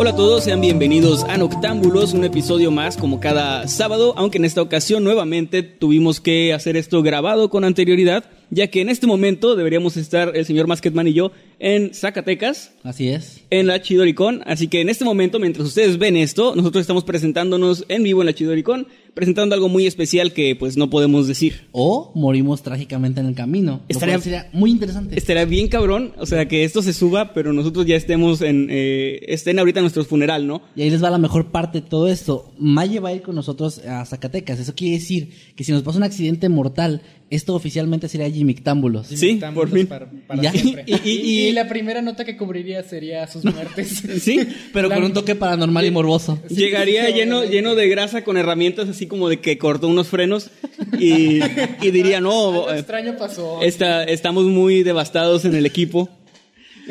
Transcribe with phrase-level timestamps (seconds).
[0.00, 4.46] Hola a todos, sean bienvenidos a Noctámbulos, un episodio más como cada sábado, aunque en
[4.46, 9.56] esta ocasión nuevamente tuvimos que hacer esto grabado con anterioridad, ya que en este momento
[9.56, 13.42] deberíamos estar el señor Masketman y yo en Zacatecas, Así es.
[13.50, 17.84] en la Chidoricón, así que en este momento, mientras ustedes ven esto, nosotros estamos presentándonos
[17.88, 21.66] en vivo en la Chidoricón, presentando algo muy especial que pues no podemos decir.
[21.72, 23.82] O morimos trágicamente en el camino.
[23.88, 25.18] Estaría- sería muy interesante.
[25.18, 29.20] Estaría bien cabrón, o sea, que esto se suba, pero nosotros ya estemos en, eh,
[29.28, 30.62] estén ahorita en nuestro funeral, ¿no?
[30.76, 32.52] Y ahí les va la mejor parte de todo esto.
[32.58, 34.58] Maye va a ir con nosotros a Zacatecas.
[34.60, 39.06] Eso quiere decir que si nos pasa un accidente mortal, esto oficialmente sería Jimictámbulos.
[39.06, 39.86] Sí, por fin.
[39.86, 40.50] Para, para Ya.
[40.52, 40.82] siempre.
[40.86, 44.02] Y- y- Y, y- la primera nota que cubriría sería sus muertes.
[44.20, 44.40] Sí,
[44.72, 46.38] Pero La- con un toque paranormal y morboso.
[46.48, 50.08] Sí, Llegaría sí, lleno, lleno de grasa con herramientas así como de que cortó unos
[50.08, 50.50] frenos
[50.98, 51.40] y,
[51.80, 53.62] y diría, no, Algo eh, extraño pasó.
[53.62, 56.08] está- estamos muy devastados en el equipo.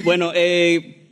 [0.05, 1.07] Bueno, eh,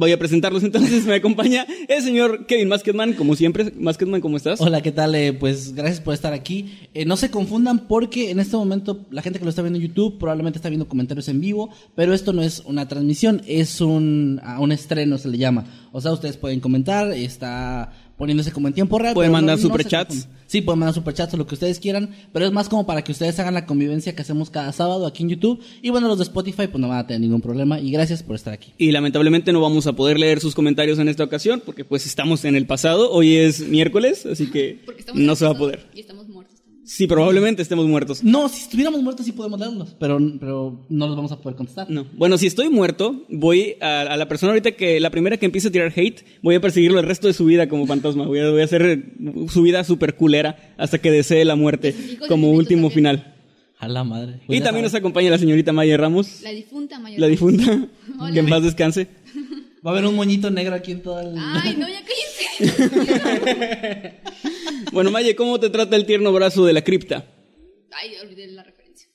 [0.00, 1.04] voy a presentarlos entonces.
[1.04, 3.72] Me acompaña el señor Kevin Masketman, como siempre.
[3.78, 4.60] Masketman, ¿cómo estás?
[4.60, 5.14] Hola, ¿qué tal?
[5.14, 6.72] Eh, pues gracias por estar aquí.
[6.94, 9.86] Eh, no se confundan porque en este momento la gente que lo está viendo en
[9.86, 14.40] YouTube probablemente está viendo comentarios en vivo, pero esto no es una transmisión, es un,
[14.58, 15.66] un estreno se le llama.
[15.92, 19.14] O sea, ustedes pueden comentar, está poniéndose como en tiempo real.
[19.14, 20.08] Pueden mandar no- no superchats.
[20.14, 20.40] confundan.
[20.46, 23.12] Sí, pueden mandar superchats o lo que ustedes quieran, pero es más como para que
[23.12, 25.60] ustedes hagan la convivencia que hacemos cada sábado aquí en YouTube.
[25.80, 28.36] Y bueno, los de Spotify pues no van a tener ningún problema y gracias por
[28.36, 28.72] estar aquí.
[28.76, 32.44] Y lamentablemente no vamos a poder leer sus comentarios en esta ocasión porque pues estamos
[32.44, 33.10] en el pasado.
[33.10, 34.80] Hoy es miércoles, así que
[35.14, 35.86] no se va a poder.
[35.94, 36.26] Y estamos.
[36.92, 38.24] Sí, probablemente estemos muertos.
[38.24, 41.88] No, si estuviéramos muertos sí podemos leerlos, pero, pero no los vamos a poder contestar.
[41.88, 42.04] No.
[42.14, 45.68] Bueno, si estoy muerto, voy a, a la persona ahorita que la primera que empiece
[45.68, 48.26] a tirar hate, voy a perseguirlo el resto de su vida como fantasma.
[48.26, 49.04] Voy a, voy a hacer
[49.50, 51.94] su vida súper culera hasta que desee la muerte
[52.26, 53.18] como último también.
[53.18, 53.34] final.
[53.78, 54.40] A la madre.
[54.42, 57.20] Y Pues también nos acompaña la señorita Maya Ramos, La difunta mayor.
[57.20, 57.86] la difunta,
[58.18, 58.32] Hola.
[58.32, 59.06] que en paz descanse.
[59.86, 61.36] Va a haber un moñito negro aquí en todo el...
[61.38, 64.14] Ay, no, ya cállense.
[64.92, 67.24] Bueno, Maya, ¿cómo te trata el tierno brazo de la cripta?
[67.92, 69.08] Ay, olvidé la referencia.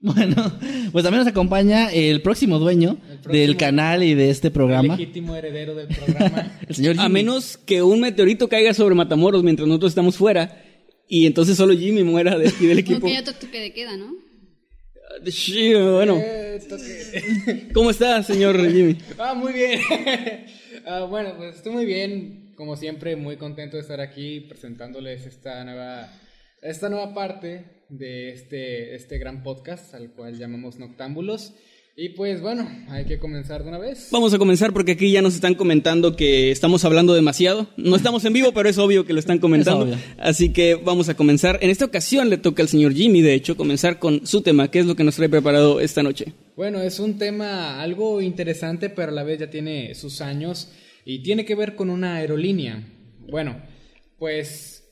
[0.00, 0.58] Bueno,
[0.92, 4.96] pues también nos acompaña el próximo dueño próximo- del canal y de este El programa,
[4.96, 6.58] legítimo heredero del programa.
[6.68, 7.12] el señor A Jimmy.
[7.14, 10.62] menos que un meteorito caiga sobre Matamoros mientras nosotros estamos fuera
[11.08, 13.00] y entonces solo Jimmy muera de aquí del equipo.
[13.00, 14.12] Como que ya to- toque de queda, ¿no?
[15.26, 16.18] Sí, bueno.
[16.20, 16.60] Eh.
[17.72, 18.96] ¿Cómo está, señor Jimmy?
[19.18, 19.80] ah, muy bien.
[20.86, 22.43] Ah, bueno, pues estoy muy bien.
[22.56, 26.08] Como siempre, muy contento de estar aquí presentándoles esta nueva,
[26.62, 31.54] esta nueva parte de este, este gran podcast al cual llamamos Noctámbulos.
[31.96, 34.08] Y pues bueno, hay que comenzar de una vez.
[34.10, 37.68] Vamos a comenzar porque aquí ya nos están comentando que estamos hablando demasiado.
[37.76, 39.86] No estamos en vivo, pero es obvio que lo están comentando.
[39.92, 39.98] Es.
[40.18, 41.58] Así que vamos a comenzar.
[41.60, 44.70] En esta ocasión le toca al señor Jimmy, de hecho, comenzar con su tema.
[44.70, 46.34] ¿Qué es lo que nos trae preparado esta noche?
[46.56, 50.72] Bueno, es un tema algo interesante, pero a la vez ya tiene sus años
[51.04, 52.82] y tiene que ver con una aerolínea.
[53.28, 53.56] Bueno,
[54.18, 54.84] pues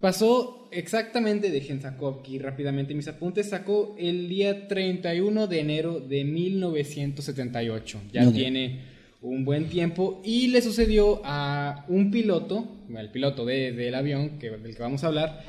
[0.00, 6.24] pasó exactamente, dejen saco aquí rápidamente mis apuntes, sacó el día 31 de enero de
[6.24, 8.00] 1978.
[8.12, 8.80] Ya tiene
[9.22, 14.50] un buen tiempo y le sucedió a un piloto, el piloto de- del avión que,
[14.50, 15.44] del que vamos a hablar,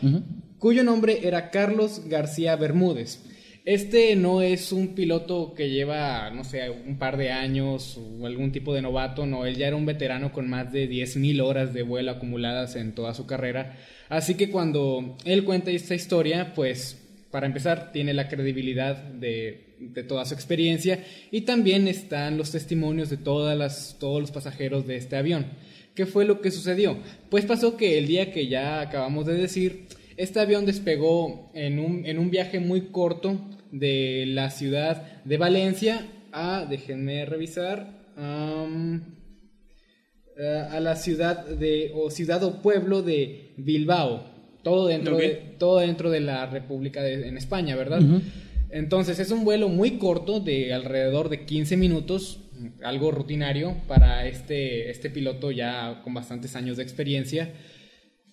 [0.57, 3.23] cuyo nombre era Carlos García Bermúdez.
[3.67, 8.53] Este no es un piloto que lleva, no sé, un par de años o algún
[8.53, 11.83] tipo de novato, no, él ya era un veterano con más de 10.000 horas de
[11.83, 13.77] vuelo acumuladas en toda su carrera.
[14.07, 16.97] Así que cuando él cuenta esta historia, pues
[17.29, 23.09] para empezar tiene la credibilidad de, de toda su experiencia y también están los testimonios
[23.09, 25.45] de todas las, todos los pasajeros de este avión.
[25.93, 26.99] ¿Qué fue lo que sucedió?
[27.29, 32.05] Pues pasó que el día que ya acabamos de decir, este avión despegó en un,
[32.05, 33.37] en un viaje muy corto
[33.71, 37.97] de la ciudad de Valencia a, déjenme revisar,
[40.37, 44.35] eh, a la ciudad de, o ciudad o pueblo de Bilbao.
[44.63, 48.01] Todo dentro, de, todo dentro de la República de, en España, ¿verdad?
[48.69, 52.41] Entonces es un vuelo muy corto de alrededor de 15 minutos,
[52.83, 57.53] algo rutinario para este, este piloto ya con bastantes años de experiencia.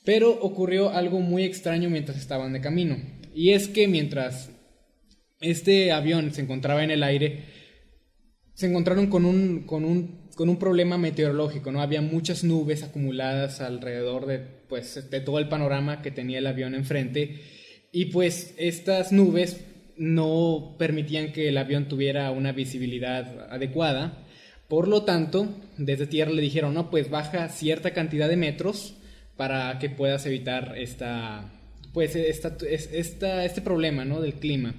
[0.05, 2.97] Pero ocurrió algo muy extraño mientras estaban de camino.
[3.35, 4.51] Y es que mientras
[5.51, 7.45] este avión se encontraba en el aire,
[8.55, 11.81] se encontraron con un, con un, con un problema meteorológico, ¿no?
[11.83, 14.39] Había muchas nubes acumuladas alrededor de,
[14.69, 17.41] pues, de todo el panorama que tenía el avión enfrente.
[17.93, 19.65] Y pues estas nubes
[19.97, 24.25] no permitían que el avión tuviera una visibilidad adecuada.
[24.69, 28.95] Por lo tanto, desde tierra le dijeron, no, pues baja cierta cantidad de metros
[29.37, 31.53] para que puedas evitar esta,
[31.93, 34.21] pues, esta, es- esta, este problema, ¿no?
[34.21, 34.75] Del clima.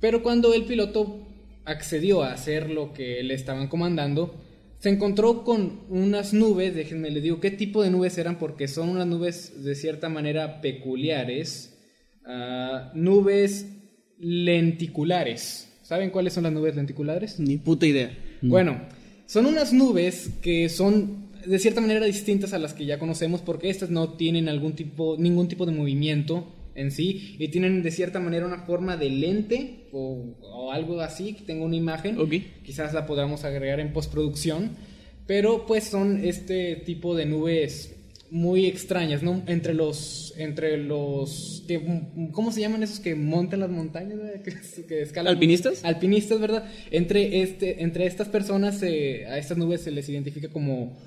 [0.00, 1.26] Pero cuando el piloto
[1.64, 4.34] accedió a hacer lo que le estaban comandando,
[4.78, 8.88] se encontró con unas nubes, déjenme les digo qué tipo de nubes eran porque son
[8.88, 11.76] unas nubes de cierta manera peculiares,
[12.24, 13.66] ah, nubes
[14.18, 15.68] lenticulares.
[15.82, 17.40] ¿Saben cuáles son las nubes lenticulares?
[17.40, 18.16] Ni puta idea.
[18.42, 18.80] Bueno,
[19.26, 23.70] son unas nubes que son de cierta manera distintas a las que ya conocemos porque
[23.70, 26.46] estas no tienen algún tipo, ningún tipo de movimiento
[26.78, 31.34] en sí y tienen de cierta manera una forma de lente o, o algo así,
[31.34, 32.18] que tenga una imagen.
[32.18, 32.34] Ok.
[32.64, 34.70] Quizás la podamos agregar en postproducción,
[35.26, 37.94] pero pues son este tipo de nubes
[38.30, 39.42] muy extrañas, ¿no?
[39.46, 41.80] Entre los, entre los, que,
[42.32, 44.18] ¿cómo se llaman esos que montan las montañas?
[44.44, 45.84] Que, que escalan ¿Alpinistas?
[45.84, 46.70] alpinistas, ¿verdad?
[46.90, 50.98] Entre, este, entre estas personas, eh, a estas nubes se les identifica como,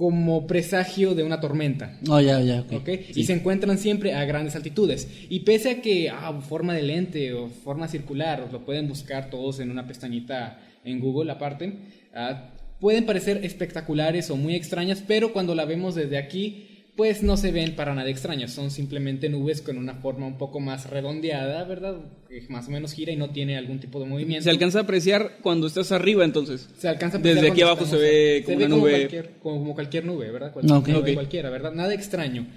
[0.00, 1.98] como presagio de una tormenta.
[2.08, 2.72] Oh, ya, ya, ok.
[2.72, 2.88] ¿ok?
[3.14, 5.06] Y se encuentran siempre a grandes altitudes.
[5.28, 9.28] Y pese a que, ah, forma de lente o forma circular, os lo pueden buscar
[9.28, 11.80] todos en una pestañita en Google aparte,
[12.14, 12.48] ah,
[12.80, 16.69] pueden parecer espectaculares o muy extrañas, pero cuando la vemos desde aquí,
[17.00, 18.52] pues no se ven para nada extrañas.
[18.52, 21.96] Son simplemente nubes con una forma un poco más redondeada, ¿verdad?
[22.28, 24.44] Que más o menos gira y no tiene algún tipo de movimiento.
[24.44, 26.68] Se alcanza a apreciar cuando estás arriba, entonces.
[26.76, 28.90] Se alcanza a Desde apreciar aquí cuando abajo se ve como una nube.
[28.90, 30.52] Cualquier, como cualquier nube, ¿verdad?
[30.52, 30.88] Cualquier Ok.
[30.88, 31.14] nube Ok.
[31.14, 31.72] cualquiera, ¿verdad?
[31.72, 32.48] Nada extraño.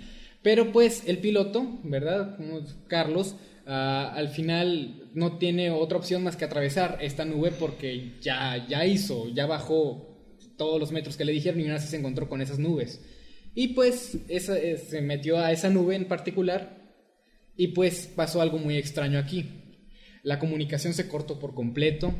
[0.41, 2.35] Pero pues el piloto, ¿verdad?
[2.35, 2.59] Como
[2.89, 8.67] Carlos, ah, al final no tiene otra opción más que atravesar esta nube porque ya,
[8.67, 10.17] ya hizo, ya bajó
[10.57, 12.99] todos los metros que le dijeron y aún así se encontró con esas nubes.
[13.55, 16.81] Y pues esa, eh, se metió a esa nube en particular
[17.55, 19.45] y pues pasó algo muy extraño aquí.
[20.23, 22.13] La comunicación se cortó por completo,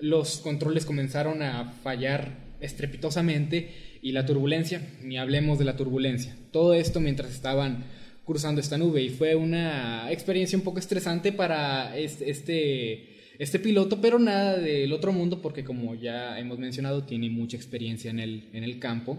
[0.00, 3.70] los controles comenzaron a fallar estrepitosamente
[4.02, 6.34] y la turbulencia, ni hablemos de la turbulencia.
[6.52, 7.84] Todo esto mientras estaban
[8.24, 12.30] cruzando esta nube y fue una experiencia un poco estresante para este,
[13.38, 18.10] este, piloto, pero nada del otro mundo porque como ya hemos mencionado tiene mucha experiencia
[18.10, 19.18] en el, en el campo.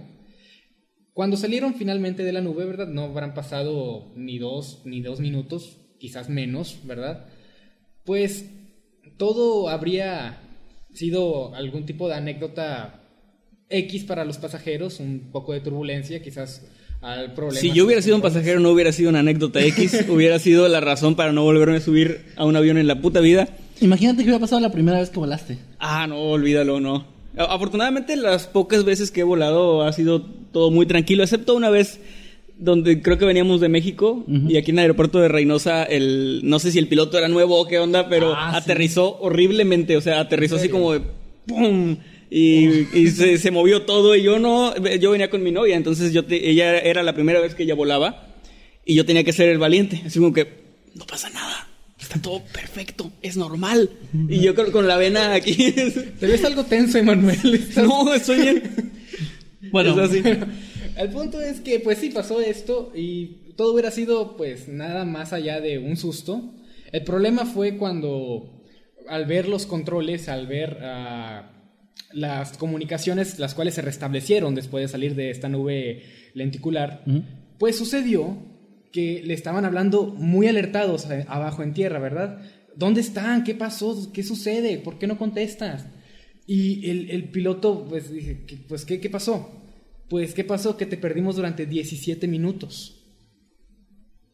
[1.21, 2.87] Cuando salieron finalmente de la nube, ¿verdad?
[2.87, 7.27] No habrán pasado ni dos, ni dos minutos, quizás menos, ¿verdad?
[8.03, 8.49] Pues
[9.17, 10.39] todo habría
[10.91, 13.03] sido algún tipo de anécdota
[13.69, 16.65] X para los pasajeros, un poco de turbulencia, quizás
[17.01, 17.61] al problema.
[17.61, 20.79] Si yo hubiera sido un pasajero, no hubiera sido una anécdota X, hubiera sido la
[20.79, 23.47] razón para no volverme a subir a un avión en la puta vida.
[23.79, 25.59] Imagínate que hubiera pasado la primera vez que volaste.
[25.77, 27.20] Ah, no, olvídalo, no.
[27.37, 31.99] Afortunadamente, las pocas veces que he volado ha sido todo muy tranquilo, excepto una vez
[32.57, 36.59] donde creo que veníamos de México y aquí en el aeropuerto de Reynosa, el, no
[36.59, 38.57] sé si el piloto era nuevo o qué onda, pero Ah, sí.
[38.57, 41.01] aterrizó horriblemente, o sea, aterrizó así como de
[41.47, 41.97] ¡pum!
[42.29, 46.13] Y, y se, se movió todo y yo no, yo venía con mi novia, entonces
[46.13, 48.27] yo te- ella era la primera vez que ella volaba
[48.85, 50.47] y yo tenía que ser el valiente, así como que
[50.95, 51.67] no pasa nada.
[52.11, 53.89] Está todo perfecto, es normal.
[54.27, 55.71] Y yo con, con la vena aquí.
[56.19, 57.69] Te ves algo tenso, Emanuel.
[57.77, 58.91] No, estoy bien.
[59.71, 60.21] Bueno, así.
[60.97, 65.31] El punto es que, pues sí, pasó esto y todo hubiera sido, pues, nada más
[65.31, 66.53] allá de un susto.
[66.91, 68.61] El problema fue cuando,
[69.07, 71.49] al ver los controles, al ver ah,
[72.11, 76.03] las comunicaciones, las cuales se restablecieron después de salir de esta nube
[76.33, 77.05] lenticular,
[77.57, 78.50] pues sucedió
[78.91, 82.41] que le estaban hablando muy alertados abajo en tierra, ¿verdad?
[82.75, 83.43] ¿Dónde están?
[83.43, 84.11] ¿Qué pasó?
[84.13, 84.77] ¿Qué sucede?
[84.77, 85.85] ¿Por qué no contestas?
[86.47, 89.49] Y el, el piloto, pues dije, ¿qué- pues ¿qué, ¿qué pasó?
[90.09, 90.75] Pues, ¿qué pasó?
[90.75, 92.97] Que te perdimos durante 17 minutos.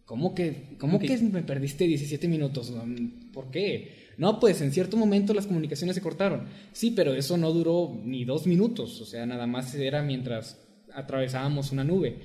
[0.06, 1.04] ¿Cómo que, cómo Ok.
[1.04, 2.70] que me perdiste 17 minutos?
[2.70, 4.08] Um, ¿Por qué?
[4.18, 6.48] No, pues en cierto momento las comunicaciones se cortaron.
[6.72, 9.02] Sí, pero eso no duró ni dos minutos.
[9.02, 10.60] O sea, nada más era mientras
[10.94, 12.20] atravesábamos una nube.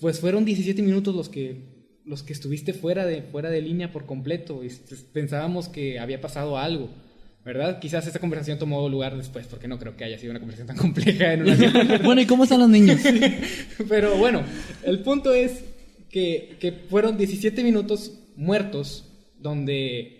[0.00, 1.62] Pues fueron 17 minutos los que,
[2.04, 4.62] los que estuviste fuera de, fuera de línea por completo.
[4.62, 6.88] Y s- pensábamos que había pasado algo.
[7.44, 7.78] ¿Verdad?
[7.80, 10.76] Quizás esta conversación tomó lugar después, porque no creo que haya sido una conversación tan
[10.76, 11.72] compleja en un avión.
[12.04, 13.00] bueno, ¿y cómo están los niños?
[13.88, 14.42] Pero bueno,
[14.84, 15.64] el punto es
[16.10, 19.04] que, que fueron 17 minutos muertos
[19.40, 20.17] donde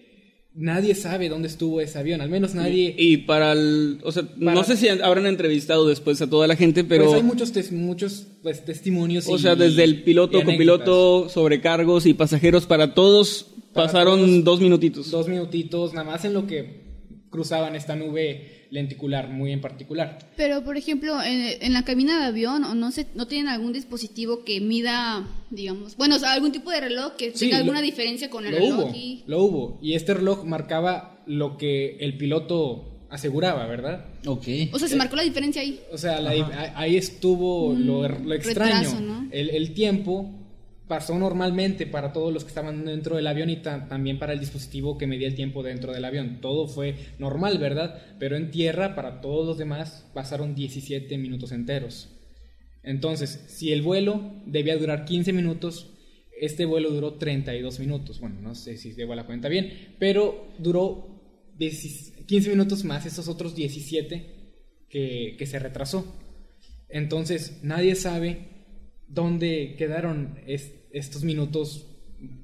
[0.58, 2.94] nadie sabe dónde estuvo ese avión, al menos nadie...
[2.98, 3.98] Y para el.
[4.02, 7.04] O sea, Para- no sé si habrán entrevistado después a toda la gente, pero.
[7.04, 9.26] pues hay muchos, tes- muchos pues, testimonios.
[9.28, 14.44] O y- sea, desde el piloto, copiloto, sobrecargos y pasajeros, para todos Para pasaron todos,
[14.44, 15.10] dos minutitos.
[15.10, 16.87] Dos minutitos, nada más en lo que
[17.30, 20.18] cruzaban esta nube lenticular, muy en particular.
[20.36, 23.72] Pero, por ejemplo, en, en la cabina de avión, o no sé, ¿no tienen algún
[23.72, 27.62] dispositivo que mida, digamos, bueno, o sea, algún tipo de reloj que Sí, tenga lo-
[27.64, 28.78] alguna diferencia con el Lo reloj?
[28.90, 29.78] hubo, y- lo hubo.
[29.82, 34.04] Y este reloj marcaba lo que el piloto aseguraba, ¿verdad?
[34.26, 34.46] Ok.
[34.72, 35.80] O sea, se marcó la diferencia ahí.
[35.90, 38.74] O sea, la- ahí- estuvo lo, lo extraño.
[38.74, 39.28] Mm, retraso, ¿no?
[39.30, 40.30] el, el tiempo
[40.88, 44.40] pasó normalmente para todos los que estaban dentro del avión y ta- también para el
[44.40, 46.40] dispositivo que medía el tiempo dentro del avión.
[46.40, 48.02] Todo fue normal, ¿verdad?
[48.18, 52.08] Pero en tierra, para todos los demás, pasaron 17 minutos enteros.
[52.82, 55.90] Entonces, si el vuelo debía durar 15 minutos,
[56.40, 58.20] este vuelo duró 32 minutos.
[58.20, 61.20] Bueno, no sé si llevo la cuenta bien, pero duró
[61.56, 64.26] 10 15 minutos más esos otros 17
[64.88, 66.04] que, que se retrasó.
[66.88, 68.46] Entonces, nadie sabe
[69.08, 70.38] dónde quedaron
[70.92, 71.86] estos minutos,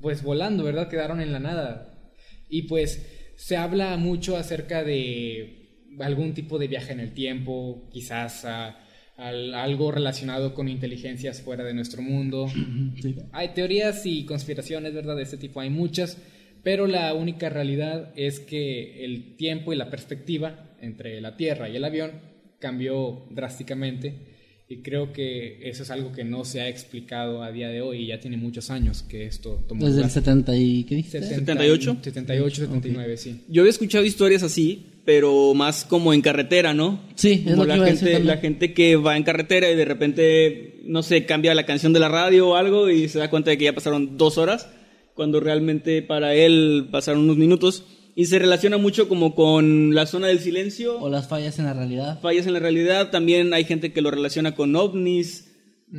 [0.01, 0.89] pues volando, ¿verdad?
[0.89, 2.13] Quedaron en la nada.
[2.49, 5.69] Y pues se habla mucho acerca de
[6.01, 8.79] algún tipo de viaje en el tiempo, quizás a-
[9.17, 12.49] al- algo relacionado con inteligencias fuera de nuestro mundo.
[13.33, 15.17] Hay teorías y conspiraciones, ¿verdad?
[15.17, 16.19] De este tipo hay muchas,
[16.63, 21.77] pero la única realidad es que el tiempo y la perspectiva entre la Tierra y
[21.77, 22.13] el avión
[22.59, 24.34] cambió drásticamente
[24.75, 27.99] y creo que eso es algo que no se ha explicado a día de hoy
[27.99, 30.11] y ya tiene muchos años que esto tomó Desde el lugar.
[30.11, 30.85] 70 y...
[30.85, 31.23] ¿Qué dijiste?
[31.23, 31.99] 78?
[32.03, 33.41] 78, 79, sí.
[33.49, 37.01] Yo había escuchado historias así, pero más como en carretera, ¿no?
[37.15, 39.23] Sí, es Como lo que la iba a decir gente, la gente que va en
[39.23, 43.09] carretera y de repente, no sé, cambia la canción de la radio o algo y
[43.09, 44.69] se da cuenta de que ya pasaron dos horas,
[45.15, 47.85] cuando realmente para él pasaron unos minutos.
[48.17, 51.75] Y se relaciona mucho como con la zona del silencio, O las fallas en la
[51.75, 52.21] realidad.
[52.21, 53.11] fallas en la realidad.
[53.11, 55.51] También hay gente que lo relaciona con ovnis.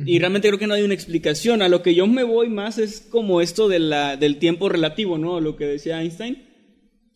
[0.04, 1.62] Y realmente creo que no hay una explicación.
[1.62, 5.16] A lo que yo me voy más es como esto de la, del tiempo relativo,
[5.16, 5.40] ¿no?
[5.40, 6.42] Lo que decía Einstein.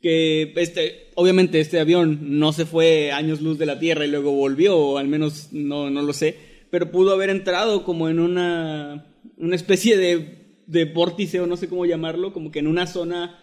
[0.00, 4.32] Que este, obviamente este avión no se fue años luz de la Tierra y luego
[4.32, 6.36] volvió, o al menos no, no lo sé.
[6.70, 11.68] Pero pudo haber entrado como en una, una especie de, de vórtice, o no sé
[11.68, 13.38] cómo llamarlo, como que en una zona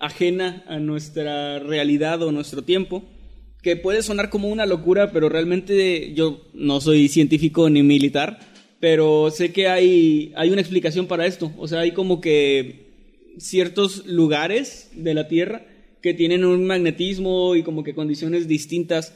[0.00, 3.04] ajena a nuestra realidad o nuestro tiempo,
[3.62, 8.40] que puede sonar como una locura, pero realmente yo no soy científico ni militar,
[8.80, 11.52] pero sé que hay, hay una explicación para esto.
[11.58, 12.88] O sea, hay como que
[13.38, 15.66] ciertos lugares de la Tierra
[16.00, 19.14] que tienen un magnetismo y como que condiciones distintas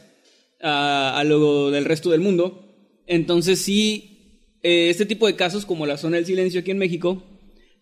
[0.61, 2.77] a, a lo del resto del mundo.
[3.07, 4.15] Entonces sí,
[4.63, 7.23] eh, este tipo de casos como la zona del silencio aquí en México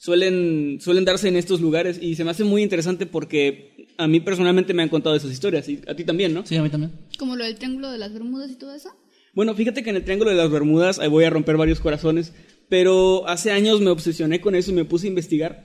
[0.03, 4.19] suelen, suelen darse en estos lugares y se me hace muy interesante porque a mí
[4.19, 6.45] personalmente me han contado esas historias y a ti también, ¿no?
[6.45, 6.91] Sí, a mí también.
[7.19, 8.89] Como lo del triángulo de las Bermudas y todo eso.
[9.33, 12.35] Bueno, fíjate que en el Triángulo de las Bermudas, ahí voy a romper varios corazones,
[12.69, 15.65] pero hace años me obsesioné con eso y me puse a investigar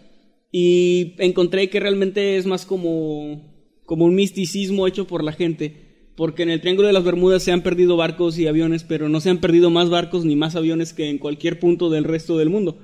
[0.51, 6.44] y encontré que realmente es más como, como un misticismo hecho por la gente, porque
[6.44, 9.32] en el Triángulo de las Bermudas se han perdido barcos y aviones, pero no se
[9.32, 12.77] han perdido más barcos ni más aviones que en cualquier punto del resto del mundo.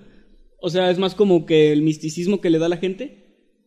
[0.66, 3.18] O sea, es más como que el misticismo que le da la gente,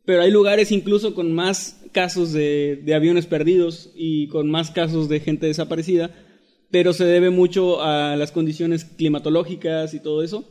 [0.06, 5.06] pero hay lugares incluso con más casos de, de aviones perdidos y con más casos
[5.10, 6.10] de gente desaparecida,
[6.70, 10.48] pero se debe mucho a las condiciones climatológicas y todo eso.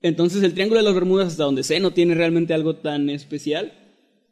[0.00, 3.74] Entonces el Triángulo de las Bermudas, hasta donde sé, no tiene realmente algo tan especial,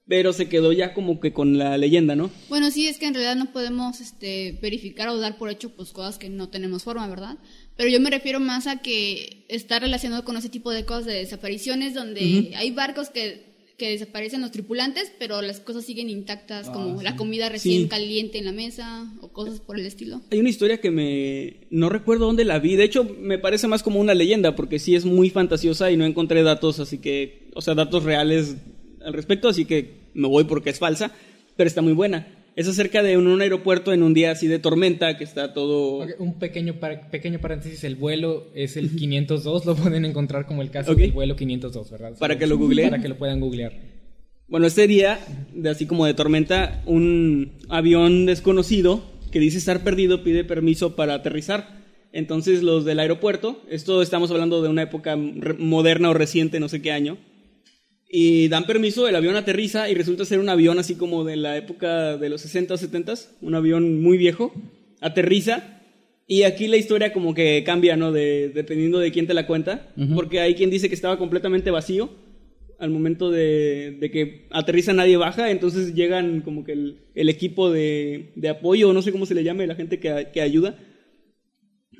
[0.09, 2.31] pero se quedó ya como que con la leyenda, ¿no?
[2.49, 5.93] Bueno, sí, es que en realidad no podemos este, verificar o dar por hecho pues
[5.93, 7.37] cosas que no tenemos forma, ¿verdad?
[7.77, 11.15] Pero yo me refiero más a que está relacionado con ese tipo de cosas de
[11.15, 17.03] desapariciones donde hay barcos que, que desaparecen los tripulantes, pero las cosas siguen intactas, como
[17.03, 17.89] la comida recién Sí.
[17.89, 20.21] caliente en la mesa o cosas por el estilo.
[20.31, 21.67] Hay una historia que me...
[21.71, 24.95] no recuerdo dónde la vi, de hecho me parece más como una leyenda, porque sí
[24.95, 28.57] es muy fantasiosa y no encontré datos, así que, o sea, datos reales
[29.05, 31.11] al respecto, así que me voy porque es falsa,
[31.57, 32.42] pero está muy buena.
[32.55, 36.07] Es acerca de un, un aeropuerto en un día así de tormenta, que está todo...
[36.19, 40.71] Un pequeño, par- pequeño paréntesis, el vuelo es el 502, lo pueden encontrar como el
[40.71, 42.13] caso del vuelo 502, ¿verdad?
[42.19, 42.91] Para que lo googleen.
[42.91, 43.73] Para que lo puedan googlear.
[44.49, 45.19] Bueno, este día,
[45.55, 51.15] de así como de tormenta, un avión desconocido que dice estar perdido pide permiso para
[51.15, 51.81] aterrizar.
[52.13, 56.83] Entonces los del aeropuerto, esto estamos hablando de una época moderna o reciente, no sé
[56.83, 57.17] qué año,
[58.15, 61.57] y dan permiso, el avión aterriza y resulta ser un avión así como de la
[61.57, 64.53] época de los 60 o 70, un avión muy viejo,
[65.01, 65.81] aterriza
[66.27, 68.13] Y aquí la historia como que cambia, ¿no?
[68.13, 69.89] De, dependiendo de quién te la cuenta.
[70.15, 72.11] Porque hay quien dice que estaba completamente vacío
[72.79, 77.71] al momento de, de que aterriza nadie baja, entonces llegan como que el, el equipo
[77.71, 80.77] de, de apoyo, no sé cómo se le llame, la gente que, que ayuda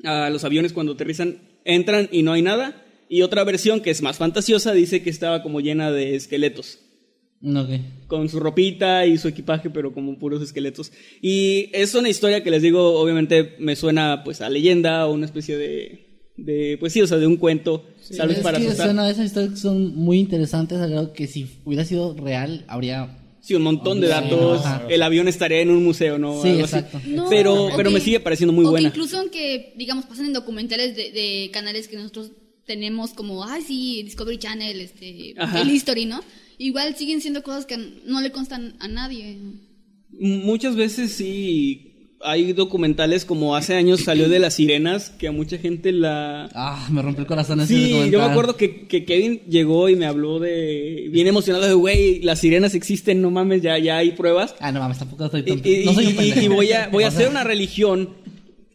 [0.03, 2.82] a los aviones cuando aterrizan, entran y no hay nada.
[3.09, 6.79] Y otra versión que es más fantasiosa dice que estaba como llena de esqueletos.
[7.45, 7.69] Ok.
[8.07, 10.91] Con su ropita y su equipaje, pero como puros esqueletos.
[11.21, 15.25] Y es una historia que les digo, obviamente me suena pues a leyenda o una
[15.25, 17.85] especie de, de pues sí, o sea, de un cuento,
[18.17, 18.87] tal vez es para que asustar.
[18.87, 23.19] suena, esas historias que son muy interesantes, grado que si hubiera sido real, habría...
[23.41, 24.65] Sí, un montón de Sí, datos.
[24.65, 24.87] ajá.
[24.89, 26.41] El avión estaría en un museo, ¿no?
[26.41, 26.77] Sí, Algo así.
[26.77, 27.01] exacto.
[27.07, 28.87] No, pero, o pero me sigue pareciendo muy o que buena.
[28.87, 32.31] incluso aunque, digamos, pasan en documentales de, de canales que nosotros
[32.65, 35.61] tenemos como, ay, sí, Discovery Channel, este, Ajá.
[35.61, 36.21] el History, ¿no?
[36.57, 39.37] Igual siguen siendo cosas que no le constan a nadie.
[40.11, 41.89] Muchas veces sí
[42.25, 46.49] hay documentales como hace años salió de las sirenas que a mucha gente la...
[46.53, 49.97] Ah, me rompió el corazón ese Sí, yo me acuerdo que, que Kevin llegó y
[49.97, 51.09] me habló de...
[51.11, 54.55] Bien emocionado de, güey, las sirenas existen, no mames, ya, ya hay pruebas.
[54.61, 55.67] Ah, no mames, tampoco estoy tonto.
[55.67, 56.41] y- no soy un y- pendejo.
[56.41, 58.11] y voy a, voy a hacer una religión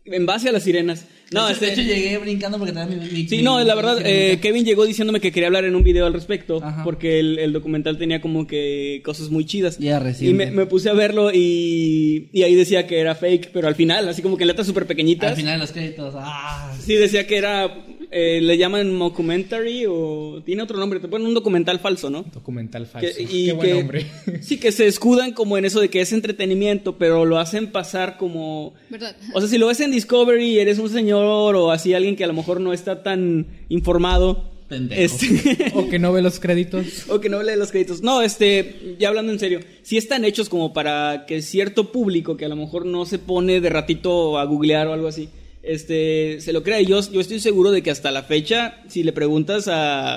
[0.04, 1.06] en base a las sirenas.
[1.30, 2.96] No, de, hecho, este- llegué brincando porque tenía mi...
[2.96, 5.82] mi- Sí, mi- no, la verdad, eh, Kevin llegó diciéndome que quería hablar en un
[5.82, 6.82] video al respecto, Ajá.
[6.84, 9.78] porque el, el documental tenía como que cosas muy chidas.
[9.78, 10.46] Ya, y reciente.
[10.46, 14.08] me, me puse a verlo y, y ahí decía que era fake, pero al final,
[14.08, 16.74] así como que en letras súper pequeñitas, Al final de los créditos, ah...
[16.80, 17.74] sí decía que era,
[18.10, 22.24] eh, le llaman mockumentary o tiene otro nombre, te ponen un documental falso, ¿no?
[22.32, 23.08] Documental falso.
[23.16, 24.06] Que- y Qué buen que- nombre.
[24.42, 28.16] Sí, que se escudan como en eso de que es entretenimiento, pero lo hacen pasar
[28.16, 28.74] como...
[28.88, 29.14] ¿Verdad?
[29.34, 32.24] O sea, si lo ves en Discovery y eres un señor o así alguien que
[32.24, 35.00] a lo mejor no está tan informado, Pendejo.
[35.02, 37.08] este, o que no ve los créditos.
[37.08, 38.02] o que no lee los créditos.
[38.02, 42.44] No, este, ya hablando en serio, sí están hechos como para que cierto público que
[42.44, 45.28] a lo mejor no se pone de ratito a googlear o algo así,
[45.68, 46.80] este, se lo crea.
[46.80, 50.16] Y yo, yo estoy seguro de que hasta la fecha, si le preguntas a,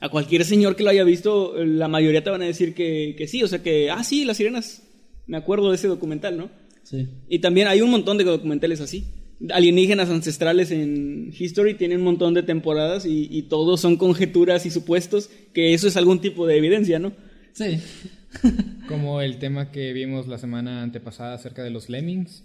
[0.00, 3.26] a cualquier señor que lo haya visto, la mayoría te van a decir que, que
[3.26, 4.82] sí, o sea que, ah, sí, las sirenas,
[5.26, 6.50] me acuerdo de ese documental, ¿no?
[6.84, 7.08] Sí.
[7.28, 9.04] Y también hay un montón de documentales así.
[9.50, 14.70] Alienígenas ancestrales en History tienen un montón de temporadas y, y todos son conjeturas y
[14.70, 17.12] supuestos que eso es algún tipo de evidencia, ¿no?
[17.52, 17.80] Sí.
[18.88, 22.44] Como el tema que vimos la semana antepasada acerca de los lemmings,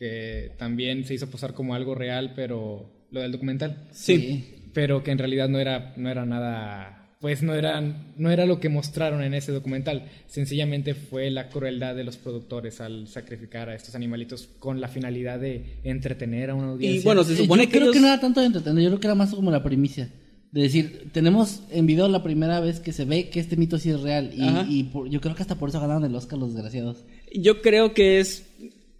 [0.00, 3.86] que también se hizo pasar como algo real, pero lo del documental.
[3.92, 4.46] Sí.
[4.72, 7.82] Pero que en realidad no era, no era nada, pues no era,
[8.16, 10.06] no era lo que mostraron en ese documental.
[10.26, 15.38] Sencillamente fue la crueldad de los productores al sacrificar a estos animalitos con la finalidad
[15.38, 17.00] de entretener a una audiencia.
[17.00, 17.94] Y bueno, se supone yo que creo ellos...
[17.94, 20.08] que no era tanto de entretener, yo creo que era más como la primicia.
[20.52, 23.90] De decir, tenemos en video la primera vez que se ve que este mito sí
[23.90, 24.32] es real.
[24.34, 27.04] Y, y por- yo creo que hasta por eso ganaron el Oscar los desgraciados.
[27.32, 28.49] Yo creo que es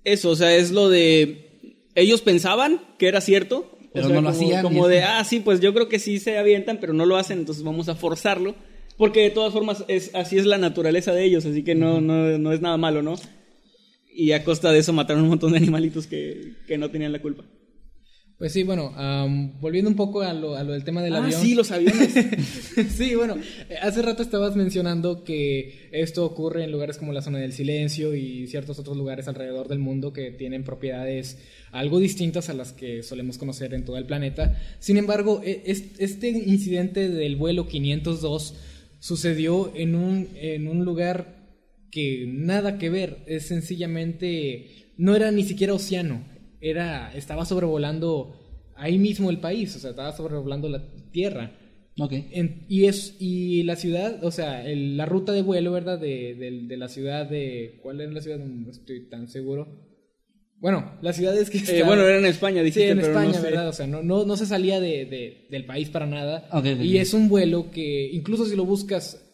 [0.04, 1.46] eso, o sea, es lo de...
[1.94, 3.70] Ellos pensaban que era cierto.
[3.72, 5.98] o Pero sea, no lo como, hacían, Como de, ah, sí, pues yo creo que
[5.98, 8.54] sí se avientan, pero no lo hacen, entonces vamos a forzarlo.
[8.96, 12.38] Porque de todas formas, es, así es la naturaleza de ellos, así que no, no,
[12.38, 13.16] no es nada malo, ¿no?
[14.12, 17.22] Y a costa de eso mataron un montón de animalitos que, que no tenían la
[17.22, 17.44] culpa.
[18.40, 18.94] Pues sí, bueno,
[19.60, 21.42] volviendo un poco a lo, a lo del tema del ah, avión.
[21.42, 22.08] sí, los aviones.
[22.96, 23.36] sí, bueno,
[23.82, 28.46] hace rato estabas mencionando que esto ocurre en lugares como la zona del silencio y
[28.46, 31.36] ciertos otros lugares alrededor del mundo que tienen propiedades
[31.70, 34.58] algo distintas a las que solemos conocer en todo el planeta.
[34.78, 38.54] Sin embargo, e- es- este incidente del vuelo 502
[39.00, 41.36] sucedió en un, en un lugar
[41.90, 46.24] que nada que ver, es sencillamente, no era ni siquiera océano,
[46.60, 48.34] era, estaba sobrevolando
[48.76, 51.56] ahí mismo el país, o sea, estaba sobrevolando la tierra.
[51.98, 52.12] Ok.
[52.32, 55.98] En- y es y la ciudad, o sea, el- la ruta de vuelo, ¿verdad?
[55.98, 57.78] De, de- de la ciudad de...
[57.82, 58.38] ¿Cuál era la ciudad?
[58.38, 59.90] No estoy tan seguro.
[60.58, 61.58] Bueno, la ciudad es que...
[61.58, 63.42] Eh, bueno, era en España, Sí, dijiste, en pero no España, sé.
[63.42, 63.68] ¿verdad?
[63.68, 66.48] O sea, no, no, no se salía de, de- del país para nada.
[66.52, 69.26] Ok, ok, y es un vuelo que, incluso si lo buscas,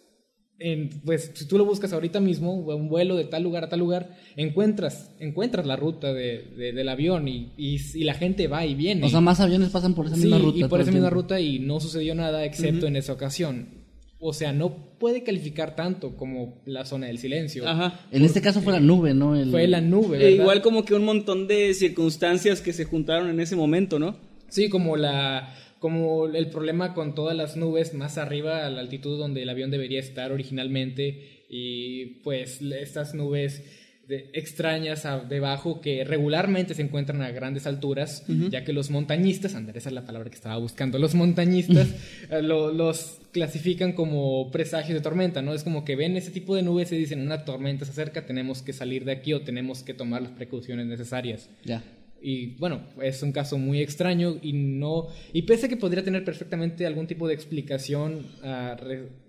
[0.58, 3.78] en, pues si tú lo buscas ahorita mismo, un vuelo de tal lugar a tal
[3.80, 8.64] lugar, encuentras, encuentras la ruta de, de- del avión y, y, y la gente va
[8.64, 9.04] y viene.
[9.04, 10.58] O sea, más aviones pasan por esa Sí, misma ruta.
[10.58, 13.84] y por esa misma ruta y no sucedió nada excepto en esa ocasión.
[14.18, 17.68] O sea, no puede calificar tanto como la zona del silencio.
[17.68, 18.00] Ajá.
[18.10, 19.36] En este caso fue la nube, ¿no?
[19.36, 23.28] El- Fue la nube, E igual como que un montón de circunstancias que se juntaron
[23.28, 24.16] en ese momento, ¿no?
[24.48, 25.54] Sí, como la
[25.86, 29.70] como el problema con todas las nubes más arriba a la altitud donde el avión
[29.70, 33.62] debería estar originalmente y pues estas nubes
[34.08, 39.54] de- extrañas a- debajo que regularmente se encuentran a grandes alturas, ya que los montañistas,
[39.54, 41.88] Andrés esa es la palabra que estaba buscando, los montañistas
[42.30, 45.54] eh, lo- los clasifican como presagios de tormenta, ¿no?
[45.54, 48.60] Es como que ven ese tipo de nubes y dicen una tormenta se acerca, tenemos
[48.62, 51.48] que salir de aquí o tenemos que tomar las precauciones necesarias.
[51.64, 51.82] Ya.
[52.28, 55.06] Y bueno, es un caso muy extraño y no.
[55.32, 58.76] Y pese a que podría tener perfectamente algún tipo de explicación ah,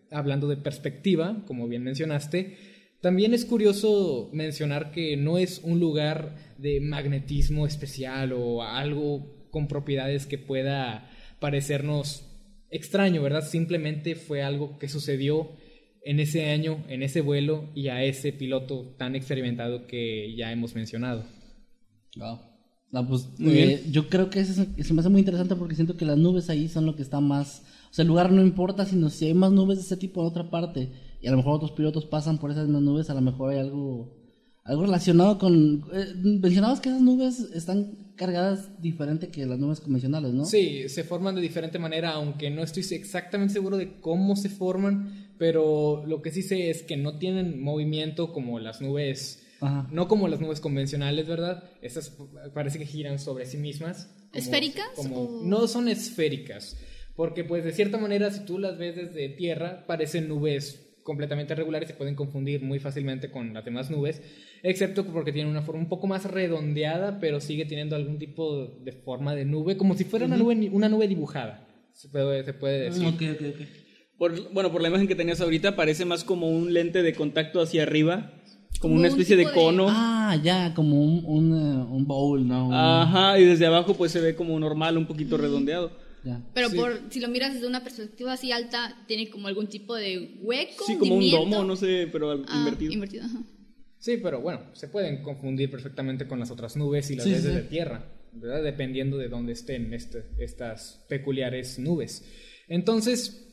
[0.10, 2.58] hablando de perspectiva, como bien mencionaste,
[3.00, 9.68] también es curioso mencionar que no es un lugar de magnetismo especial o algo con
[9.68, 11.08] propiedades que pueda
[11.40, 12.26] parecernos
[12.72, 13.48] extraño, ¿verdad?
[13.48, 15.52] Simplemente fue algo que sucedió
[16.02, 20.74] en ese año, en ese vuelo y a ese piloto tan experimentado que ya hemos
[20.74, 21.28] mencionado.
[22.16, 22.57] Wow.
[22.92, 26.06] Pues, Muy eh, yo creo que eso se me hace muy interesante porque siento que
[26.06, 27.64] las nubes ahí son lo que está más...
[27.92, 30.28] O sea, el lugar no importa, sino si hay más nubes de ese tipo en
[30.28, 33.22] otra parte y a lo mejor otros pilotos pasan por esas mismas nubes, a lo
[33.22, 34.18] mejor hay algo
[34.68, 35.86] algo relacionado con...
[35.94, 40.44] eh, mencionabas que esas nubes están cargadas diferente que las nubes convencionales, ¿no?
[40.44, 45.32] Sí, se forman de diferente manera, aunque no estoy exactamente seguro de cómo se forman,
[45.38, 49.88] pero lo que sí sé es que no tienen movimiento como las nubes, Ajá.
[49.92, 51.64] no como las nubes convencionales, ¿verdad?
[51.82, 52.16] Esas
[52.54, 54.06] parece que giran sobre sí mismas.
[54.30, 56.78] como- ¿Esféricas como- o- No son esféricas,
[57.16, 61.90] porque pues de cierta manera si tú las ves desde tierra parecen nubes completamente regulares
[61.90, 64.22] y se pueden confundir muy fácilmente con las demás nubes,
[64.62, 68.92] excepto porque tienen una forma un poco más redondeada, pero sigue teniendo algún tipo de
[68.92, 72.80] forma de nube, como si fuera una, nube, una nube dibujada, se puede, se puede
[72.90, 73.08] decir.
[73.08, 73.68] Ok, ok, ok.
[74.18, 77.62] Por, bueno, por la imagen que tenías ahorita, parece más como un lente de contacto
[77.62, 78.34] hacia arriba,
[78.80, 79.88] como, una un especie de de- cono.
[79.90, 82.68] Ah, ya, como un, un, eh, un bowl, ¿no?
[82.68, 85.92] Un- Ajá, y desde abajo pues se ve como normal, un poquito redondeado.
[86.24, 86.42] ya.
[86.54, 86.76] Pero Sí.
[86.76, 90.84] por si lo miras desde una perspectiva así alta, tiene como algún tipo de hueco.
[90.86, 92.92] Sí, como un domo, no sé, pero Ah, invertido.
[92.94, 93.40] invertido, ajá.
[94.00, 97.50] Sí, pero bueno, se pueden confundir perfectamente con las otras nubes y las Sí, sí.
[97.70, 98.62] tierra, ¿verdad?
[98.62, 102.24] Dependiendo de dónde estén este- estas peculiares nubes.
[102.68, 103.47] Entonces,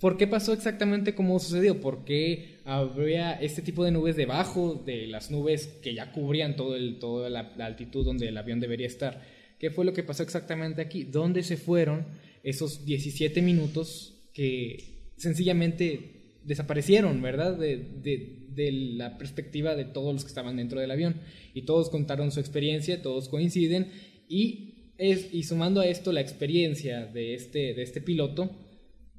[0.00, 1.80] ¿por qué pasó exactamente como sucedió?
[1.80, 6.76] ¿Por qué habría este tipo de nubes debajo de las nubes que ya cubrían todo
[6.98, 9.22] toda la, la altitud donde el avión debería estar?
[9.58, 11.04] ¿Qué fue lo que pasó exactamente aquí?
[11.04, 12.06] ¿Dónde se fueron
[12.42, 17.58] esos 17 minutos que sencillamente desaparecieron, ¿verdad?
[17.58, 21.20] De, de- de la perspectiva de todos los que estaban dentro del avión.
[21.54, 23.86] Y todos contaron su experiencia, todos coinciden.
[24.28, 28.50] Y, es, y sumando a esto la experiencia de este, de este piloto,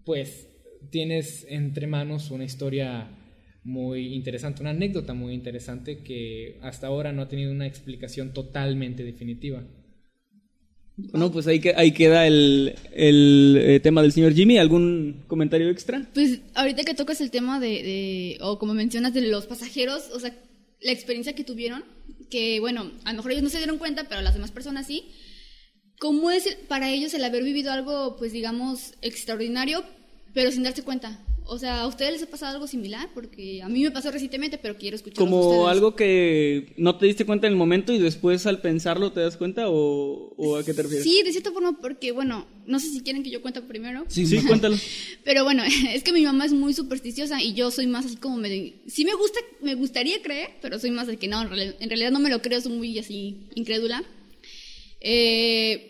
[0.03, 0.47] pues
[0.89, 3.09] tienes entre manos una historia
[3.63, 9.03] muy interesante, una anécdota muy interesante que hasta ahora no ha tenido una explicación totalmente
[9.03, 9.63] definitiva.
[10.97, 14.57] Bueno, pues ahí, que- ahí queda el, el, eh, tema del señor Jimmy.
[14.57, 16.07] ¿Algún comentario extra?
[16.13, 20.19] Pues ahorita que tocas el tema de, de- o como mencionas, de los pasajeros, o
[20.19, 20.35] sea,
[20.81, 21.83] la experiencia que tuvieron,
[22.29, 25.03] que bueno, a lo mejor ellos no se dieron cuenta, pero las demás personas sí.
[25.99, 29.83] ¿Cómo es para ellos el haber vivido algo, pues digamos, extraordinario,
[30.33, 31.19] pero sin darse cuenta?
[31.45, 33.09] O sea, ¿a ustedes les ha pasado algo similar?
[33.13, 37.25] Porque a mí me pasó recientemente, pero quiero escuchar Como algo que no te diste
[37.25, 40.73] cuenta en el momento y después al pensarlo te das cuenta o, o a qué
[40.73, 41.03] te refieres?
[41.03, 44.05] Sí, de cierta forma, porque bueno, no sé si quieren que yo cuente primero.
[44.07, 44.47] Sí, Sí, sí.
[44.47, 44.77] cuéntalo.
[45.25, 45.63] Pero bueno,
[45.93, 48.73] es que mi mamá es muy supersticiosa y yo soy más así como medio...
[48.87, 51.89] Sí me gusta, me gustaría creer, pero soy más de que no, en realidad, en
[51.89, 54.03] realidad no me lo creo, soy muy así incrédula.
[55.01, 55.87] Eh,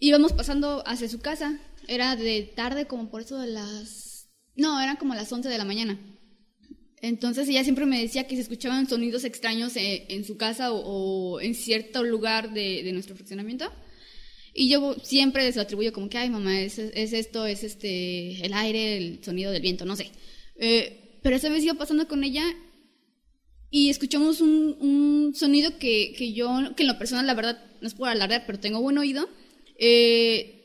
[0.00, 4.28] íbamos pasando hacia su casa, era de tarde como por eso de las...
[4.54, 5.98] No, eran como las 11 de la mañana.
[7.02, 10.78] Entonces ella siempre me decía que se escuchaban sonidos extraños eh, en, su casa o,
[11.34, 13.72] o en cierto lugar de, de nuestro fraccionamiento.
[14.54, 18.52] Y yo siempre se atribuyo como que, ay, mamá, es, es esto, es este, el
[18.52, 20.10] aire, el sonido del viento, no sé.
[20.56, 22.44] Eh, pero esa vez iba pasando con ella
[23.70, 27.88] y escuchamos un, un sonido que, que yo, que en lo personal, la verdad, no
[27.88, 29.28] es por alardear, pero tengo buen oído.
[29.78, 30.59] Eh,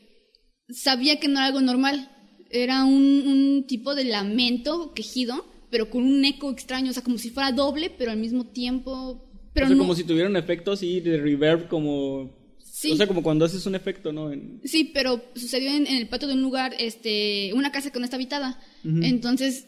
[0.68, 2.10] sabía que no era algo normal.
[2.50, 7.18] Era un, un tipo de lamento, quejido, pero con un eco extraño, o sea, como
[7.18, 9.24] si fuera doble, pero al mismo tiempo.
[9.52, 12.34] Pero o sea, no, como si tuviera un efecto así de reverb, como...
[12.62, 12.92] Sí.
[12.92, 14.30] O sea, como cuando haces un efecto, ¿no?
[14.30, 17.98] En- Sí, pero sucedió en, en el patio de un lugar, este, una casa que
[17.98, 18.60] no está habitada.
[18.84, 19.66] Entonces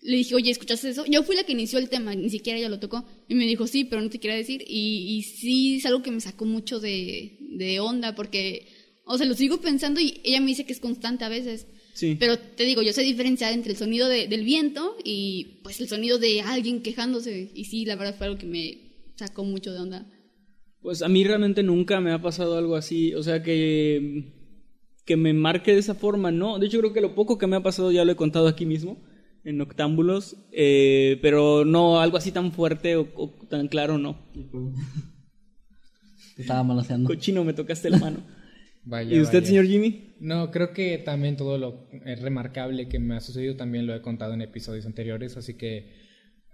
[0.00, 1.04] le dije, oye, ¿escuchaste eso?
[1.06, 3.04] Yo fui la que inició el tema, ni siquiera ella lo tocó.
[3.28, 4.62] Y me dijo, sí, pero no te quería decir.
[4.68, 8.68] Y, y sí, es algo que me sacó mucho de, de onda, porque,
[9.08, 11.66] o sea, lo sigo pensando y ella me dice que es constante a veces.
[11.94, 12.16] Sí.
[12.20, 15.88] Pero te digo, yo sé diferenciar entre el sonido de- del viento y pues el
[15.88, 17.50] sonido de alguien quejándose.
[17.54, 20.06] Y sí, la verdad fue algo que me sacó mucho de onda.
[20.80, 24.34] Pues a mí realmente nunca me ha pasado algo así, o sea que
[25.04, 26.58] que me marque de esa forma, no.
[26.58, 28.64] De hecho creo que lo poco que me ha pasado ya lo he contado aquí
[28.66, 29.02] mismo
[29.42, 34.18] en Octámbulos, eh, pero no algo así tan fuerte o, o tan claro, no.
[36.36, 37.08] Te estaba manoseando.
[37.08, 38.18] Cochino, me tocaste la mano.
[38.88, 39.46] Vaya, ¿Y usted, vaya.
[39.46, 40.14] señor Jimmy?
[40.18, 44.32] No, creo que también todo lo remarcable que me ha sucedido también lo he contado
[44.32, 45.92] en episodios anteriores, así que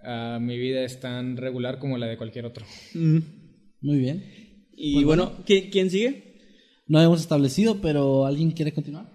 [0.03, 2.65] ah, mi vida es tan regular como la de cualquier otro.
[2.93, 3.19] Mm.
[3.81, 4.23] Muy bien.
[4.75, 6.35] Y Pues bueno, ¿quién, quién sigue?
[6.87, 9.09] No hemos establecido, pero ¿alguien quiere continuar?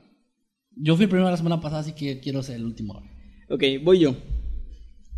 [0.74, 3.10] Yo fui el primero la semana pasada, así que quiero ser el último ahora.
[3.50, 4.16] Ok, voy yo.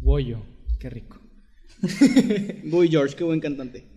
[0.01, 0.43] Voy yo.
[0.81, 1.21] Qué rico.
[2.65, 3.92] Voy George, qué buen cantante.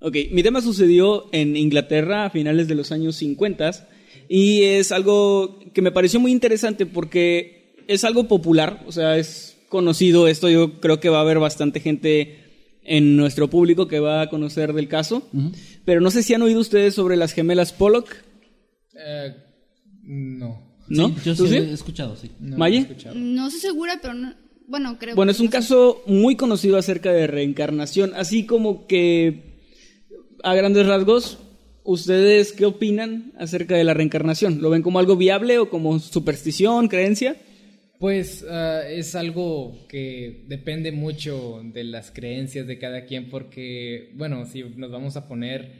[0.00, 3.88] Ok, mi tema sucedió en Inglaterra a finales de los años 50
[4.28, 9.56] y es algo que me pareció muy interesante porque es algo popular, o sea, es
[9.68, 12.40] conocido esto, yo creo que va a haber bastante gente
[12.82, 15.26] en nuestro público que va a conocer del caso,
[15.84, 18.08] pero no sé si han oído ustedes sobre las gemelas Pollock,
[18.94, 19.34] Eh,
[20.04, 20.62] no.
[20.88, 21.08] ¿no?
[21.08, 21.56] Sí, yo ¿Tú sí sí?
[21.58, 22.30] he escuchado, sí.
[22.38, 22.76] no ¿Maye?
[22.78, 23.14] he escuchado.
[23.16, 24.34] No estoy segura, pero no,
[24.68, 25.14] bueno, creo.
[25.16, 25.58] Bueno, es un no sé.
[25.58, 29.55] caso muy conocido acerca de reencarnación, así como que
[30.46, 31.40] a grandes rasgos,
[31.82, 34.62] ¿ustedes qué opinan acerca de la reencarnación?
[34.62, 37.34] ¿Lo ven como algo viable o como superstición, creencia?
[37.98, 44.44] Pues ah, es algo que depende mucho de las creencias de cada quien porque, bueno,
[44.44, 45.72] si nos vamos a poner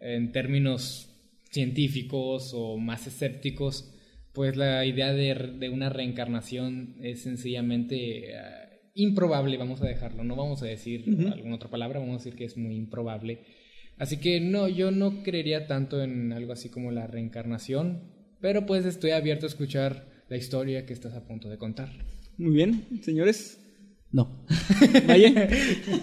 [0.00, 1.08] en términos
[1.50, 3.90] científicos o más escépticos,
[4.34, 10.36] pues la idea de, de una reencarnación es sencillamente ah, improbable, vamos a dejarlo, no
[10.36, 13.46] vamos a decir alguna otra palabra, vamos a decir que es muy improbable.
[13.98, 18.02] Así que no, yo no creería tanto en algo así como la reencarnación,
[18.40, 21.90] pero pues estoy abierto a escuchar la historia que estás a punto de contar.
[22.38, 23.58] Muy bien, señores.
[24.12, 24.44] No.
[25.06, 25.48] Vaya.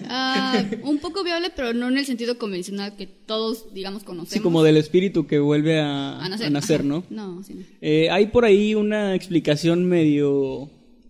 [0.07, 4.29] Ah, un poco viable, pero no en el sentido convencional que todos, digamos, conocemos.
[4.33, 6.87] Sí, como del espíritu que vuelve a, a nacer, a nacer, Ajá.
[6.87, 7.03] ¿no?
[7.09, 7.55] No, sí.
[7.55, 7.63] no.
[7.81, 10.69] Eh, hay por ahí una explicación medio,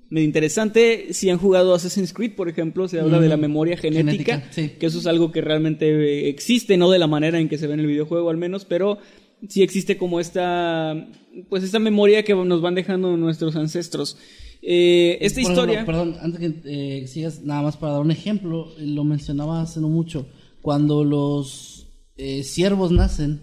[0.10, 1.14] medio interesante.
[1.14, 4.72] Si han jugado Assassin's Creed, por ejemplo, se habla de la memoria genética, Genética, sí.
[4.80, 7.68] que eso es algo que realmente eh, existe, no de la manera en que se
[7.68, 9.00] ve en el videojuego al menos, pero
[9.48, 11.08] sí existe como esta,
[11.50, 14.18] pues esta memoria que nos van dejando nuestros ancestros.
[14.62, 15.74] Eh, esta Por historia...
[15.76, 19.62] ejemplo, perdón, antes que eh, sigas, nada más para dar un ejemplo, eh, lo mencionaba
[19.62, 20.28] hace no mucho.
[20.62, 23.42] Cuando los eh, ciervos nacen,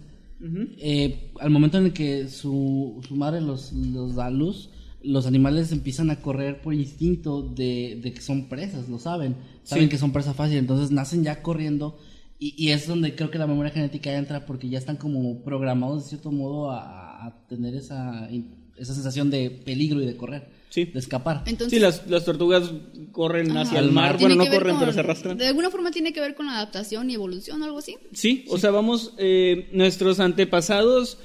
[1.40, 4.68] al momento en el que su, su madre los, los da luz,
[5.04, 9.36] los animales empiezan a correr por instinto de, de que son presas, lo saben.
[9.62, 9.90] Saben Sí.
[9.90, 11.98] que son presa fácil, entonces nacen ya corriendo.
[12.38, 16.02] Y, y es donde creo que la memoria genética entra porque ya están como programados
[16.04, 18.28] de cierto modo a, a tener esa,
[18.76, 20.84] esa sensación de peligro y de correr, Sí.
[20.86, 21.44] de escapar.
[21.46, 22.70] Entonces, Sí, las, las tortugas
[23.12, 23.60] corren ajá.
[23.60, 24.12] hacia el mar.
[24.14, 24.20] mar.
[24.20, 25.38] Bueno, no corren, con- pero se arrastran.
[25.38, 27.96] De alguna forma tiene que ver con la adaptación y evolución o algo así.
[28.12, 31.18] Sí, o sea, vamos, eh, nuestros antepasados,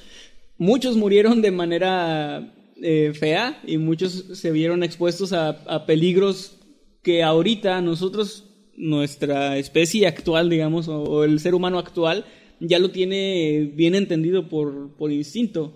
[0.57, 6.57] muchos murieron de manera eh, fea y muchos se vieron expuestos a, a peligros
[7.01, 8.45] que ahorita nosotros,
[8.77, 12.25] nuestra especie actual, digamos, o, o el ser humano actual,
[12.59, 15.73] ya lo tiene bien entendido por, por instinto.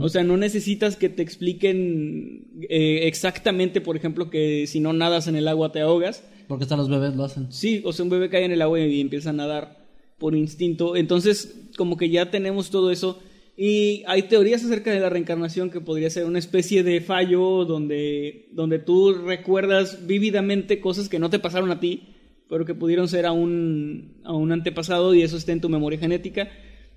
[0.00, 5.28] O sea, no necesitas que te expliquen eh, exactamente, por ejemplo, que si no nadas
[5.28, 6.24] en el agua te ahogas.
[6.48, 7.52] Porque hasta los bebés lo hacen.
[7.52, 9.84] Sí, o sea, un bebé cae en el agua y empieza a nadar
[10.16, 10.96] por instinto.
[10.96, 13.20] Entonces, como que ya tenemos todo eso.
[13.56, 18.48] Y hay teorías acerca de la reencarnación que podría ser una especie de fallo donde,
[18.52, 22.14] donde tú recuerdas vívidamente cosas que no te pasaron a ti,
[22.48, 25.98] pero que pudieron ser a un, a un antepasado y eso está en tu memoria
[25.98, 26.48] genética.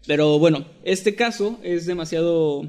[0.07, 2.63] Pero bueno, este caso es demasiado,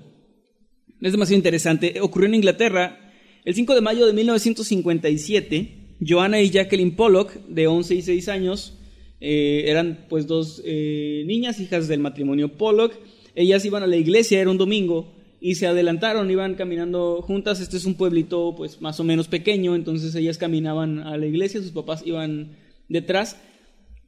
[1.00, 2.00] es demasiado interesante.
[2.00, 3.12] Ocurrió en Inglaterra
[3.44, 5.84] el 5 de mayo de 1957.
[6.06, 8.78] Joanna y Jacqueline Pollock, de 11 y 6 años,
[9.20, 12.94] eh, eran pues dos eh, niñas, hijas del matrimonio Pollock.
[13.36, 17.60] Ellas iban a la iglesia, era un domingo, y se adelantaron, iban caminando juntas.
[17.60, 21.62] Este es un pueblito pues más o menos pequeño, entonces ellas caminaban a la iglesia,
[21.62, 22.56] sus papás iban
[22.88, 23.36] detrás.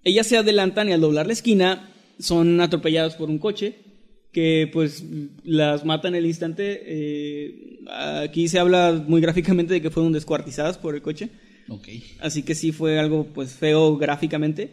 [0.02, 3.76] Ellas se adelantan y al doblar la esquina son atropelladas por un coche
[4.32, 5.04] que pues
[5.44, 6.82] las matan el instante.
[6.84, 11.28] Eh, aquí se habla muy gráficamente de que fueron descuartizadas por el coche.
[12.20, 14.70] Así que sí fue algo pues feo gráficamente.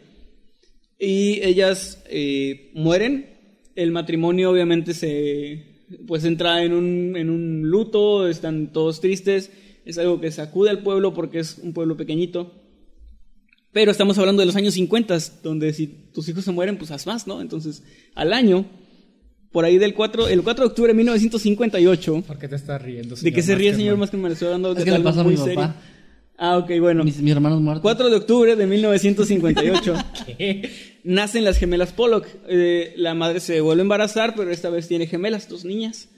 [0.98, 3.35] Y ellas eh, mueren.
[3.76, 9.52] El matrimonio obviamente se pues entra en un, en un luto, están todos tristes.
[9.84, 12.52] Es algo que sacude al pueblo porque es un pueblo pequeñito.
[13.72, 17.06] Pero estamos hablando de los años 50, donde si tus hijos se mueren, pues haz
[17.06, 17.40] más, ¿no?
[17.42, 17.84] Entonces,
[18.14, 18.64] al año,
[19.52, 23.14] por ahí del 4, el 4 de octubre de 1958, ¿Por qué te estás riendo?
[23.14, 24.32] ¿de qué se ríe, señor Maskerman?
[24.32, 25.60] Estoy hablando Es de que le pasó a muy mi serio.
[25.60, 25.76] papá.
[26.38, 27.04] Ah, ok, bueno.
[27.04, 27.82] Mis, mis hermanos muertos.
[27.82, 29.94] 4 de octubre de 1958
[31.06, 32.26] nacen las gemelas Pollock.
[32.48, 36.10] Eh, la madre se vuelve a embarazar, pero esta vez tiene gemelas, dos niñas.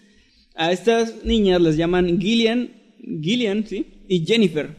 [0.54, 3.86] A estas niñas las llaman Gillian, Gillian, ¿sí?
[4.08, 4.74] Y Jennifer.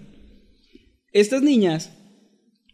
[1.14, 1.96] Estas niñas,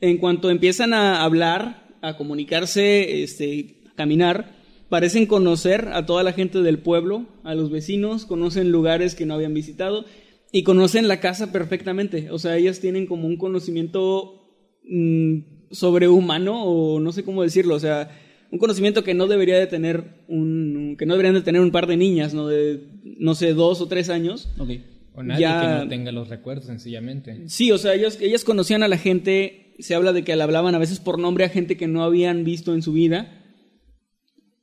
[0.01, 4.55] en cuanto empiezan a hablar, a comunicarse, este, a caminar,
[4.89, 9.33] parecen conocer a toda la gente del pueblo, a los vecinos, conocen lugares que no
[9.33, 10.05] habían visitado
[10.51, 12.31] y conocen la casa perfectamente.
[12.31, 14.49] O sea, ellas tienen como un conocimiento
[14.83, 17.75] mm, sobrehumano o no sé cómo decirlo.
[17.75, 18.09] O sea,
[18.51, 21.87] un conocimiento que no debería de tener un, que no deberían de tener un par
[21.87, 22.47] de niñas, ¿no?
[22.47, 24.49] De, no sé, dos o tres años.
[25.13, 27.43] O nadie Ya- que no tenga los recuerdos, sencillamente.
[27.47, 30.75] Sí, o sea, ellos, ellas conocían a la gente, se habla de que le hablaban
[30.75, 33.41] a veces por nombre a gente que no habían visto en su vida.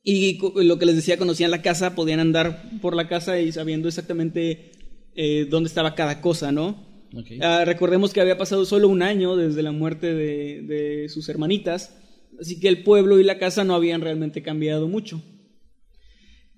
[0.04, 3.86] Y lo que les decía, conocían la casa, podían andar por la casa y sabiendo
[3.88, 4.72] exactamente
[5.14, 6.91] eh, dónde estaba cada cosa, ¿no?
[7.40, 11.94] Ah, recordemos que había pasado solo un año desde la muerte de, de sus hermanitas,
[12.40, 15.22] así que el pueblo y la casa no habían realmente cambiado mucho.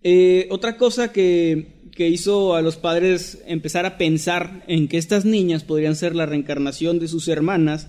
[0.07, 5.25] Eh, otra cosa que, que hizo a los padres empezar a pensar en que estas
[5.25, 7.89] niñas podrían ser la reencarnación de sus hermanas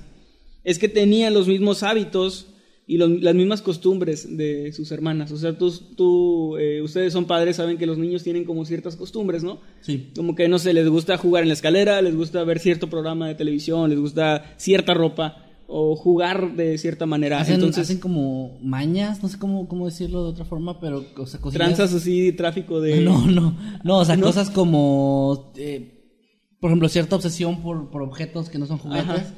[0.64, 2.48] es que tenían los mismos hábitos
[2.88, 5.32] y los- las mismas costumbres de sus hermanas.
[5.32, 8.96] O sea, tú, tú, eh, ustedes son padres, saben que los niños tienen como ciertas
[8.96, 9.60] costumbres, ¿no?
[9.82, 10.12] Sí.
[10.16, 13.28] Como que, no sé, les gusta jugar en la escalera, les gusta ver cierto programa
[13.28, 17.40] de televisión, les gusta cierta ropa o jugar de cierta manera.
[17.40, 21.26] Hacen, Entonces, hacen como mañas, no sé cómo, cómo decirlo de otra forma, pero o
[21.26, 23.02] sea, cosillas- tranzas así, tráfico de...
[23.02, 24.28] No, no, no, o sea, ¿No?
[24.28, 26.04] cosas como, eh,
[26.60, 29.34] por ejemplo, cierta obsesión por, por objetos que no son juguetes Ajá.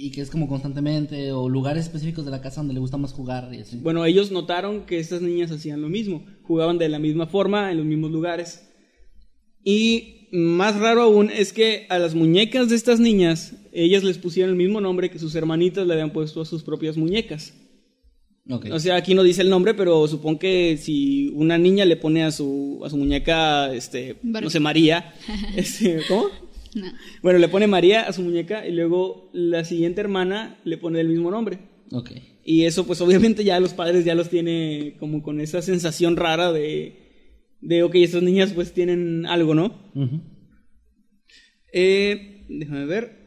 [0.00, 3.12] Y que es como constantemente, o lugares específicos de la casa donde le gusta más
[3.12, 3.78] jugar y así.
[3.78, 7.78] Bueno, ellos notaron que estas niñas hacían lo mismo, jugaban de la misma forma, en
[7.78, 8.68] los mismos lugares.
[9.64, 14.50] Y más raro aún es que a las muñecas de estas niñas, ellas les pusieron
[14.50, 17.54] el mismo nombre que sus hermanitas le habían puesto a sus propias muñecas.
[18.50, 18.66] Ok.
[18.72, 22.24] O sea, aquí no dice el nombre, pero supongo que si una niña le pone
[22.24, 24.44] a su, a su muñeca, este, Barbie.
[24.44, 25.14] no sé, María,
[25.56, 26.26] este, ¿cómo?
[26.74, 26.92] No.
[27.22, 31.08] Bueno, le pone María a su muñeca y luego la siguiente hermana le pone el
[31.08, 31.58] mismo nombre.
[31.92, 32.10] ok.
[32.46, 36.52] Y eso, pues obviamente ya los padres ya los tiene como con esa sensación rara
[36.52, 39.72] de, de ok, estas niñas pues tienen algo, ¿no?
[41.72, 43.24] Eh, déjame ver.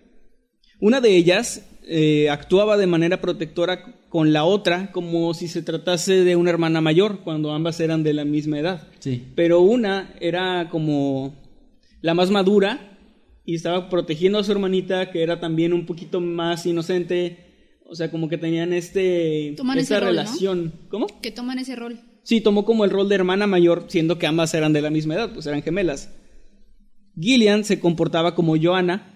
[0.80, 6.24] Una de ellas eh, actuaba de manera protectora con la otra como si se tratase
[6.24, 8.88] de una hermana mayor, cuando ambas eran de la misma edad.
[9.00, 9.24] Sí.
[9.36, 11.36] Pero una era como
[12.02, 12.97] la más madura
[13.48, 17.46] y estaba protegiendo a su hermanita, que era también un poquito más inocente.
[17.86, 20.74] O sea, como que tenían este Toman esta relación.
[20.90, 21.08] ¿Cómo?
[21.22, 21.98] Que toman ese rol.
[22.24, 25.16] Sí, tomó como el rol de hermana mayor, siendo que ambas eran de la misma
[25.16, 26.10] edad, pues eran gemelas.
[27.18, 29.14] Gillian se comportaba como Joanna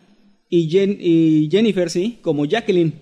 [0.49, 2.93] y, Jen- y Jennifer, sí, como Jacqueline.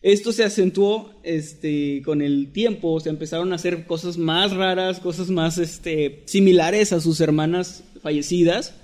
[0.00, 5.28] Esto se acentuó este, con el tiempo, se empezaron a hacer cosas más raras, cosas
[5.30, 8.76] más este, similares a sus hermanas fallecidas.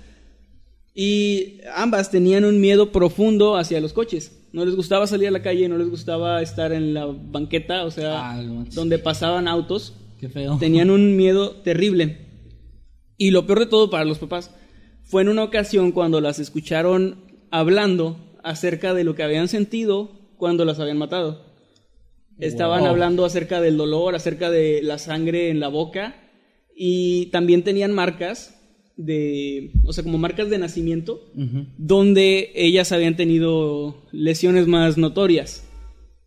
[0.95, 4.39] Y ambas tenían un miedo profundo hacia los coches.
[4.51, 7.91] No les gustaba salir a la calle, no les gustaba estar en la banqueta, o
[7.91, 9.95] sea, Ah, donde pasaban autos.
[10.19, 10.57] Qué feo.
[10.59, 12.27] Tenían un miedo terrible.
[13.17, 14.51] Y lo peor de todo para los papás
[15.03, 20.65] fue en una ocasión cuando las escucharon hablando acerca de lo que habían sentido cuando
[20.65, 21.45] las habían matado.
[22.39, 22.89] Estaban Wow.
[22.89, 26.15] hablando acerca del dolor, acerca de la sangre en la boca
[26.75, 28.59] y también tenían marcas
[28.95, 31.21] de, o sea, como marcas de nacimiento
[31.77, 35.63] donde ellas habían tenido lesiones más notorias,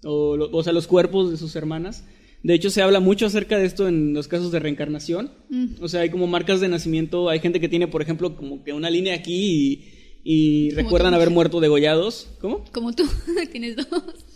[0.05, 2.05] o, lo- o sea, los cuerpos de sus hermanas.
[2.43, 5.33] De hecho, se habla mucho acerca de esto en los casos de reencarnación.
[5.81, 8.73] O sea, hay como marcas de nacimiento, hay gente que tiene, por ejemplo, como que
[8.73, 9.83] una línea aquí
[10.23, 11.17] y, recuerdan tú.
[11.17, 12.29] haber muerto degollados.
[12.41, 12.65] ¿Cómo?
[12.73, 13.05] Como tú,
[13.53, 13.89] tienes dos.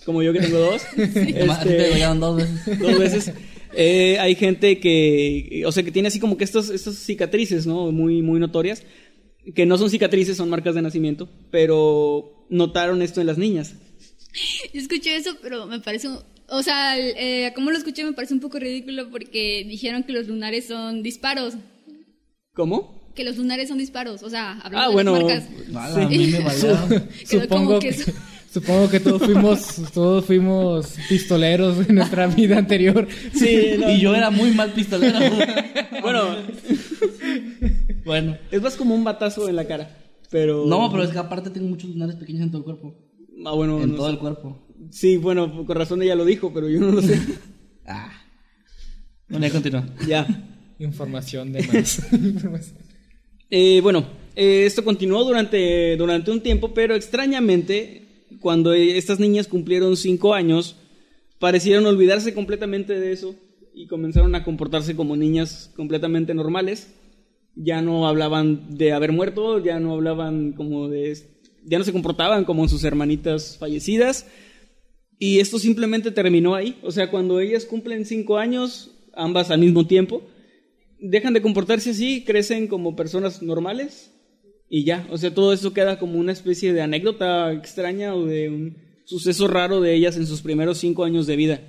[0.04, 0.82] Como yo que tengo dos.
[0.96, 2.78] Además, Este, te degollaron dos veces.
[2.80, 3.32] dos veces.
[3.74, 7.92] Eh, hay gente que, o sea, que tiene así como que estas, estas cicatrices, ¿no?
[7.92, 8.82] Muy, muy notorias,
[9.54, 13.74] que no son cicatrices, son marcas de nacimiento, pero notaron esto en las niñas.
[14.72, 18.34] Yo escuché eso, pero me parece, un- o sea, eh, como lo escuché me parece
[18.34, 21.54] un poco ridículo porque dijeron que los lunares son disparos,
[22.54, 22.98] ¿Cómo?
[23.14, 25.94] que los lunares son disparos, o sea, hablando Ah, de bueno, las marcas.
[25.96, 26.40] Ala, a mí me
[27.26, 28.12] supongo como que, que eso.
[28.52, 33.06] Supongo que todos fuimos, todos fuimos pistoleros en nuestra vida anterior.
[33.32, 33.90] Sí, no.
[33.90, 35.18] Y yo era muy mal pistolero.
[36.02, 36.22] Bueno,
[38.06, 38.38] bueno.
[38.50, 39.98] es más como un batazo en la cara,
[40.30, 40.64] pero...
[40.64, 42.94] No, pero es que aparte tengo muchos lunares pequeños en todo el cuerpo.
[43.44, 44.12] Ah, bueno, En no todo sé.
[44.12, 44.66] el cuerpo.
[44.90, 47.20] Sí, bueno, con razón ella lo dijo, pero yo no lo sé.
[47.86, 48.12] Ah.
[49.28, 49.84] Bueno, ya continúa.
[50.06, 50.26] ya.
[50.78, 52.02] Información de más.
[53.52, 54.06] Eh, bueno,
[54.36, 58.06] eh, esto continuó durante, durante un tiempo, pero extrañamente,
[58.38, 60.76] cuando estas niñas cumplieron cinco años,
[61.38, 63.34] parecieron olvidarse completamente de eso
[63.74, 66.94] y comenzaron a comportarse como niñas completamente normales.
[67.56, 71.18] Ya no hablaban de haber muerto, ya no hablaban como de...
[71.64, 74.26] ya no se comportaban como sus hermanitas fallecidas.
[75.18, 76.78] Y esto simplemente terminó ahí.
[76.82, 80.22] O sea, cuando ellas cumplen cinco años, ambas al mismo tiempo,
[80.98, 84.09] dejan de comportarse así, crecen como personas normales
[84.70, 85.06] y ya.
[85.10, 89.48] O sea, todo eso queda como una especie de anécdota extraña o de un suceso
[89.48, 91.60] raro de ellas en sus primeros cinco años de vida.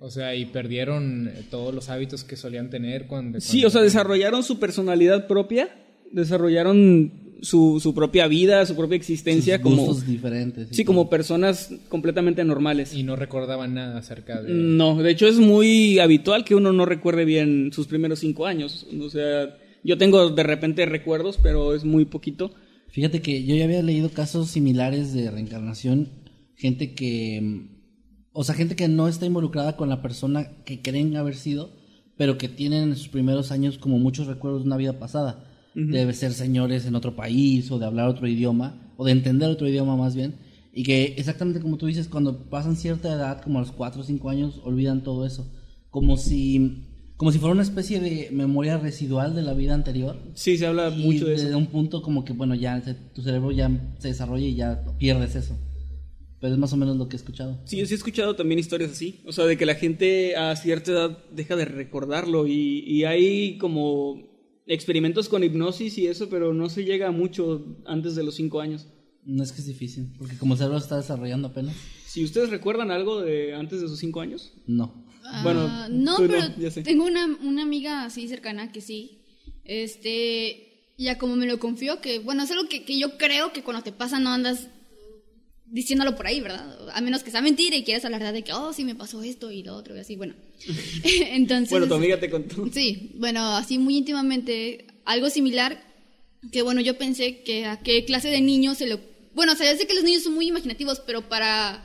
[0.00, 3.40] O sea, y perdieron eh, todos los hábitos que solían tener cuando...
[3.40, 5.68] Sí, o sea, desarrollaron su personalidad propia,
[6.10, 9.94] desarrollaron su, su propia vida, su propia existencia Sus como...
[10.00, 10.68] diferentes.
[10.72, 12.94] Sí, como personas completamente normales.
[12.94, 14.52] Y no recordaban nada acerca de...
[14.52, 18.86] No, de hecho es muy habitual que uno no recuerde bien sus primeros cinco años.
[18.98, 19.54] O sea,
[19.84, 22.52] yo tengo de repente recuerdos, pero es muy poquito.
[22.88, 26.08] Fíjate que yo ya había leído casos similares de reencarnación,
[26.56, 27.68] gente que,
[28.32, 31.72] o sea, gente que no está involucrada con la persona que creen haber sido,
[32.16, 35.46] pero que tienen en sus primeros años como muchos recuerdos de una vida pasada.
[35.72, 39.68] Debe ser señores en otro país o de hablar otro idioma, o de entender otro
[39.68, 40.34] idioma más bien,
[40.72, 44.04] y que exactamente como tú dices, cuando pasan cierta edad, como a los 4 o
[44.04, 45.50] 5 años, olvidan todo eso,
[45.88, 46.84] como si,
[47.20, 50.16] como si fuera una especie de memoria residual de la vida anterior.
[50.32, 51.58] Sí, se habla Y mucho de desde eso.
[51.58, 55.34] un punto como que, bueno, ya se- tu cerebro ya se desarrolla y ya pierdes
[55.36, 55.54] eso.
[56.40, 57.60] Pero es más o menos lo que he escuchado.
[57.66, 59.20] Sí, yo sí he escuchado también historias así.
[59.26, 63.58] O sea, de que la gente a cierta edad deja de recordarlo y, y hay
[63.58, 64.16] como
[64.66, 68.86] experimentos con hipnosis y eso, pero no se llega mucho antes de los cinco años.
[69.26, 72.90] No es que es difícil, porque como el cerebro está desarrollando apenas, Si ustedes recuerdan
[72.90, 75.04] algo de antes de sus cinco años, no.
[75.32, 79.18] Ah, Bueno, no, tú no, pero tengo una, una amiga así cercana que sí.
[79.64, 83.62] Este, ya como me lo confió, que bueno, es algo que, que yo creo que
[83.62, 84.68] cuando te pasa no andas
[85.70, 86.90] diciéndolo por ahí, ¿verdad?
[86.92, 89.50] A menos que sea mentira y quieras hablar de que, oh, sí me pasó esto
[89.50, 90.34] y lo otro y así, bueno.
[91.04, 91.70] Entonces.
[91.70, 92.68] bueno, tu amiga te contó.
[92.72, 95.82] Sí, bueno, así muy íntimamente, algo similar,
[96.50, 99.00] que bueno, yo pensé que a qué clase de niño se lo...
[99.32, 101.84] Bueno, o sea, ya sé que los niños son muy imaginativos, pero para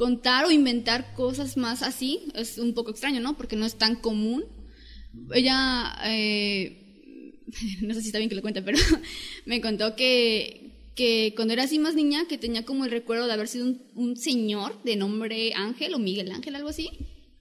[0.00, 3.36] contar o inventar cosas más así es un poco extraño, ¿no?
[3.36, 4.46] Porque no es tan común.
[5.34, 7.44] Ella, eh,
[7.82, 8.78] no sé si está bien que lo cuente, pero
[9.44, 13.34] me contó que, que cuando era así más niña, que tenía como el recuerdo de
[13.34, 16.88] haber sido un, un señor de nombre Ángel o Miguel Ángel, algo así.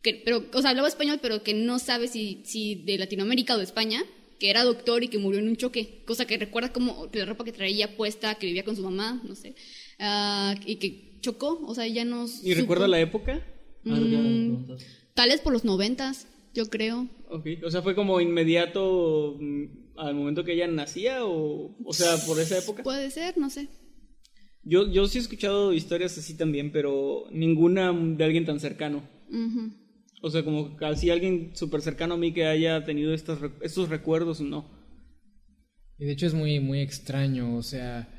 [0.01, 3.57] Que, pero, o sea, hablaba español, pero que no sabe si, si de Latinoamérica o
[3.57, 4.03] de España,
[4.37, 7.45] que era doctor y que murió en un choque, cosa que recuerda como la ropa
[7.45, 9.55] que traía puesta, que vivía con su mamá, no sé,
[9.99, 12.25] ah, y que chocó, o sea, ya no...
[12.43, 13.41] ¿Y recuerda la época?
[13.85, 14.67] Ah, Mm.
[15.13, 17.07] Tal vez por los noventas, yo creo.
[17.29, 19.65] Ok, o sea, fue como inmediato mm,
[19.97, 22.83] al momento que ella nacía o, o sea, por esa época.
[22.83, 23.67] Puede ser, no sé.
[24.63, 29.03] Yo, yo sí he escuchado historias así también, pero ninguna de alguien tan cercano.
[30.21, 33.87] O sea, como así alguien súper cercano a mí que haya tenido estas, re- estos
[33.89, 34.65] recuerdos, no.
[35.97, 38.09] Y de hecho es muy, muy extraño, o sea,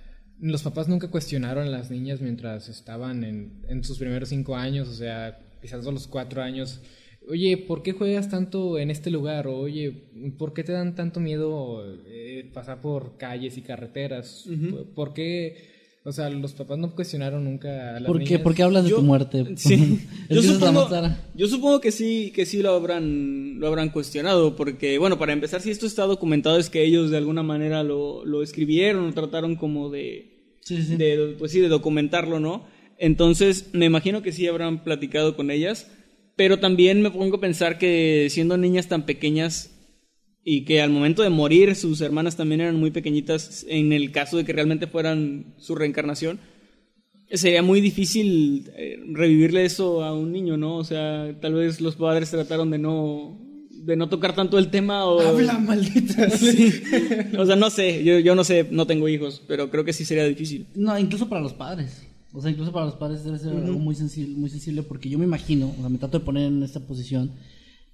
[0.41, 4.89] los papás nunca cuestionaron a las niñas mientras estaban en, en sus primeros cinco años,
[4.89, 6.81] o sea, quizás a los cuatro años.
[7.29, 9.47] Oye, ¿por qué juegas tanto en este lugar?
[9.47, 9.93] O, Oye,
[10.39, 14.49] ¿por qué te dan tanto miedo eh, pasar por calles y carreteras?
[14.95, 15.80] ¿Por qué?
[16.03, 18.41] O sea, los papás no cuestionaron nunca a las ¿Por qué, niñas.
[18.41, 19.45] ¿Por qué hablas de Yo- tu muerte?
[19.57, 20.01] Sí.
[20.31, 25.33] Yo, supongo, yo que sí, que sí lo habrán, lo habrán cuestionado, porque, bueno, para
[25.35, 29.13] empezar, si esto está documentado es que ellos de alguna manera lo, lo escribieron o
[29.13, 30.97] trataron como de, Sí, sí.
[30.97, 32.65] de, pues sí, de documentarlo, ¿no?
[32.97, 35.91] Entonces, me imagino que sí habrán platicado con ellas,
[36.37, 39.77] pero también me pongo a pensar que siendo niñas tan pequeñas
[40.45, 44.37] y que al momento de morir sus hermanas también eran muy pequeñitas, en el caso
[44.37, 46.41] de que realmente fueran su reencarnación,
[47.31, 50.77] sería muy difícil eh, revivirle eso a un niño, ¿no?
[50.77, 53.39] O sea, tal vez los padres trataron de no
[53.71, 56.29] de no tocar tanto el tema o Habla, maldita.
[57.39, 60.05] o sea, no sé, yo, yo no sé, no tengo hijos, pero creo que sí
[60.05, 60.67] sería difícil.
[60.75, 62.07] No, incluso para los padres.
[62.33, 65.19] O sea, incluso para los padres debe ser algo muy sensible, muy sensible porque yo
[65.19, 67.33] me imagino, o sea, me trato de poner en esta posición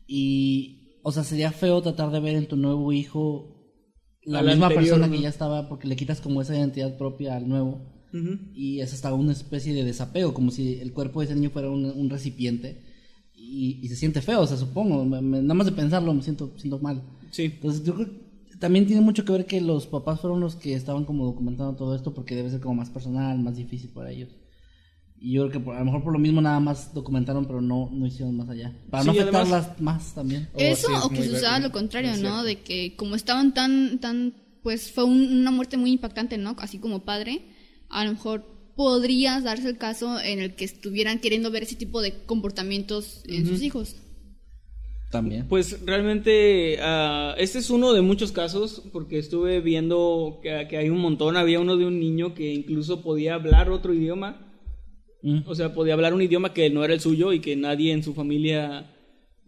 [0.07, 3.25] y, o sea, sería feo tratar de ver en tu nuevo hijo
[4.25, 5.13] la misma anterior, persona ¿no?
[5.13, 7.81] que ya estaba porque le quitas como esa identidad propia al nuevo
[8.55, 11.69] y es hasta una especie de desapego, como si el cuerpo de ese niño fuera
[11.71, 12.83] un, un recipiente
[13.35, 16.23] y, y se siente feo, o sea, supongo, me- me- nada más de pensarlo me
[16.23, 17.03] siento, siento mal.
[17.31, 17.45] Sí.
[17.45, 20.73] Entonces yo creo que también tiene mucho que ver que los papás fueron los que
[20.75, 24.31] estaban como documentando todo esto porque debe ser como más personal, más difícil para ellos.
[25.19, 27.61] Y yo creo que por- a lo mejor por lo mismo nada más documentaron, pero
[27.61, 28.77] no, no hicieron más allá.
[28.91, 30.49] Para no además- afectarlas más también.
[30.55, 32.17] Oh, Eso sí, es o que suceda lo contrario, ¿no?
[32.17, 32.43] cierto.
[32.45, 36.55] De que como estaban tan, tan, pues fue un- una muerte muy impactante, ¿no?
[36.59, 37.43] Así como padre,
[37.89, 38.45] a lo mejor
[38.77, 43.47] podría darse el caso en el que estuvieran queriendo ver ese tipo de comportamientos en
[43.47, 43.97] sus hijos.
[45.11, 45.47] También.
[45.49, 50.91] Pues realmente ah, este es uno de muchos casos porque estuve viendo que, que hay
[50.91, 54.46] un montón, había uno de un niño que incluso podía hablar otro idioma,
[55.27, 55.43] Mm.
[55.45, 58.05] o sea, podía hablar un idioma que no era el suyo y que nadie en
[58.05, 58.95] su familia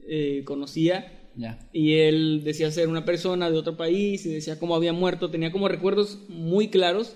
[0.09, 1.15] eh, conocía.
[1.73, 5.53] Y él decía ser una persona de otro país y decía cómo había muerto, tenía
[5.53, 7.15] como recuerdos muy claros.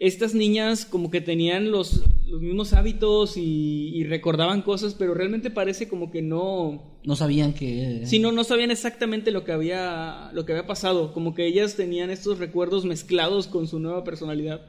[0.00, 5.50] Estas niñas como que tenían los, los mismos hábitos y, y recordaban cosas, pero realmente
[5.50, 6.98] parece como que no...
[7.04, 8.02] No sabían que...
[8.06, 11.76] Sí, no, no sabían exactamente lo que había, lo que había pasado, como que ellas
[11.76, 14.66] tenían estos recuerdos mezclados con su nueva personalidad.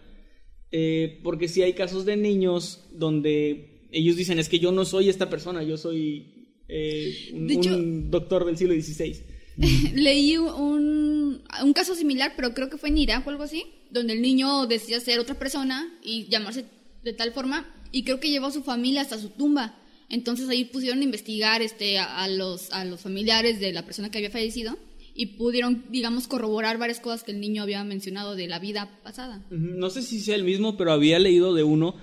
[0.72, 5.10] Eh, porque sí hay casos de niños donde ellos dicen, es que yo no soy
[5.10, 9.18] esta persona, yo soy eh, un, De hecho- un doctor del siglo XVI.
[9.96, 14.14] Leí un, un caso similar, pero creo que fue en Irak o algo así, donde
[14.14, 16.66] el niño decía ser otra persona y llamarse
[17.04, 19.78] de tal forma, y creo que llevó a su familia hasta su tumba.
[20.08, 24.10] Entonces ahí pusieron a investigar este, a, a los, a los familiares de la persona
[24.10, 24.78] que había fallecido
[25.14, 29.46] y pudieron, digamos, corroborar varias cosas que el niño había mencionado de la vida pasada.
[29.50, 31.96] No sé si sea el mismo, pero había leído de uno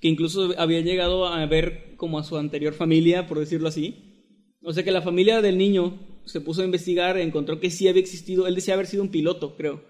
[0.00, 4.54] que incluso había llegado a ver como a su anterior familia, por decirlo así.
[4.62, 8.02] O sea que la familia del niño se puso a investigar, encontró que sí había
[8.02, 9.84] existido, él decía haber sido un piloto, creo.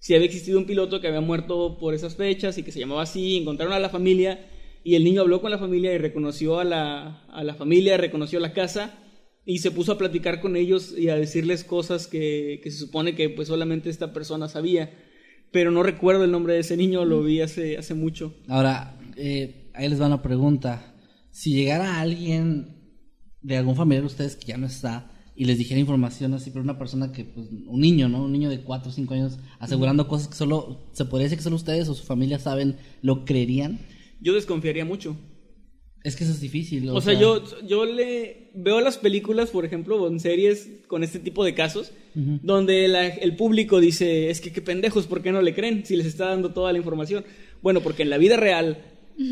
[0.00, 3.02] Sí había existido un piloto que había muerto por esas fechas y que se llamaba
[3.02, 4.46] así, encontraron a la familia
[4.84, 8.38] y el niño habló con la familia y reconoció a la, a la familia, reconoció
[8.38, 9.07] la casa
[9.48, 13.16] y se puso a platicar con ellos y a decirles cosas que, que se supone
[13.16, 14.92] que pues solamente esta persona sabía
[15.50, 18.34] pero no recuerdo el nombre de ese niño, lo vi hace, hace mucho.
[18.48, 20.94] Ahora, eh, ahí les va una pregunta.
[21.30, 22.76] Si llegara alguien
[23.40, 26.62] de algún familiar de ustedes que ya no está y les dijera información así, pero
[26.62, 28.24] una persona que, pues, un niño, ¿no?
[28.24, 31.44] Un niño de 4 o 5 años asegurando cosas que solo, se podría decir que
[31.44, 33.78] solo ustedes o su familia saben, ¿lo creerían?
[34.20, 35.16] Yo desconfiaría mucho.
[36.04, 36.88] Es que eso es difícil.
[36.90, 41.18] O, sea, yo, yo le veo las películas, por ejemplo, o en series con este
[41.18, 45.42] tipo de casos, donde la- el público dice, es que qué pendejos, ¿por qué no
[45.42, 47.24] le creen si les está dando toda la información?
[47.62, 48.78] Bueno, porque en la vida real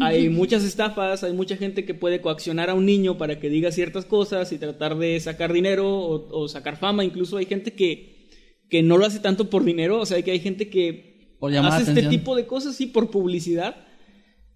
[0.00, 3.70] hay muchas estafas, hay mucha gente que puede coaccionar a un niño para que diga
[3.70, 7.04] ciertas cosas y tratar de sacar dinero o, o sacar fama.
[7.04, 8.26] Incluso hay gente que,
[8.68, 11.36] que no lo hace tanto por dinero, o sea, que hay gente que
[11.68, 13.76] hace este tipo de cosas, sí, por publicidad.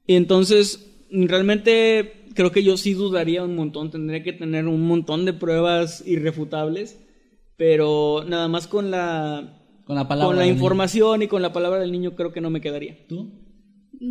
[0.06, 5.24] Y entonces, realmente creo que yo sí dudaría un montón, tendría que tener un montón
[5.24, 6.98] de pruebas irrefutables,
[7.56, 10.28] pero nada más con la Con la palabra.
[10.28, 10.54] con la niño.
[10.54, 13.06] información y con la palabra del niño creo que no me quedaría.
[13.08, 13.32] ¿Tú?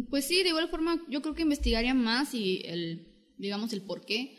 [0.10, 4.06] Pues sí, de igual forma yo creo que investigaría más y el, digamos, el por
[4.06, 4.36] qué,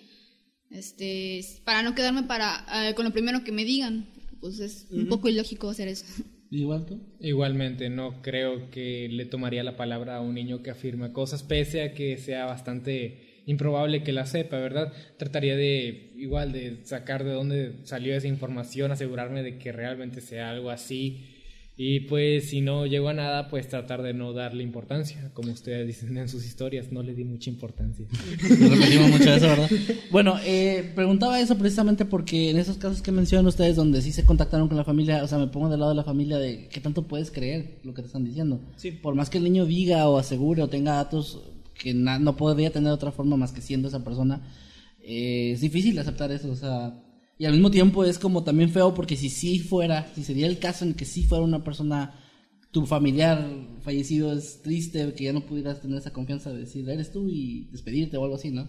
[0.70, 4.08] este, para no quedarme para, eh, con lo primero que me digan,
[4.40, 6.04] pues es un poco ilógico hacer eso.
[6.51, 7.01] ¿Igual tú?
[7.20, 11.82] Igualmente, no creo que le tomaría la palabra a un niño que afirma cosas, pese
[11.82, 14.92] a que sea bastante improbable que la sepa, ¿verdad?
[15.16, 20.51] Trataría de, igual, de sacar de dónde salió esa información, asegurarme de que realmente sea
[20.51, 21.24] algo así.
[21.83, 25.31] Y pues si no llego a nada, pues tratar de no darle importancia.
[25.33, 28.05] Como ustedes dicen en sus historias, no le di mucha importancia.
[28.43, 29.70] Repetimos mucho eso, ¿verdad?
[30.11, 34.26] Bueno, eh, preguntaba eso precisamente porque en esos casos que mencionan ustedes donde sí se
[34.26, 36.83] contactaron con la familia, o sea, me pongo del lado de la familia de qué
[36.83, 38.61] tanto puedes creer lo que te están diciendo.
[38.76, 38.91] Sí.
[38.91, 41.41] Por más que el niño diga o asegure o tenga datos
[41.72, 44.43] que no podría tener de otra forma más que siendo esa persona,
[45.03, 46.93] eh, es difícil aceptar eso, o sea,
[47.41, 50.59] y al mismo tiempo es como también feo porque si sí fuera, si sería el
[50.59, 52.14] caso en que sí fuera una persona
[52.70, 53.36] tu familiar
[53.80, 57.68] fallecido es triste que ya no pudieras tener esa confianza de decir eres tú y
[57.72, 58.68] despedirte o algo así, ¿no?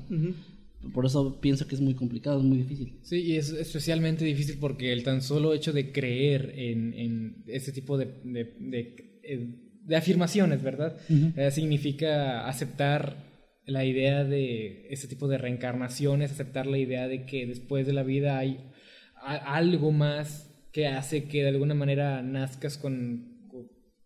[0.94, 2.98] Por eso pienso que es muy complicado, es muy difícil.
[3.04, 7.72] Sí, y es especialmente difícil porque el tan solo hecho de creer en, en ese
[7.72, 9.48] tipo de, de, de- eh,
[9.86, 10.98] de afirmaciones, ¿verdad?
[11.36, 13.31] Eh, significa aceptar
[13.72, 18.04] la idea de ese tipo de reencarnaciones, aceptar la idea de que después de la
[18.04, 18.60] vida hay
[19.22, 23.30] algo más que hace que de alguna manera nazcas con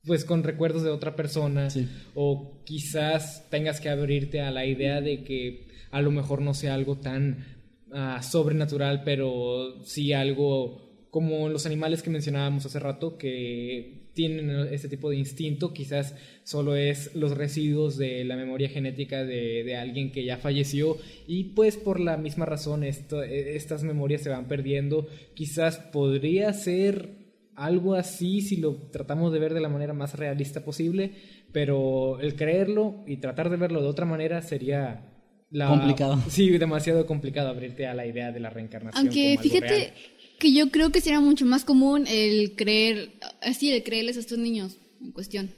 [0.04, 1.88] pues con recuerdos de otra persona Sí.
[2.14, 6.76] o quizás tengas que abrirte a la idea de que a lo mejor no sea
[6.76, 7.44] algo tan
[7.92, 14.90] ah, sobrenatural, pero sí algo como los animales que mencionábamos hace rato que tienen este
[14.90, 20.12] tipo de instinto, quizás solo es los residuos de la memoria genética de, de alguien
[20.12, 20.98] que ya falleció
[21.28, 26.52] y pues por la misma razón esto, eh, estas memorias se van perdiendo, quizás podría
[26.54, 27.10] ser
[27.56, 31.12] algo así si lo tratamos de ver de la manera más realista posible,
[31.52, 35.12] pero el creerlo y tratar de verlo de otra manera sería
[35.52, 36.18] la- Complicado.
[36.30, 39.06] Sí, demasiado complicado abrirte a la idea de la reencarnación.
[39.08, 39.94] Aunque como algo fíjate real.
[40.40, 44.38] Que yo creo que sería mucho más común el creer, así, el creerles a estos
[44.38, 45.52] niños en cuestión.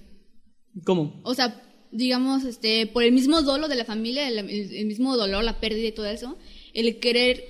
[0.86, 1.19] ¿Cómo?
[1.23, 1.61] O sea,
[1.91, 5.91] digamos, este, por el mismo dolo de la familia, el, mismo dolor, la pérdida y
[5.91, 6.38] todo eso,
[6.73, 7.43] el querer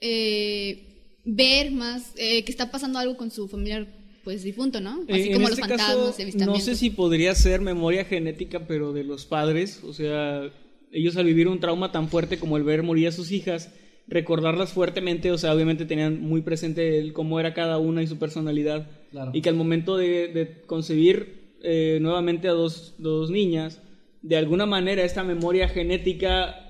[0.00, 3.86] eh, ver más eh, que está pasando algo con su familiar,
[4.24, 5.04] pues difunto, ¿no?
[5.08, 8.92] Así Eh, como los este fantasmas, caso, no sé si podría ser memoria genética, pero
[8.92, 9.80] de los padres.
[9.84, 10.50] O sea,
[10.92, 13.70] ellos al vivir un trauma tan fuerte como el ver morir a sus hijas,
[14.06, 18.18] recordarlas fuertemente, o sea, obviamente tenían muy presente el cómo era cada una y su
[18.18, 18.88] personalidad.
[19.10, 19.30] Claro.
[19.34, 23.80] Y que al momento de, de concebir eh, nuevamente a dos, dos niñas,
[24.22, 26.60] de alguna manera esta memoria genética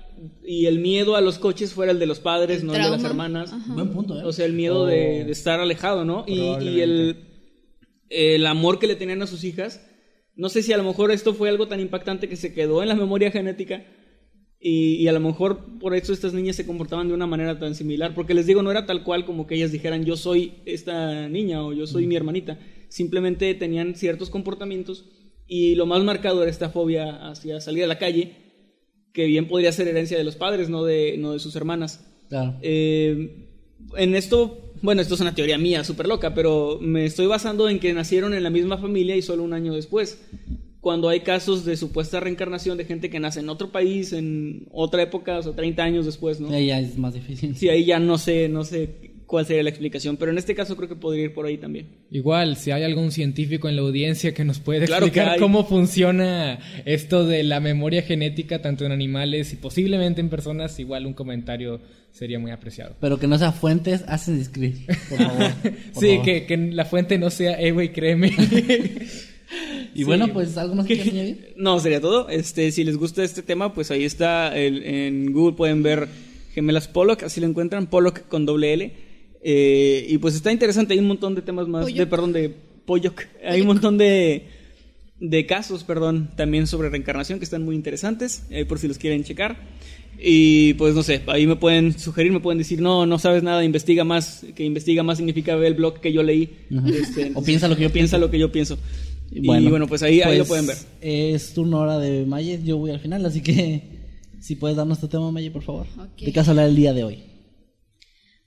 [0.45, 2.89] y el miedo a los coches fuera el de los padres, El no el de
[2.89, 3.51] las hermanas.
[3.51, 3.73] Ajá.
[3.73, 4.23] Buen punto, ¿eh?
[4.23, 6.23] O sea, el miedo de, de estar alejado, ¿no?
[6.27, 7.17] Y, y el,
[8.09, 9.85] el amor que le tenían a sus hijas.
[10.37, 12.89] No sé si a lo mejor esto fue algo tan impactante que se quedó en
[12.89, 13.85] la memoria genética.
[14.67, 17.75] Y, y a lo mejor por eso estas niñas se comportaban de una manera tan
[17.75, 18.15] similar.
[18.15, 21.63] Porque les digo, no era tal cual como que ellas dijeran yo soy esta niña
[21.63, 22.57] o yo soy mi hermanita.
[22.89, 25.05] Simplemente tenían ciertos comportamientos.
[25.45, 28.31] Y lo más marcado era esta fobia hacia salir a la calle.
[29.13, 32.03] Que bien podría ser herencia de los padres, no de, no de sus hermanas.
[32.29, 32.57] Claro.
[32.63, 33.51] Eh,
[33.97, 37.79] en esto, bueno, esto es una teoría mía, súper loca, pero me estoy basando en
[37.79, 40.25] que nacieron en la misma familia y solo un año después.
[40.85, 45.01] Cuando hay casos de supuesta reencarnación de gente que nace en otro país, en otra
[45.01, 46.51] época, o sea, 30 años después, ¿no?
[46.51, 47.55] Ya, ya es más difícil.
[47.55, 48.91] Sí, ahí ya no sé, no sé
[49.25, 51.87] cuál sería la explicación, pero en este caso creo que podría ir por ahí también.
[52.11, 56.59] Igual, si hay algún científico en la audiencia que nos puede Claro explicar cómo funciona
[56.85, 61.81] esto de la memoria genética tanto en animales y posiblemente en personas, igual un comentario
[62.11, 62.95] sería muy apreciado.
[63.01, 65.51] Pero que no sea fuentes, hacen escribir, por favor.
[65.63, 66.25] por sí, favor.
[66.25, 68.35] que, que la fuente no sea, eh, güey, créeme.
[69.93, 71.53] Y bueno, pues algo más que añadir.
[71.57, 72.29] No, sería todo.
[72.29, 74.55] Este, si les gusta este tema, pues ahí está.
[74.57, 76.07] el- en Google pueden ver
[76.53, 78.93] Gemelas Pollock, así lo encuentran, Pollock con doble L.
[79.47, 81.97] Eh, y pues está interesante, hay un montón de temas más, Pollock.
[81.99, 82.49] de, perdón, de
[82.85, 83.23] Pollock.
[83.45, 84.47] Hay un montón de,
[85.19, 89.23] de casos, perdón, también sobre reencarnación que están muy interesantes, eh, por si los quieren
[89.23, 89.57] checar.
[90.17, 93.65] Y pues no sé, ahí me pueden sugerir, me pueden decir, no, no sabes nada,
[93.65, 96.49] investiga más, que investiga más significa ver el blog que yo leí.
[96.87, 98.25] Este, O piensa lo que yo piensa pienso.
[98.25, 98.77] lo que yo pienso.
[99.31, 100.77] Y bueno, pues ahí, ahí lo pueden ver.
[101.01, 103.83] Es turno ahora de Maye, yo voy al final, así que
[104.41, 105.87] si puedes darnos tu tema, Maye, por favor.
[106.19, 107.23] ¿De qué vas a hablar el día de hoy?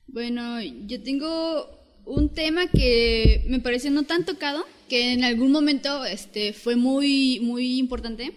[0.06, 1.66] Bueno, yo tengo
[2.06, 7.40] un tema que me parece no tan tocado, que en algún momento este, fue muy,
[7.40, 8.32] muy importante.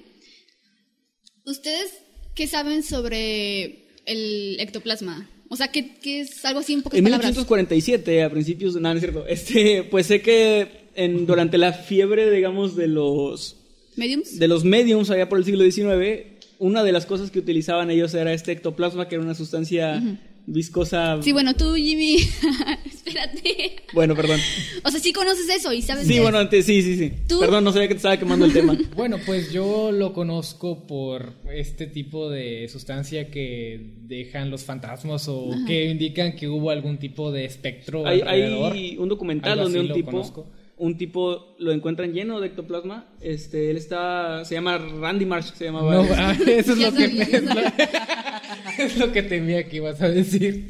[1.45, 1.91] ¿Ustedes
[2.35, 5.29] qué saben sobre el ectoplasma?
[5.49, 7.31] O sea, ¿qué, qué es algo así en pocas En palabras?
[7.31, 9.25] 1847, a principios, no, no es cierto.
[9.27, 13.57] Este, pues sé que en, durante la fiebre, digamos, de los
[13.95, 14.39] ¿Mediums?
[14.39, 16.25] de los mediums allá por el siglo XIX,
[16.59, 20.01] una de las cosas que utilizaban ellos era este ectoplasma, que era una sustancia
[20.45, 21.19] viscosa.
[21.21, 22.17] Sí, bueno, tú, Jimmy,
[22.85, 23.75] espérate.
[23.93, 24.39] Bueno, perdón.
[24.83, 26.45] O sea, sí conoces eso y sabes Sí, bueno, es.
[26.45, 27.11] antes, sí, sí, sí.
[27.27, 27.39] ¿Tú?
[27.39, 28.77] Perdón, no sabía que te estaba quemando el tema.
[28.95, 35.49] Bueno, pues yo lo conozco por este tipo de sustancia que dejan los fantasmas o
[35.65, 38.73] que indican que hubo algún tipo de espectro Hay, alrededor.
[38.73, 40.47] hay un documental Algo donde un lo tipo, conozco.
[40.81, 43.05] Un tipo lo encuentran lleno de ectoplasma.
[43.21, 45.93] Este, él está, se llama Randy Marsh, se llamaba.
[45.93, 47.61] No, ah, eso es lo, que, es, lo,
[48.83, 50.67] es lo que temía que ibas a decir.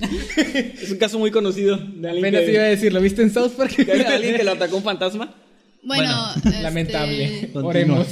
[0.82, 3.52] Es un caso muy conocido de alguien, que, iba a decir, ¿lo viste en South
[3.52, 3.78] Park?
[3.86, 5.34] de alguien que lo atacó un fantasma.
[5.82, 7.50] Bueno, este, Lamentable.
[7.54, 8.08] Oremos.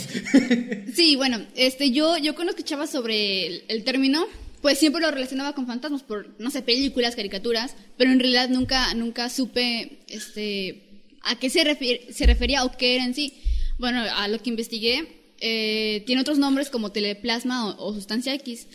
[0.94, 4.26] Sí, bueno, este, yo, yo cuando escuchaba sobre el, el término,
[4.62, 8.94] pues siempre lo relacionaba con fantasmas por, no sé, películas, caricaturas, pero en realidad nunca,
[8.94, 10.89] nunca supe, este,
[11.24, 11.64] a qué se,
[12.12, 13.34] se refería o qué era en sí.
[13.78, 18.68] Bueno, a lo que investigué, eh, tiene otros nombres como teleplasma o, o sustancia X.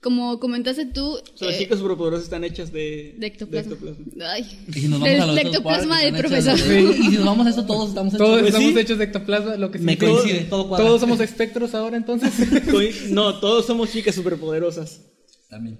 [0.00, 3.72] Como comentaste tú, O sea, las eh, chicas superpoderosas están hechas de, de ectoplasma.
[3.74, 4.04] ectoplasma.
[4.32, 6.58] Ay, Y si nos vamos del a los ectoplasma del profesor.
[6.60, 8.80] de- Y si nos vamos a esto, todos estamos hechos Todos de- Pues estamos sí.
[8.80, 10.86] hechos de ectoplasma, lo que Me significa- coincide, todo cuadra.
[10.86, 12.32] Todos somos espectros ahora, entonces.
[13.10, 15.02] No, todos somos chicas superpoderosas.
[15.48, 15.78] También.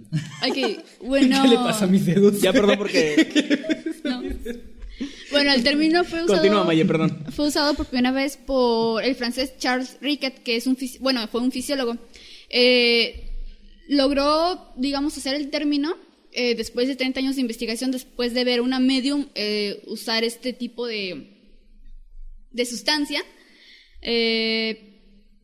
[0.49, 1.39] Ok, bueno.
[1.43, 2.41] ¿Qué le pasa a mis dedos?
[2.41, 3.93] Ya, perdón, porque.
[4.05, 4.23] no.
[5.31, 6.39] Bueno, el término fue usado.
[6.39, 7.25] Continúa, Maye, perdón.
[7.35, 11.41] Fue usado por primera vez por el francés Charles Riquet, que es un bueno, fue
[11.41, 11.97] un fisiólogo.
[12.49, 13.31] Eh,
[13.89, 15.97] logró, digamos, hacer el término
[16.33, 20.53] eh, después de 30 años de investigación, después de ver una medium eh, usar este
[20.53, 21.27] tipo de,
[22.51, 23.23] de sustancia.
[24.01, 24.92] Eh,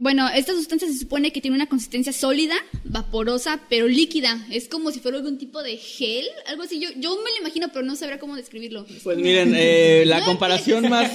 [0.01, 4.47] bueno, esta sustancia se supone que tiene una consistencia sólida, vaporosa, pero líquida.
[4.51, 6.79] Es como si fuera algún tipo de gel, algo así.
[6.79, 8.87] Yo, yo me lo imagino, pero no sabrá cómo describirlo.
[8.89, 11.11] Es Pues miren, eh, la No, comparación más.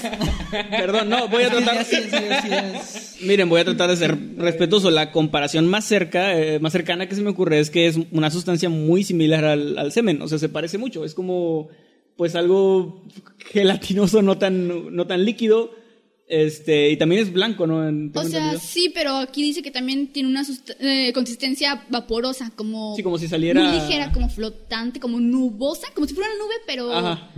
[0.69, 1.85] Perdón, no, voy a tratar.
[3.21, 4.91] Miren, voy a tratar de ser respetuoso.
[4.91, 8.31] La comparación más cerca, eh, más cercana que se me ocurre es que es una
[8.31, 10.21] sustancia muy similar al, al semen.
[10.21, 11.05] O sea, se parece mucho.
[11.05, 11.69] Es como,
[12.17, 13.05] pues, algo
[13.37, 15.81] gelatinoso, no tan, no tan líquido.
[16.27, 17.87] Este, y también es blanco, ¿no?
[17.87, 18.59] En- O sea, entendido.
[18.65, 20.43] sí, pero aquí dice que también tiene una
[20.79, 22.95] eh, consistencia vaporosa, como...
[22.95, 26.53] Sí, como si saliera- Muy ligera, como flotante, como nubosa, como si fuera una nube,
[26.65, 27.29] pero Ajá.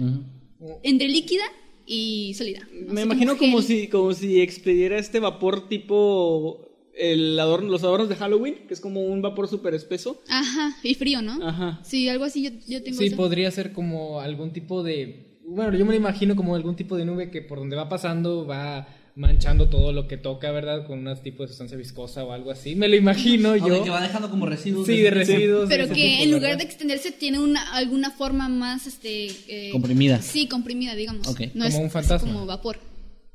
[0.84, 1.44] entre líquida
[1.86, 2.68] y sólida.
[2.88, 6.62] Me imagino como si, como si expediera este vapor tipo
[6.98, 10.22] el adorno, los adornos de Halloween, que es como un vapor súper espeso.
[10.30, 11.46] Ajá, y frío, ¿no?
[11.46, 11.82] Ajá.
[11.84, 13.18] Sí, algo así yo, yo tengo Sí, eso.
[13.18, 15.35] podría ser como algún tipo de.
[15.48, 18.46] Bueno, yo me lo imagino como algún tipo de nube que por donde va pasando
[18.48, 20.86] va manchando todo lo que toca, ¿verdad?
[20.86, 22.76] Con un tipo de sustancia viscosa o algo así.
[22.76, 23.84] Me lo imagino yo.
[23.84, 24.88] que va dejando como residuos.
[24.88, 25.70] Sí, de residuos.
[25.70, 26.58] Pero que tipo, en lugar ¿verdad?
[26.58, 30.22] de extenderse tiene una alguna forma más este eh, Comprimida.
[30.22, 31.28] Sí, comprimida, digamos.
[31.28, 31.42] Ok.
[31.54, 32.32] No Como es un fantasma.
[32.32, 32.78] como vapor.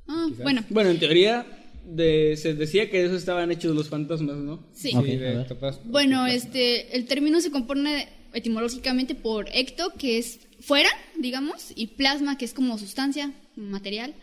[0.09, 0.43] Ah, Quizás.
[0.43, 1.47] bueno, Bueno, en teoría
[1.87, 4.67] de- se decía que eso estaban hechos los fantasmas, ¿no?
[4.75, 4.91] sí.
[4.95, 5.47] Ok, Sí, a de ver.
[5.49, 11.89] tapas- Bueno, este, el término se compone etimológicamente por ecto, que es fuera, digamos, y
[11.89, 14.15] plasma, que es como sustancia, material.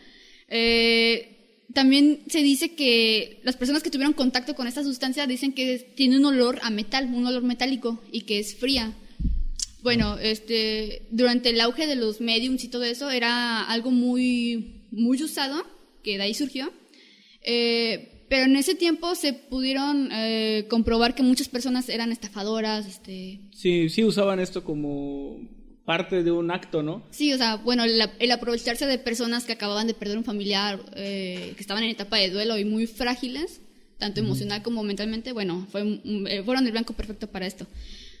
[0.48, 1.38] Eh,
[1.74, 6.16] también se dice que las personas que tuvieron contacto con esta sustancia dicen que tiene
[6.16, 8.94] un olor a metal, un olor metálico, y que es fría.
[9.82, 15.22] Bueno, este, durante el auge de los mediums y todo eso, era algo muy, muy
[15.22, 15.64] usado,
[16.02, 16.72] que de ahí surgió.
[17.42, 23.40] Eh, pero en ese tiempo se pudieron eh, comprobar que muchas personas eran estafadoras, este,
[23.52, 25.38] Sí, sí usaban esto como
[25.88, 27.02] parte de un acto, ¿no?
[27.10, 30.78] sí, o sea, bueno, el, el aprovecharse de personas que acababan de perder un familiar,
[30.94, 33.62] eh, que estaban en etapa de duelo y muy frágiles,
[33.96, 37.66] tanto emocional como mentalmente, bueno, fue, eh, fueron el blanco perfecto para esto.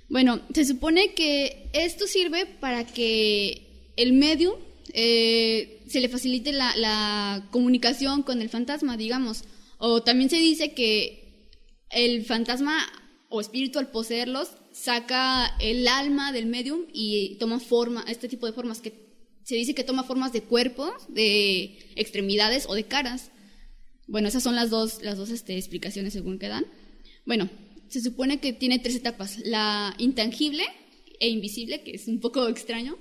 [0.08, 4.54] Bueno, se supone que esto sirve para que el medium
[4.94, 9.44] eh, se le facilite la, la comunicación con el fantasma, digamos.
[9.76, 11.50] O también se dice que
[11.90, 12.78] el fantasma
[13.28, 18.52] o espíritu al poseerlos saca el alma del medium y toma forma, este tipo de
[18.52, 18.92] formas que
[19.42, 23.30] se dice que toma formas de cuerpos, de extremidades o de caras.
[24.06, 26.66] Bueno, esas son las dos, las dos este, explicaciones según que dan.
[27.24, 27.48] Bueno,
[27.88, 29.38] se supone que tiene tres etapas.
[29.44, 30.64] La intangible
[31.18, 32.96] e invisible, que es un poco extraño,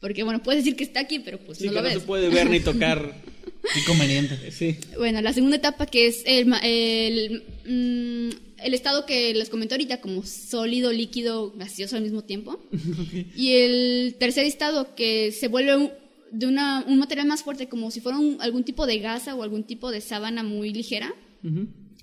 [0.00, 1.94] porque bueno, puedes decir que está aquí, pero pues Sí, no que lo no ves.
[2.00, 3.14] se puede ver ni tocar.
[3.74, 4.50] Qué conveniente.
[4.50, 4.76] Sí.
[4.96, 8.30] Bueno, la segunda etapa que es el, ma- el, mm,
[8.64, 12.60] el estado que les comenté ahorita, como sólido, líquido, gaseoso al mismo tiempo.
[13.36, 15.90] Y el tercer estado que se vuelve un,
[16.32, 19.42] de una, un material más fuerte, como si fuera un- algún tipo de gasa o
[19.42, 21.12] algún tipo de sábana muy ligera.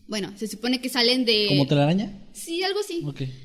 [0.08, 1.48] Bueno, se supone que salen de...
[1.50, 2.14] ¿Como telaraña?
[2.34, 3.02] Sí, algo así.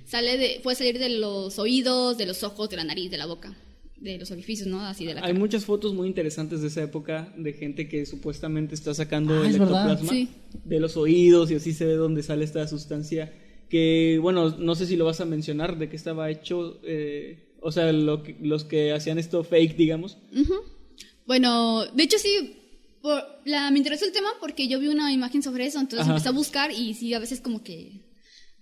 [0.06, 3.26] Sale de, puede salir de los oídos, de los ojos, de la nariz, de la
[3.26, 3.56] boca,
[4.02, 4.80] de los orificios, ¿no?
[4.80, 5.38] Así de la Hay cara.
[5.38, 9.54] muchas fotos muy interesantes de esa época de gente que supuestamente está sacando Ah, el
[9.54, 10.28] ectoplasma Sí.
[10.64, 13.32] de los oídos y así se ve dónde sale esta sustancia
[13.68, 17.70] que, bueno, no sé si lo vas a mencionar de qué estaba hecho, eh, o
[17.72, 20.18] sea, lo que- los que hacían esto fake, digamos.
[21.26, 22.56] Bueno, de hecho sí,
[23.00, 26.10] por- la, me interesó el tema porque yo vi una imagen sobre eso, entonces Ajá.
[26.12, 28.00] empecé a buscar y sí, a veces como que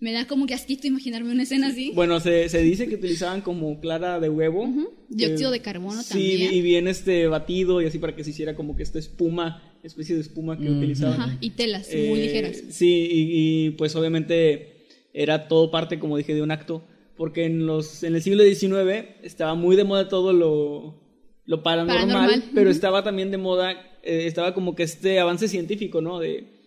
[0.01, 1.93] me da como que asquito imaginarme una escena así.
[1.95, 4.65] Bueno, se, se dice que utilizaban como clara de huevo.
[4.65, 4.91] Ujú.
[5.09, 6.55] Dióxido Eh, de carbono sí, también.
[6.55, 10.15] y bien este batido y así para que se hiciera como que esta espuma, especie
[10.15, 11.21] de espuma que utilizaban.
[11.21, 12.63] Ajá, y telas Eh, muy ligeras.
[12.71, 16.83] Sí, y, y, pues obviamente era todo parte, como dije, de un acto,
[17.17, 20.99] porque en, los, en el siglo XIX estaba muy de moda todo lo,
[21.45, 22.75] lo paranormal, Paranormal, pero ujú.
[22.77, 23.73] estaba también de moda,
[24.03, 26.19] eh, estaba como que este avance científico, ¿no?
[26.21, 26.60] De,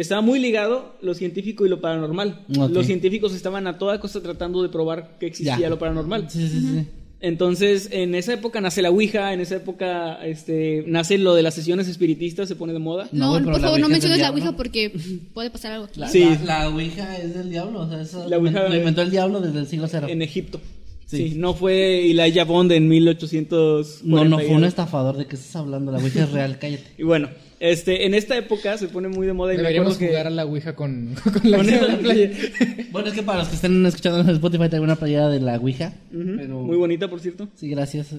[0.00, 2.44] estaba muy ligado lo científico y lo paranormal.
[2.48, 5.68] Los científicos estaban a toda costa tratando de probar que existía Ya.
[5.70, 6.30] lo paranormal.
[6.30, 6.86] Sí, sí, sí.
[7.18, 11.54] Entonces, en esa época nace la Ouija, en esa época este, nace lo de las
[11.54, 13.08] sesiones espiritistas, se pone de moda.
[13.10, 14.30] No, por favor, no menciones la.
[14.30, 14.92] Ouija porque
[15.32, 15.98] puede pasar algo aquí.
[15.98, 16.20] La, Sí.
[16.44, 17.80] la, la Ouija es del diablo.
[17.80, 20.06] O sea, eso La Ouija- lo inventó el diablo desde el siglo cero.
[20.10, 20.60] En Egipto.
[21.06, 21.30] Sí.
[21.30, 21.34] Sí.
[21.36, 24.00] no fue Elijah Bond en 1800.
[24.04, 25.16] No, no fue un estafador.
[25.16, 25.92] ¿De qué estás hablando?
[25.92, 26.84] La Ouija es real, cállate.
[26.98, 27.28] Y bueno,
[27.60, 30.30] este, en esta época se pone muy de moda y me Deberíamos que- jugar a
[30.30, 31.66] la Ouija con, con la con
[31.98, 32.30] playa.
[32.92, 35.56] Bueno, es que para los que estén escuchando en Spotify tengo una playera de la
[35.56, 35.92] Ouija.
[36.10, 36.60] Pero...
[36.62, 37.48] Muy bonita, por cierto.
[37.54, 38.14] Sí, gracias.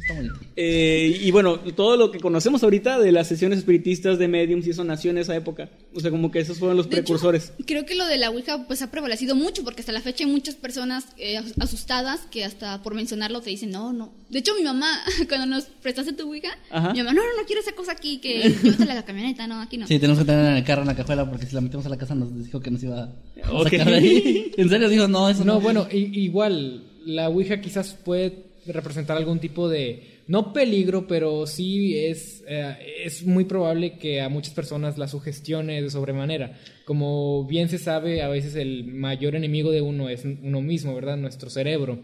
[0.00, 0.34] Está bonito.
[0.56, 4.70] Eh, y bueno, todo lo que conocemos ahorita de las sesiones espiritistas de mediums y
[4.70, 5.70] eso nació en esa época.
[5.94, 7.52] O sea, como que esos fueron los De hecho, precursores.
[7.66, 10.30] creo que lo de la Ouija pues ha prevalecido mucho porque hasta la fecha hay
[10.30, 14.12] muchas personas eh, as- asustadas que hasta por mencionarlo te dicen no, no.
[14.28, 16.92] De hecho mi mamá cuando nos prestaste tu Ouija, Ajá.
[16.92, 19.60] mi mamá no, no, no quiero esa cosa aquí que llévatela a la camioneta, no,
[19.60, 19.86] aquí no.
[19.86, 21.88] Sí, tenemos que tener en el carro en la cajuela porque si la metemos a
[21.88, 24.52] la casa nos dijo que nos iba a sacar de ahí.
[24.56, 25.54] En serio, dijo, no, eso no.
[25.54, 31.98] No, bueno, igual, la Ouija quizás puede representar algún tipo de, no peligro, pero sí
[31.98, 36.58] es, eh, es muy probable que a muchas personas la sugestione de sobremanera.
[36.84, 41.16] Como bien se sabe, a veces el mayor enemigo de uno es uno mismo, ¿verdad?
[41.16, 42.00] Nuestro cerebro.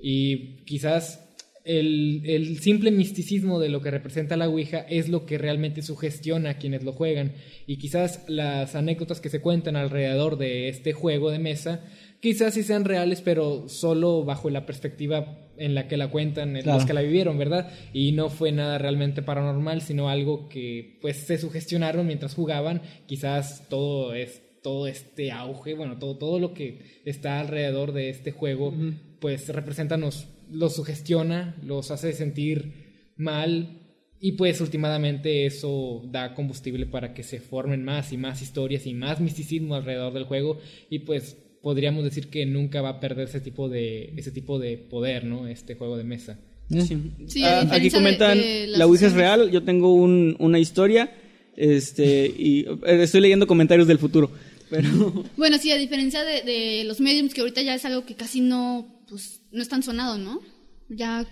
[0.00, 1.31] Y quizás
[1.64, 6.50] el, el simple misticismo de lo que representa la Ouija es lo que realmente sugestiona
[6.50, 7.32] a quienes lo juegan.
[7.66, 11.84] Y quizás las anécdotas que se cuentan alrededor de este juego de mesa,
[12.20, 16.78] quizás sí sean reales, pero solo bajo la perspectiva en la que la cuentan Claro.
[16.78, 17.70] los que la vivieron, ¿verdad?
[17.92, 22.82] Y no fue nada realmente paranormal, sino algo que pues se sugestionaron mientras jugaban.
[23.06, 28.30] Quizás todo es todo este auge, bueno, todo, todo lo que está alrededor de este
[28.30, 28.72] juego,
[29.18, 32.72] pues representa, nos, los sugestiona, los hace sentir
[33.16, 33.78] mal
[34.20, 38.94] Y pues últimamente eso da combustible para que se formen más y más historias y
[38.94, 43.40] más misticismo alrededor del juego y pues podríamos decir que nunca va a perder ese
[43.40, 45.48] tipo de ese tipo de poder, ¿no?
[45.48, 46.38] Este juego de mesa.
[46.70, 46.96] Sí.
[47.26, 50.58] Sí, Ah, aquí comentan, de- de las la Wii es real, yo tengo un- una
[50.60, 51.12] historia,
[51.56, 54.30] este, y eh, estoy leyendo comentarios del futuro,
[54.70, 54.88] pero...
[55.36, 58.40] Bueno, sí, a diferencia de, de los mediums, que ahorita ya es algo que casi
[58.40, 60.40] no, pues, no es tan sonado, ¿no?
[60.88, 61.26] Ya,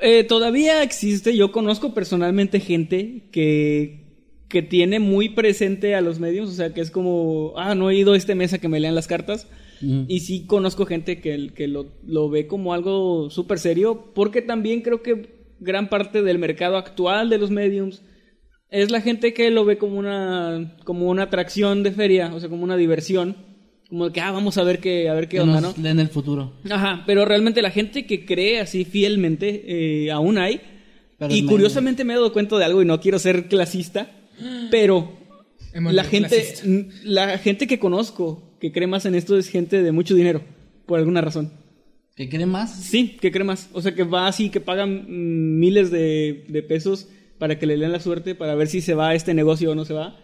[0.00, 6.48] Eh, todavía existe, yo conozco personalmente gente que, que tiene muy presente a los medios,
[6.48, 8.94] o sea, que es como, ah, no he ido este mes a que me lean
[8.94, 9.46] las cartas.
[10.08, 14.80] Y sí conozco gente que, que lo, lo ve como algo súper serio, porque también
[14.80, 18.02] creo que gran parte del mercado actual de los mediums
[18.70, 22.48] es la gente que lo ve como una, como una atracción de feria, o sea,
[22.48, 23.36] como una diversión,
[23.88, 25.74] como que, ah, vamos a ver qué, a ver qué onda, ¿no?
[25.80, 26.54] leen el futuro.
[26.70, 30.60] Ajá, pero realmente la gente que cree así fielmente eh, aún hay.
[31.18, 34.10] Pero y curiosamente me he dado cuenta de algo y no quiero ser clasista,
[34.70, 35.12] pero
[35.72, 36.66] la gente, clasista.
[37.04, 40.42] la gente que conozco que cree más en esto es gente de mucho dinero,
[40.86, 41.52] por alguna razón.
[42.16, 42.74] ¿Que cree más?
[42.74, 43.68] Sí, que cree más.
[43.72, 47.08] O sea, que va así, que pagan mm, miles de, de pesos
[47.38, 49.74] para que le lean la suerte, para ver si se va a este negocio o
[49.74, 50.16] no se va.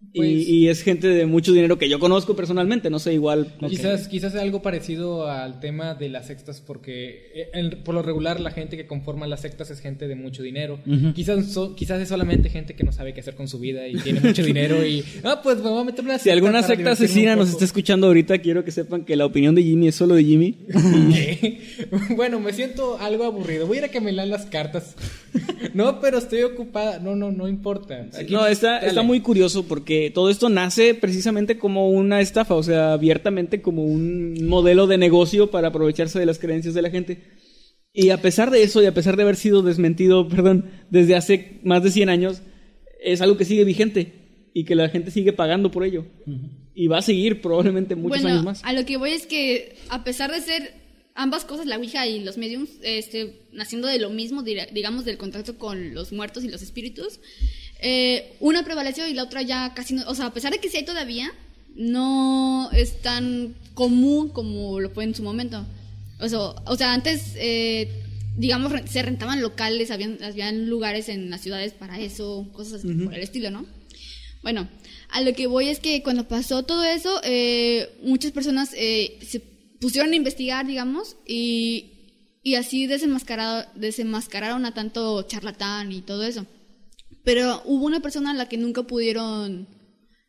[0.00, 3.52] Y- Pues- y, es gente de mucho dinero que yo conozco personalmente, no sé, igual.
[3.68, 8.02] Quizás, quizás sea algo parecido al tema de las sectas, porque eh, en- por lo
[8.02, 10.78] regular la gente que conforma las sectas es gente de mucho dinero.
[11.16, 13.96] quizás, so- quizás es solamente gente que no sabe qué hacer con su vida y
[13.96, 17.34] tiene mucho dinero y, ah, pues me voy a meter una Si alguna secta asesina
[17.34, 17.56] nos poco".
[17.56, 20.56] está escuchando ahorita, quiero que sepan que la opinión de Jimmy es solo de Jimmy.
[22.16, 23.66] Bueno, me siento algo aburrido.
[23.66, 24.94] Voy a ir a que me lean las cartas.
[25.74, 26.98] no, pero estoy ocupada.
[26.98, 28.06] No, no, no importa.
[28.18, 28.88] Aquí- no, está, dale.
[28.88, 33.84] está muy curioso porque todo esto nace precisamente como una estafa, o sea, abiertamente como
[33.84, 37.22] un modelo de negocio para aprovecharse de las creencias de la gente.
[37.92, 41.60] Y a pesar de eso, y a pesar de haber sido desmentido, perdón, desde hace
[41.62, 42.42] más de 100 años,
[43.02, 46.04] es algo que sigue vigente y que la gente sigue pagando por ello.
[46.74, 48.64] Y va a seguir probablemente muchos bueno, años más.
[48.64, 50.74] a lo que voy es que, a pesar de ser
[51.14, 55.58] ambas cosas, la Ouija y los mediums, este, naciendo de lo mismo, digamos, del contacto
[55.58, 57.20] con los muertos y los espíritus,
[57.80, 60.68] eh, una prevaleció y la otra ya casi no, o sea, a pesar de que
[60.68, 61.32] sí hay todavía,
[61.76, 65.64] no es tan común como lo fue en su momento.
[66.18, 68.02] O sea, o sea antes, eh,
[68.36, 73.14] digamos, se rentaban locales, habían, habían lugares en las ciudades para eso, cosas así por
[73.14, 73.64] el estilo, ¿no?
[74.42, 74.68] Bueno,
[75.10, 79.42] a lo que voy es que cuando pasó todo eso, eh, muchas personas se
[79.80, 81.92] pusieron a investigar, digamos, y,
[82.42, 86.46] y así desenmascarado, desenmascararon a tanto charlatán y todo eso.
[87.28, 89.68] Pero hubo una persona a la que nunca pudieron,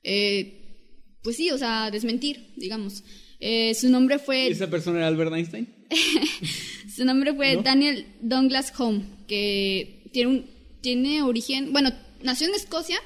[0.03, 3.05] eh, pues sí, o sea, desmentir, digamos.
[3.39, 5.69] Eh, su nombre fue ¿Esa persona era Albert Einstein?
[6.93, 10.45] su nombre fue Daniel Douglas Home, que tiene, un,
[10.81, 12.99] tiene origen, bueno, nació en Escocia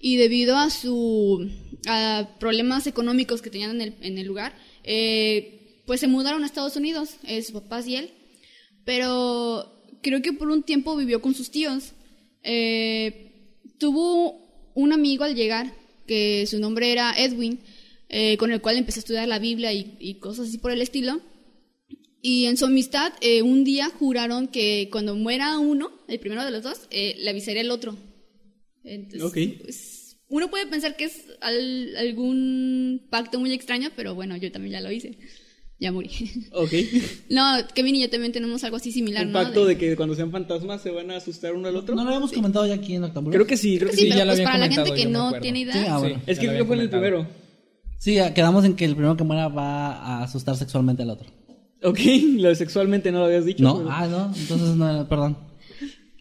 [0.00, 1.48] y debido a su
[1.86, 6.46] a problemas económicos que tenían en el, en el lugar, eh, pues se mudaron a
[6.46, 8.10] Estados Unidos, eh, sus papás y él.
[8.84, 9.72] Pero
[10.02, 11.92] creo que por un tiempo vivió con sus tíos.
[12.42, 13.25] Eh,
[13.78, 15.72] tuvo un amigo al llegar,
[16.06, 17.60] que su nombre era Edwin,
[18.08, 20.82] eh, con el cual empezó a estudiar la Biblia y, y cosas así por el
[20.82, 21.20] estilo.
[22.22, 26.50] Y en su amistad, eh, un día juraron que cuando muera uno, el primero de
[26.50, 27.96] los dos, eh, le avisaría el otro.
[28.84, 29.38] Entonces, Ok.
[29.62, 34.72] pues, uno puede pensar que es al- algún pacto muy extraño, pero bueno, yo también
[34.72, 35.18] ya lo hice.
[35.78, 36.08] Ya morí.
[36.52, 36.72] Ok.
[37.30, 39.42] no, Kevin y yo también tenemos algo así similar, Un ¿no?
[39.42, 41.94] pacto de que cuando sean fantasmas se van a asustar uno al otro.
[41.94, 43.34] ¿No lo habíamos comentado ya aquí en Octambulo?
[43.34, 44.08] Creo que sí, creo que Sí, sí.
[44.08, 45.72] pero ya lo pues habían para la gente que yo no tiene idea.
[45.74, 46.22] Sí, ah, bueno.
[46.26, 47.26] Es que ya lo creo que fue en el primero.
[47.98, 51.28] Sí, quedamos en que el primero que muera va a asustar sexualmente al otro.
[51.82, 51.98] Ok,
[52.38, 53.62] lo de sexualmente no lo habías dicho.
[53.62, 55.36] No, pero- ah, no, entonces no, perdón.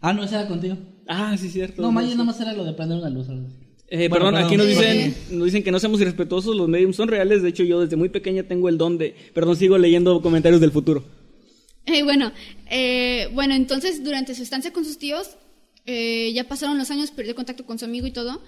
[0.01, 0.77] Ah, no, ese era contigo.
[1.07, 1.81] Ah, sí, cierto.
[1.81, 2.09] No, sí.
[2.11, 3.29] nada más era lo de prender una luz.
[3.29, 3.55] algo así.
[3.89, 7.07] Eh, Bueno, perdón, aquí nos dicen, nos dicen que no seamos irrespetuosos, los mediums son
[7.07, 9.15] reales, de hecho yo desde muy pequeña tengo el don de...
[9.33, 11.03] Perdón, sigo leyendo comentarios del futuro.
[11.85, 12.31] Eh, bueno,
[12.69, 15.37] eh, bueno, entonces durante su estancia con sus tíos,
[15.85, 18.41] eh, ya pasaron los años, perdió contacto con su amigo y todo.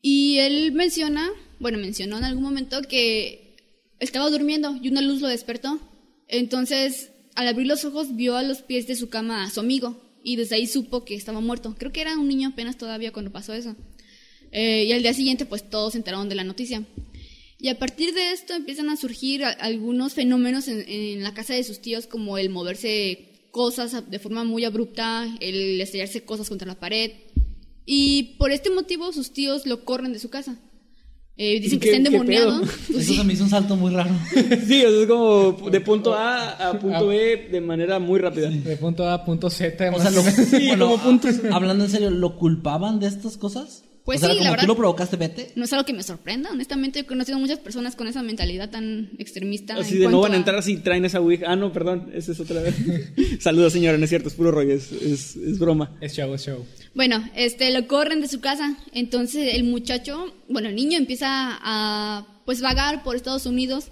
[0.00, 3.56] Y él menciona, bueno, mencionó en algún momento que
[4.00, 5.78] estaba durmiendo y una luz lo despertó.
[6.28, 10.00] Entonces, al abrir los ojos, vio a los pies de su cama a su amigo
[10.22, 11.74] y desde ahí supo que estaba muerto.
[11.78, 13.76] Creo que era un niño apenas todavía cuando pasó eso.
[14.56, 16.82] Eh, y al día siguiente, pues todos se enteraron de la noticia.
[17.58, 21.54] Y a partir de esto empiezan a surgir a- algunos fenómenos en, en la casa
[21.54, 26.68] de sus tíos, como el moverse cosas de forma muy abrupta, el estrellarse cosas contra
[26.68, 27.10] la pared.
[27.86, 30.56] Y por este motivo sus tíos lo corren de su casa.
[31.36, 32.60] eh, dicen que ¿Qué- está endemoniado.
[32.86, 33.16] Pues Eso sí.
[33.18, 34.10] se me hizo un salto muy raro.
[34.68, 38.50] Sí, o sea, es como de punto A a punto B de manera muy rápida.
[38.50, 39.90] De punto A a punto Z.
[39.94, 40.22] O sea, lo.
[40.22, 41.34] Sí, bueno, como puntos.
[41.50, 43.82] a- hablando en serio, ¿lo culpaban de estas cosas?
[44.04, 44.66] Pues o sea, sí, como la tú verdad.
[44.68, 45.52] lo provocaste, vete.
[45.56, 49.10] No es algo que me sorprenda, honestamente he conocido muchas personas con esa mentalidad tan
[49.18, 49.76] extremista.
[49.76, 51.46] Así en de no van a a- entrar si traen esa Ouija.
[51.48, 52.74] Ah, no, perdón, esa es otra vez.
[53.40, 55.96] Saludos, señora, no es cierto, es puro rollo, es, es, es broma.
[56.02, 56.66] Es show, es show.
[56.94, 58.76] Bueno, este, lo corren de su casa.
[58.92, 61.28] Entonces el muchacho, bueno, el niño empieza
[61.62, 63.86] a, pues, vagar por Estados Unidos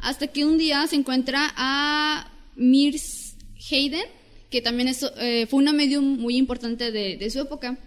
[0.00, 3.34] hasta que un día se encuentra a Mirs
[3.70, 4.02] Hayden,
[4.50, 7.78] que también es, eh, fue una medium muy importante de, de su época.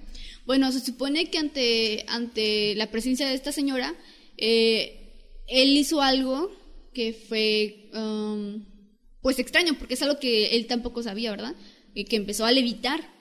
[0.46, 3.96] Bueno, se supone que ante, ante la presencia de esta señora,
[4.38, 5.06] eh,
[5.48, 6.52] él hizo algo
[6.94, 8.66] que fue, um,
[9.22, 11.56] pues, extraño, porque es algo que él tampoco sabía, ¿verdad?
[11.94, 13.14] Y que empezó a levitar.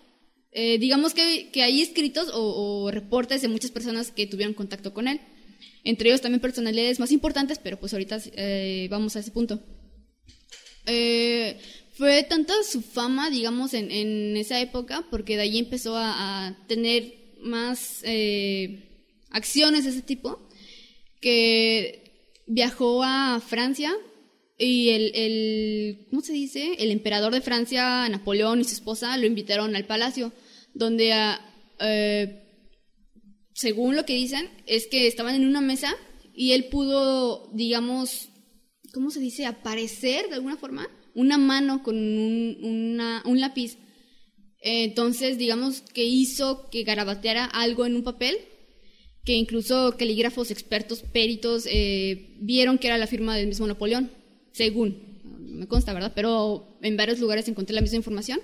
[0.52, 5.08] Eh, digamos que, que hay escritos o, reportes de muchas personas que tuvieron contacto con
[5.08, 5.20] él.
[5.82, 9.60] Entre ellos también personalidades más importantes, pero pues ahorita eh, vamos a ese punto.
[10.86, 11.58] Eh,
[11.94, 17.14] fue tanta su fama, digamos, en, en esa época, porque de ahí empezó a, tener
[17.40, 18.88] más eh,
[19.30, 20.48] acciones de ese tipo,
[21.20, 23.94] que viajó a Francia
[24.58, 26.74] y el, el, ¿cómo se dice?
[26.78, 30.32] El emperador de Francia, Napoleón y su esposa lo invitaron al palacio,
[30.74, 31.12] donde,
[31.78, 32.42] eh,
[33.52, 35.94] según lo que dicen, es que estaban en una mesa
[36.34, 38.30] y él pudo, digamos,
[38.92, 39.46] ¿cómo se dice?
[39.46, 43.78] Aparecer de alguna forma, una mano con un, lápiz.
[44.60, 48.36] Entonces, digamos que hizo que garabateara algo en un papel,
[49.24, 54.10] que incluso calígrafos expertos, peritos, eh, vieron que era la firma del mismo Napoleón,
[54.52, 56.12] según, no me consta, ¿verdad?
[56.14, 58.40] Pero en varios lugares encontré la misma información.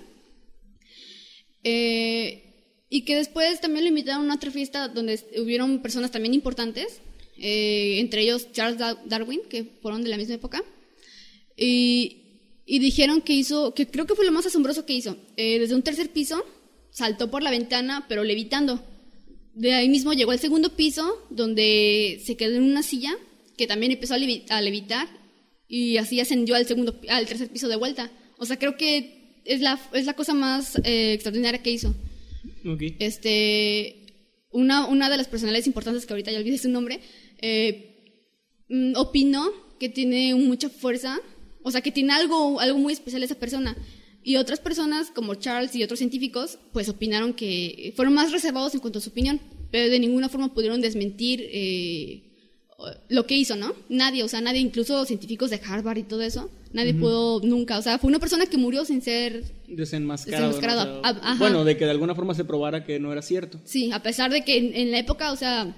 [1.63, 2.51] Eh,
[2.89, 6.99] y que después también lo invitaron a otra fiesta donde hubieron personas también importantes,
[7.37, 10.61] eh, entre ellos Charles Da- Darwin, que fueron de la misma época.
[11.55, 12.20] Y,
[12.73, 15.17] y dijeron que hizo, que creo que fue lo más asombroso que hizo.
[15.35, 16.41] Eh, desde un tercer piso
[16.89, 18.81] saltó por la ventana, pero levitando.
[19.53, 23.11] De ahí mismo llegó al segundo piso, donde se quedó en una silla,
[23.57, 25.09] que también empezó a, levi- a levitar,
[25.67, 28.09] y así ascendió al segundo, al tercer piso de vuelta.
[28.37, 31.93] O sea, creo que es la, es la cosa más eh, extraordinaria que hizo.
[32.65, 32.83] Ok.
[32.99, 37.01] Este, una, una de las personalidades importantes que ahorita ya olvidé su nombre,
[37.41, 38.15] eh,
[38.69, 41.19] mm, opinó que tiene mucha fuerza,
[41.63, 43.75] o sea, que tiene algo, algo muy especial esa persona.
[44.23, 48.79] Y otras personas, como Charles y otros científicos, pues opinaron que fueron más reservados en
[48.79, 49.39] cuanto a su opinión,
[49.71, 52.23] pero de ninguna forma pudieron desmentir eh,
[53.09, 53.73] lo que hizo, ¿no?
[53.89, 57.81] Nadie, o sea, nadie, incluso científicos de Harvard y todo eso, nadie pudo nunca, o
[57.81, 60.47] sea, fue una persona que murió sin ser Desenmascarado.
[60.47, 60.99] Desenmascarado, ¿no?
[60.99, 63.59] O sea, ah, bueno, de que de alguna forma se probara que no era cierto.
[63.65, 65.75] Sí, a pesar de que en, en la época, o sea,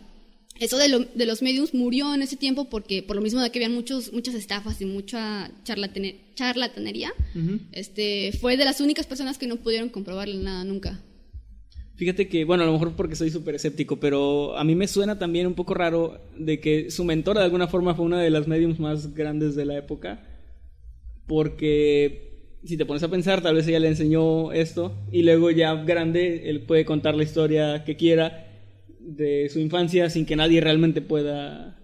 [0.59, 3.49] eso de, lo- de los medios murió en ese tiempo porque por lo mismo de
[3.51, 7.11] que habían muchos, muchas estafas y mucha charlatane- charlatanería,
[7.71, 11.01] este, fue de las únicas personas que no pudieron comprobarle nada nunca.
[11.95, 15.19] Fíjate que, bueno, a lo mejor porque soy súper escéptico, pero a mí me suena
[15.19, 18.47] también un poco raro de que su mentora de alguna forma fue una de las
[18.47, 20.23] mediums más grandes de la época,
[21.27, 25.73] porque si te pones a pensar, tal vez ella le enseñó esto y luego ya
[25.75, 28.42] grande él puede contar la historia que quiera
[29.03, 31.79] de su infancia sin que nadie realmente pueda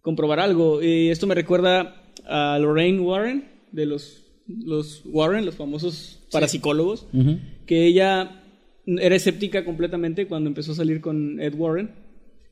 [0.00, 0.82] comprobar algo.
[0.82, 7.06] Y esto me recuerda a Lorraine Warren, de los, los Warren, los famosos parapsicólogos,
[7.66, 8.42] que ella
[8.86, 11.90] era escéptica completamente cuando empezó a salir con Ed Warren.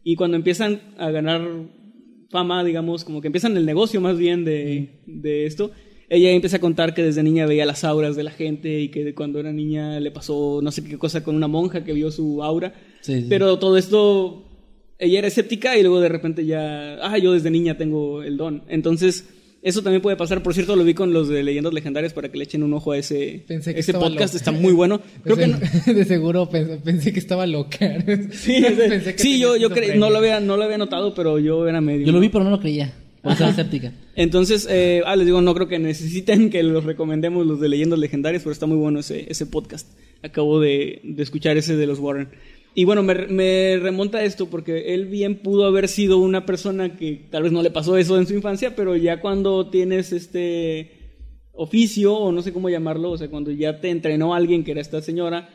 [0.02, 1.42] Y cuando empiezan a ganar
[2.30, 5.72] fama, digamos, como que empiezan el negocio más bien de, de esto,
[6.08, 9.04] ella empieza a contar que desde niña veía las auras de la gente y que
[9.04, 12.10] de cuando era niña le pasó no sé qué cosa con una monja que vio
[12.10, 12.74] su aura.
[13.00, 13.26] Sí, sí.
[13.28, 14.44] Pero todo esto,
[14.98, 18.62] ella era escéptica y luego de repente ya, ah, yo desde niña tengo el don.
[18.68, 19.26] Entonces,
[19.62, 20.42] eso también puede pasar.
[20.42, 22.92] Por cierto, lo vi con los de Leyendas Legendarias para que le echen un ojo
[22.92, 24.34] a ese, Pensé que ese podcast.
[24.34, 25.00] Está muy bueno.
[25.24, 25.58] Creo que no-
[25.94, 27.78] de, seguro pensé, pensé que estaba loca.
[28.32, 31.38] Sí, Pensé que sí, yo, yo cre- no, lo había, no lo había notado, pero
[31.38, 32.06] yo era medio.
[32.06, 32.92] Yo lo vi, pero no lo creía.
[33.22, 33.92] Por ser escéptica.
[34.16, 37.98] Entonces, eh, ah, les digo, no creo que necesiten que los recomendemos los de Leyendas
[37.98, 39.86] Legendarias, pero está muy bueno ese, ese podcast.
[40.22, 42.28] Acabo de, de escuchar ese de los Warren.
[42.74, 46.96] Y bueno, me, me remonta a esto porque él bien pudo haber sido una persona
[46.96, 51.00] que tal vez no le pasó eso en su infancia, pero ya cuando tienes este
[51.52, 54.80] oficio, o no sé cómo llamarlo, o sea, cuando ya te entrenó alguien que era
[54.80, 55.48] esta señora,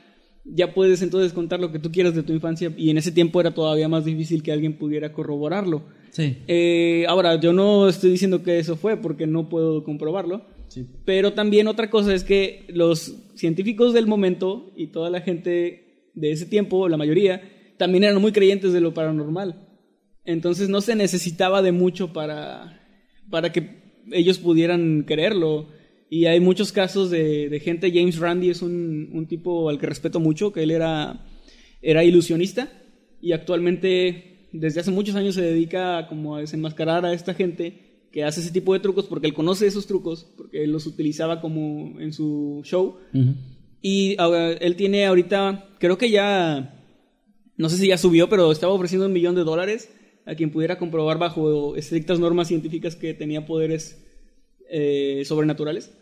[0.45, 3.41] ya puedes entonces contar lo que tú quieras de tu infancia y en ese tiempo
[3.41, 5.83] era todavía más difícil que alguien pudiera corroborarlo.
[6.11, 6.37] Sí.
[6.47, 10.45] Eh, ahora, yo no estoy diciendo que eso fue porque no puedo comprobarlo.
[10.67, 10.87] Sí.
[11.05, 15.84] Pero también otra cosa es que los científicos del momento y toda la gente
[16.15, 17.41] de ese tiempo, la mayoría,
[17.77, 19.67] también eran muy creyentes de lo paranormal.
[20.23, 22.81] Entonces no se necesitaba de mucho para,
[23.29, 25.67] para que ellos pudieran creerlo.
[26.09, 29.87] Y hay muchos casos de, de gente, James Randi es un, un, tipo al que
[29.87, 31.25] respeto mucho, que él era,
[31.81, 32.71] era ilusionista
[33.21, 38.23] y actualmente desde hace muchos años se dedica como a desenmascarar a esta gente que
[38.23, 42.13] hace ese tipo de trucos porque él conoce esos trucos, porque los utilizaba como en
[42.13, 42.97] su show.
[43.87, 46.73] Y él tiene ahorita, creo que ya,
[47.55, 49.91] no sé si ya subió, pero estaba ofreciendo un millón de dólares
[50.25, 54.03] a quien pudiera comprobar bajo estrictas normas científicas que tenía poderes
[54.71, 55.95] eh, sobrenaturales.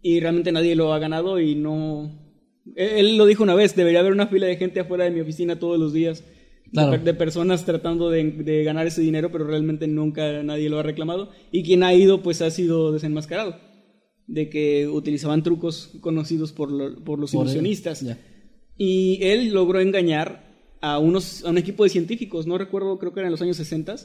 [0.00, 2.18] Y realmente nadie lo ha ganado y no...
[2.76, 5.58] Él, lo dijo una vez, debería haber una fila de gente afuera de mi oficina
[5.58, 6.24] todos los días.
[6.72, 11.28] De, personas tratando de, ganar ese dinero, pero realmente nunca nadie lo ha reclamado.
[11.50, 13.71] Y quien ha ido, pues ha sido desenmascarado.
[14.26, 18.04] De que utilizaban trucos conocidos por, por los ilusionistas.
[18.78, 23.20] Y él logró engañar a, unos, a un equipo de científicos, no recuerdo, creo que
[23.20, 23.96] eran en los años 60.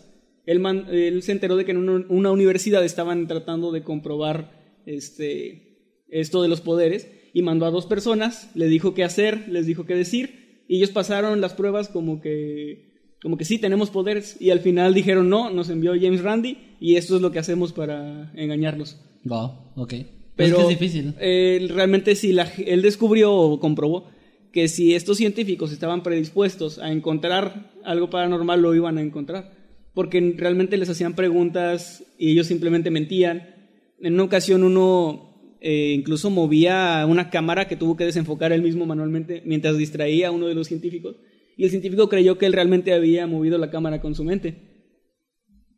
[0.46, 6.42] Él, él se enteró de que en una, universidad estaban tratando de comprobar este, esto
[6.42, 9.96] de los poderes y mandó a dos personas, le dijo qué hacer, les dijo qué
[9.96, 12.88] decir y ellos pasaron las pruebas como que
[13.22, 16.96] como que sí tenemos poderes y al final dijeron no, nos envió James Randi y
[16.96, 18.98] esto es lo que hacemos para engañarlos.
[19.28, 19.94] Wow, ok.
[20.36, 21.16] Pero es, difícil.
[21.18, 24.08] realmente sí, la, él descubrió o comprobó
[24.52, 29.52] que si estos científicos estaban predispuestos a encontrar algo paranormal, lo iban a encontrar.
[29.94, 33.56] Porque realmente les hacían preguntas y ellos simplemente mentían.
[34.00, 38.86] En una ocasión uno eh, incluso movía una cámara que tuvo que desenfocar él mismo
[38.86, 41.16] manualmente mientras distraía a uno de los científicos.
[41.56, 44.56] Y el científico creyó que él realmente había movido la cámara con su mente.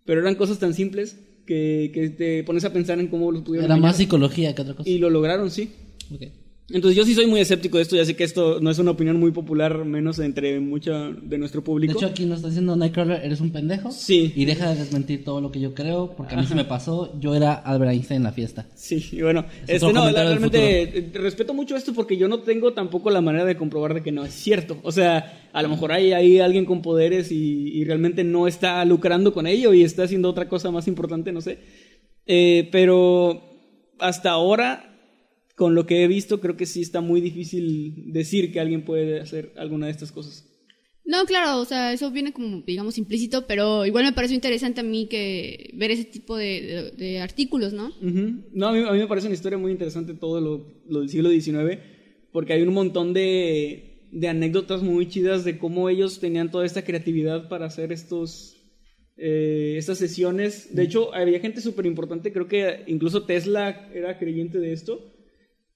[0.05, 3.65] Pero eran cosas tan simples que, que te pones a pensar en cómo los pudieron.
[3.65, 4.87] Era más psicología que otra cosa.
[4.87, 5.71] Y lo lograron, sí.
[6.13, 6.31] Okay.
[6.71, 8.91] Entonces yo sí soy muy escéptico de esto, ya sé que esto no es una
[8.91, 11.93] opinión muy popular, menos entre mucho de nuestro público.
[11.93, 13.91] De hecho aquí nos está diciendo Nightcrawler, eres un pendejo.
[13.91, 14.33] Sí.
[14.35, 17.19] Y deja de desmentir todo lo que yo creo, porque a mí se me pasó,
[17.19, 18.67] yo era Albert Einstein en la fiesta.
[18.75, 23.21] Sí, y bueno, este, no, realmente respeto mucho esto porque yo no tengo tampoco la
[23.21, 24.77] manera de comprobar de que no es cierto.
[24.83, 28.83] O sea, a lo mejor hay, hay alguien con poderes y, y realmente no está
[28.85, 31.59] lucrando con ello y está haciendo otra cosa más importante, no sé.
[32.25, 33.41] Eh, pero
[33.97, 34.88] hasta ahora
[35.59, 39.19] con lo que he visto, creo que sí está muy difícil decir que alguien puede
[39.19, 40.47] hacer alguna de estas cosas.
[41.03, 44.85] No, claro, o sea, eso viene como, digamos, implícito, pero igual me pareció interesante a
[44.85, 47.91] mí que ver ese tipo de, artículos, ¿no?
[48.53, 51.77] No, a mí, me parece una historia muy interesante todo lo, del siglo XIX,
[52.31, 56.85] porque hay un montón de, de, anécdotas muy chidas de cómo ellos tenían toda esta
[56.85, 58.55] creatividad para hacer estos,
[59.17, 60.73] eh, estas sesiones.
[60.73, 65.18] De hecho, había gente súper importante, creo que incluso Tesla era creyente de esto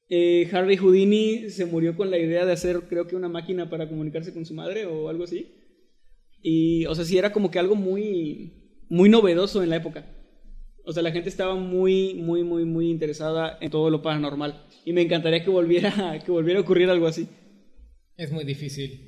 [0.10, 3.88] eh, Harvey Houdini se murió con la idea de hacer, creo que una máquina para
[3.88, 5.48] comunicarse con su madre o algo así.
[6.42, 10.06] Y, o sea, sí era como que algo muy, muy novedoso en la época.
[10.86, 14.66] O sea, la gente estaba muy, muy, muy, muy interesada en todo lo paranormal.
[14.84, 17.28] Y me encantaría que volviera, que volviera a ocurrir algo así.
[18.16, 19.08] Es muy difícil.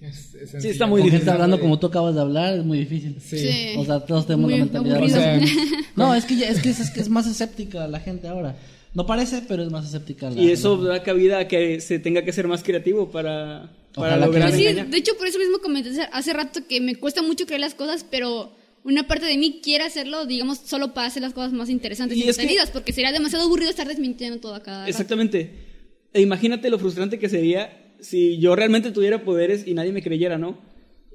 [0.59, 1.29] sí, está muy difícil.
[1.29, 3.21] hablando como tú acabas de hablar, es muy difícil.
[3.21, 3.75] Sí.
[3.77, 5.41] O sea, todos tenemos la mentalidad.
[5.95, 8.57] no, es que, es que es que es más escéptica la gente ahora.
[8.95, 10.31] No parece, pero es más escéptica.
[10.31, 14.51] y eso da cabida a que se tenga que ser más creativo para, para lograr
[14.53, 17.75] sí, De hecho, por eso mismo comenté hace rato que me cuesta mucho creer las
[17.75, 18.51] cosas, pero
[18.85, 22.21] una parte de mí quiere hacerlo, digamos, solo para hacer las cosas más interesantes y,
[22.21, 24.87] y porque sería demasiado aburrido estar desmintiendo todo acá.
[24.87, 25.51] Exactamente.
[26.13, 30.37] E imagínate lo frustrante que sería si yo realmente tuviera poderes y nadie me creyera,
[30.37, 30.57] ¿no?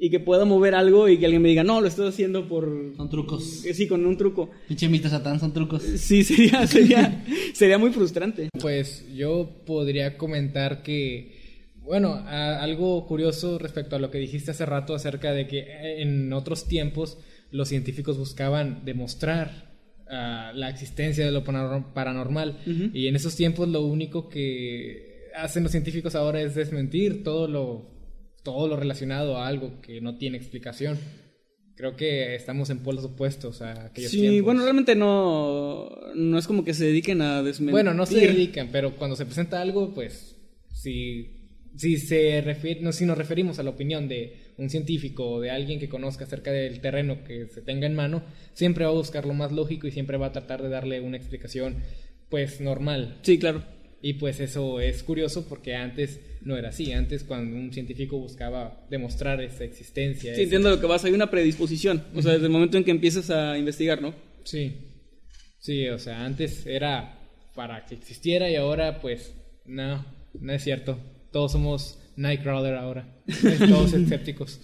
[0.03, 2.95] Y que pueda mover algo y que alguien me diga, no, lo estoy haciendo por...
[2.97, 3.45] Son trucos.
[3.45, 4.51] Sí, con un truco.
[4.67, 5.83] Pinche mito satán, son trucos.
[5.83, 7.23] Sí, sería, sería,
[7.53, 8.49] sería muy frustrante.
[8.59, 14.95] Pues yo podría comentar que, bueno, algo curioso respecto a lo que dijiste hace rato
[14.95, 17.19] acerca de que en otros tiempos
[17.51, 19.75] los científicos buscaban demostrar
[20.09, 22.61] ah, la existencia de lo paranormal
[22.95, 28.00] y en esos tiempos lo único que hacen los científicos ahora es desmentir todo lo
[28.43, 30.99] todo lo relacionado a algo que no tiene explicación.
[31.77, 36.63] Creo que estamos en polos opuestos a aquellos Sí, bueno, realmente no, no es como
[36.63, 37.73] que se dediquen a desmentir.
[37.73, 40.37] Bueno, no se dedican, pero cuando se presenta algo, pues,
[40.75, 45.41] si, si, se refiere, no, si nos referimos a la opinión de un científico o
[45.41, 48.23] de alguien que conozca acerca del terreno que se tenga en mano,
[48.53, 51.17] siempre va a buscar lo más lógico y siempre va a tratar de darle una
[51.17, 51.77] explicación,
[52.29, 53.21] pues, normal.
[53.23, 53.65] Sí, claro.
[54.03, 56.93] Y pues eso es curioso porque antes no era así.
[56.93, 60.35] Antes cuando un científico buscaba demostrar esa existencia.
[60.35, 61.05] Sí, entiendo lo que vas.
[61.05, 62.05] Hay una predisposición.
[62.15, 64.15] O sea, desde el momento en que empiezas a investigar, ¿no?
[64.45, 64.73] Sí.
[65.59, 67.19] Sí, o sea, antes era
[67.55, 69.35] para que existiera y ahora pues
[69.67, 70.05] no,
[70.39, 70.99] no es cierto.
[71.33, 73.23] Todos somos Nightcrawler ahora.
[73.69, 74.61] Todos escépticos.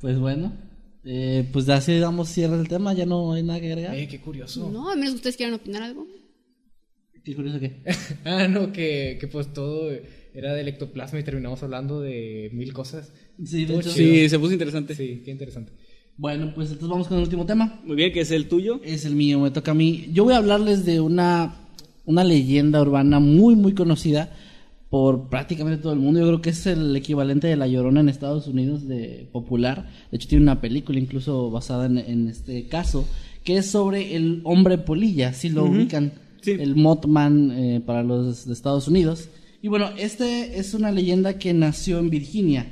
[0.00, 0.56] Pues bueno,
[1.04, 3.94] Eh, pues así damos cierre del tema, ya no hay nada que agregar.
[3.96, 4.70] Eh, qué curioso.
[4.70, 6.06] No, a menos que ustedes quieran opinar algo.
[7.24, 7.82] Qué curioso que.
[8.24, 9.90] ah, no, que, que pues todo
[10.34, 13.12] era de ectoplasma y terminamos hablando de mil cosas.
[13.44, 13.90] Sí, de hecho.
[13.90, 14.94] Sí, se puso interesante.
[14.94, 15.72] Sí, qué interesante.
[16.16, 17.80] Bueno, pues entonces vamos con el último tema.
[17.84, 18.80] Muy bien, que es el tuyo.
[18.84, 20.10] Es el mío, me toca a mí.
[20.12, 21.54] Yo voy a hablarles de una,
[22.04, 24.30] una leyenda urbana muy, muy conocida
[24.90, 26.20] por prácticamente todo el mundo.
[26.20, 29.88] Yo creo que es el equivalente de La Llorona en Estados Unidos de popular.
[30.10, 33.08] De hecho, tiene una película incluso basada en, en este caso,
[33.42, 36.12] que es sobre el hombre polilla, si lo ubican.
[36.42, 36.52] Sí.
[36.52, 39.28] El Mothman eh, para los de Estados Unidos.
[39.62, 42.66] Y bueno, este es una leyenda que nació en Virginia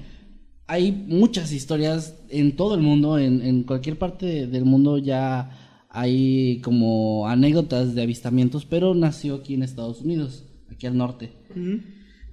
[0.68, 5.50] hay muchas historias en todo el mundo, en, en cualquier parte del mundo ya
[5.88, 11.32] hay como anécdotas de avistamientos, pero nació aquí en Estados Unidos, aquí al norte.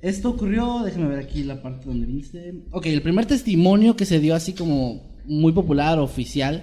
[0.01, 2.61] Esto ocurrió, déjame ver aquí la parte donde dice.
[2.71, 6.61] Ok, el primer testimonio que se dio así como muy popular, oficial,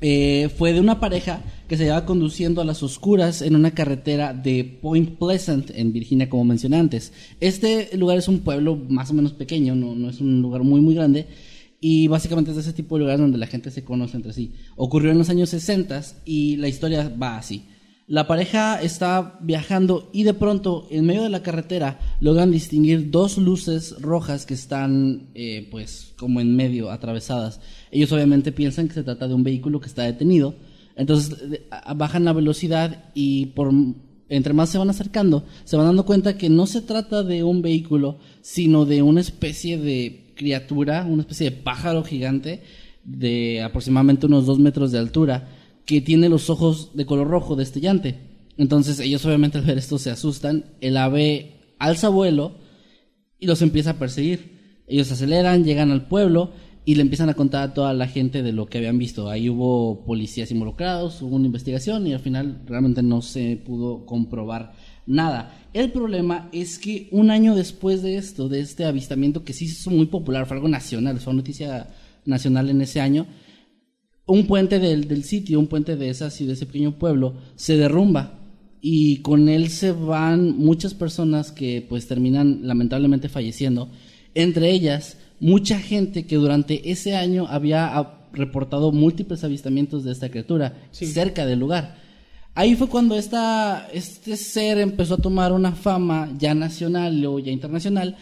[0.00, 4.32] eh, fue de una pareja que se llevaba conduciendo a las oscuras en una carretera
[4.32, 7.12] de Point Pleasant en Virginia, como mencioné antes.
[7.38, 10.94] Este lugar es un pueblo más o menos pequeño, no, es un lugar muy muy
[10.94, 11.26] grande.
[11.82, 14.52] Y básicamente es de ese tipo de lugares donde la gente se conoce entre sí.
[14.76, 17.64] Ocurrió en los años 60 y la historia va así.
[18.10, 23.38] La pareja está viajando y de pronto en medio de la carretera logran distinguir dos
[23.38, 27.60] luces rojas que están eh, pues como en medio atravesadas.
[27.92, 30.56] Ellos obviamente piensan que se trata de un vehículo que está detenido.
[30.96, 31.60] Entonces
[31.94, 33.70] bajan la velocidad y por
[34.28, 37.62] entre más se van acercando se van dando cuenta que no se trata de un
[37.62, 42.64] vehículo sino de una especie de criatura, una especie de pájaro gigante
[43.04, 48.18] de aproximadamente unos dos metros de altura que tiene los ojos de color rojo destellante.
[48.56, 52.56] Entonces ellos obviamente al ver esto se asustan, el ave alza vuelo
[53.38, 54.82] y los empieza a perseguir.
[54.86, 56.52] Ellos aceleran, llegan al pueblo
[56.84, 59.30] y le empiezan a contar a toda la gente de lo que habían visto.
[59.30, 64.72] Ahí hubo policías involucrados, hubo una investigación y al final realmente no se pudo comprobar
[65.06, 65.68] nada.
[65.72, 69.80] El problema es que un año después de esto, de este avistamiento que sí se
[69.80, 71.88] hizo muy popular, fue algo nacional, fue noticia
[72.24, 73.26] nacional en ese año,
[74.30, 77.76] un puente del, del sitio, un puente de, esa, ci- de ese pequeño pueblo, se
[77.76, 78.38] derrumba.
[78.80, 83.90] Y con él se van muchas personas que pues terminan lamentablemente falleciendo,
[84.34, 90.30] entre ellas mucha gente que durante ese año había ah, reportado múltiples avistamientos de esta
[90.30, 91.96] criatura cerca del lugar.
[92.54, 97.52] Ahí fue cuando esta, este ser empezó a tomar una fama ya nacional o ya
[97.52, 98.16] internacional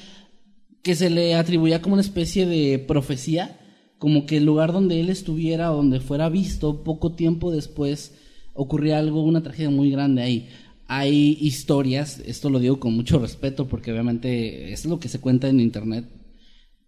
[0.83, 3.59] que se le atribuía como una especie de profecía,
[3.99, 8.15] como que el lugar donde él estuviera o donde fuera visto, poco tiempo después
[8.55, 10.49] ocurría algo, una tragedia muy grande ahí.
[10.87, 15.49] Hay historias, esto lo digo con mucho respeto porque obviamente es lo que se cuenta
[15.49, 16.07] en internet.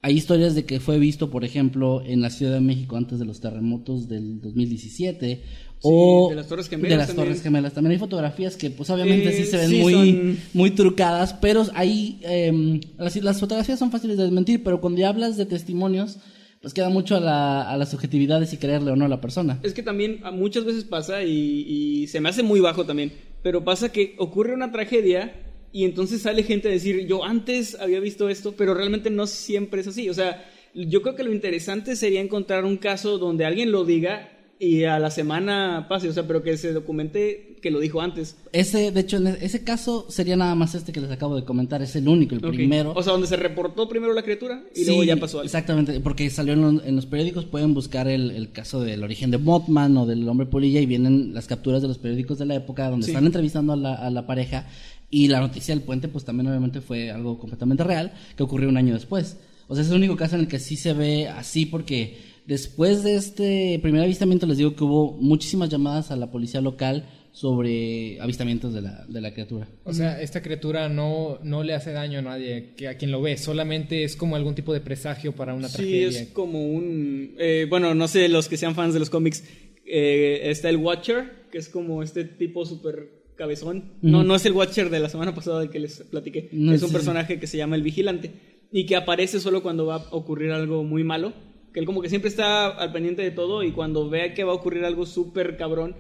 [0.03, 3.27] Hay historias de que fue visto, por ejemplo, en la Ciudad de México antes de
[3.27, 5.43] los terremotos del 2017
[5.83, 7.27] o de las Torres Gemelas de las también.
[7.27, 7.73] Torres Gemelas.
[7.75, 11.35] También hay fotografías que pues obviamente Eh, sí se ven sí, muy son- muy trucadas,
[11.35, 15.45] pero ahí em, las, las fotografías son fáciles de desmentir, pero cuando ya hablas de
[15.45, 16.19] testimonios,
[16.61, 19.21] pues queda mucho a la, a la subjetividad de si creerle o no a la
[19.21, 19.59] persona.
[19.63, 23.13] Es que también muchas veces pasa y, y se me hace muy bajo también,
[23.43, 25.35] pero pasa que ocurre una tragedia
[25.73, 29.81] y entonces sale gente a decir, yo antes había visto esto, pero realmente no siempre
[29.81, 30.11] es así.
[30.11, 34.29] O sea, yo creo que lo interesante sería encontrar un caso donde alguien lo diga
[34.63, 38.37] y a la semana pase, o sea, pero que se documente que lo dijo antes.
[38.53, 41.81] Ese, de hecho, en ese caso sería nada más este que les acabo de comentar,
[41.83, 42.93] es el único, el primero.
[42.95, 45.47] O sea, donde se reportó primero la criatura y Sí, luego ya pasó algo.
[45.47, 49.31] Exactamente, porque salió en, los- en los periódicos, pueden buscar el, el caso del origen
[49.31, 52.55] de Mothman o del hombre polilla y vienen las capturas de los periódicos de la
[52.55, 53.13] época donde Sí.
[53.13, 54.67] están entrevistando a la, a la pareja
[55.11, 58.77] y la noticia del puente pues también obviamente fue algo completamente real que ocurrió un
[58.77, 59.39] año después.
[59.69, 62.17] O sea, es el único caso en el que sí se ve así porque
[62.51, 67.09] después de este primer avistamiento les digo que hubo muchísimas llamadas a la policía local
[67.33, 69.69] sobre avistamientos de la, de la criatura.
[69.85, 73.23] O sea, esta criatura no, no le hace daño a nadie, que a quien lo
[73.23, 76.09] ve, solamente es como algún tipo de presagio para una Sí, tragedia.
[76.09, 77.37] es como un...
[77.39, 79.45] eh, bueno, no sé, los que sean fans de los cómics,
[79.87, 83.93] eh, está el Watcher, que es como este tipo súper cabezón.
[84.03, 86.49] No, no es el Watcher de la semana pasada del que les platiqué.
[86.53, 86.95] No, es un sí.
[86.95, 88.33] personaje que se llama el Vigilante
[88.73, 91.33] y que aparece solo cuando va a ocurrir algo muy malo.
[91.73, 94.53] Que él como que siempre está al pendiente de todo y cuando vea que va
[94.53, 95.95] a ocurrir algo súper cabrón,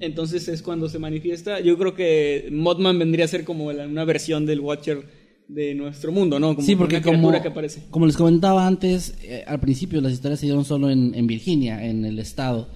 [0.00, 1.60] entonces es cuando se manifiesta.
[1.60, 5.04] Yo creo que Mothman vendría a ser como la- una versión del Watcher
[5.48, 6.54] de nuestro mundo, ¿no?
[6.54, 7.82] Como sí, porque una como, que aparece.
[7.90, 11.84] como les comentaba antes, eh, al principio las historias se dieron solo en, en Virginia,
[11.86, 12.68] en el estado.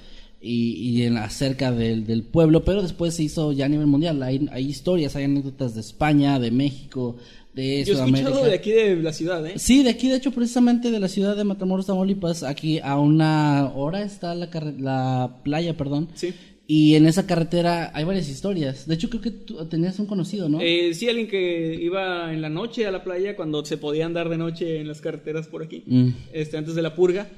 [0.42, 3.86] y, y en la cerca del, del pueblo, pero después se hizo ya a nivel
[3.86, 4.22] mundial.
[4.22, 7.16] Hay, hay historias, hay anécdotas de España, de México,
[7.54, 8.20] de Yo he Sudamérica.
[8.28, 9.54] escuchado de aquí de la ciudad, ¿eh?
[9.58, 13.72] Sí, de aquí, de hecho, precisamente de la ciudad de Matamoros, Tamaulipas, aquí a una
[13.74, 16.08] hora está la, playa, perdón.
[16.14, 16.32] Sí.
[16.66, 18.86] Y en esa carretera hay varias historias.
[18.86, 20.60] De hecho, creo que tú tenías un conocido, ¿no?
[20.60, 24.28] Eh, sí, alguien que iba en la noche a la playa cuando se podía andar
[24.28, 26.10] de noche en las carreteras por aquí, Mm.
[26.32, 27.28] este, antes de la purga.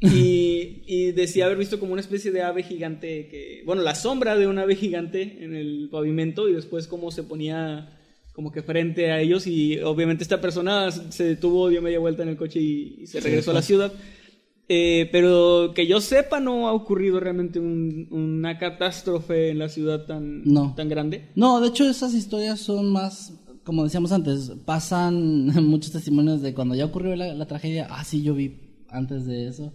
[0.00, 4.36] Y, y decía haber visto como una especie de ave gigante que, bueno, la sombra
[4.36, 7.97] de un ave gigante en el pavimento y después cómo se ponía
[8.38, 12.28] como que frente a ellos y obviamente esta persona se detuvo, dio media vuelta en
[12.28, 13.92] el coche y, y se regresó a la ciudad.
[14.68, 20.06] Eh, pero que yo sepa no ha ocurrido realmente un- una catástrofe en la ciudad
[20.06, 20.72] tan, No.
[20.76, 21.30] tan grande.
[21.34, 23.32] No, de hecho esas historias son más,
[23.64, 28.22] como decíamos antes, pasan muchos testimonios de cuando ya ocurrió la, la tragedia, ah, sí,
[28.22, 28.54] yo vi
[28.88, 29.72] antes de eso.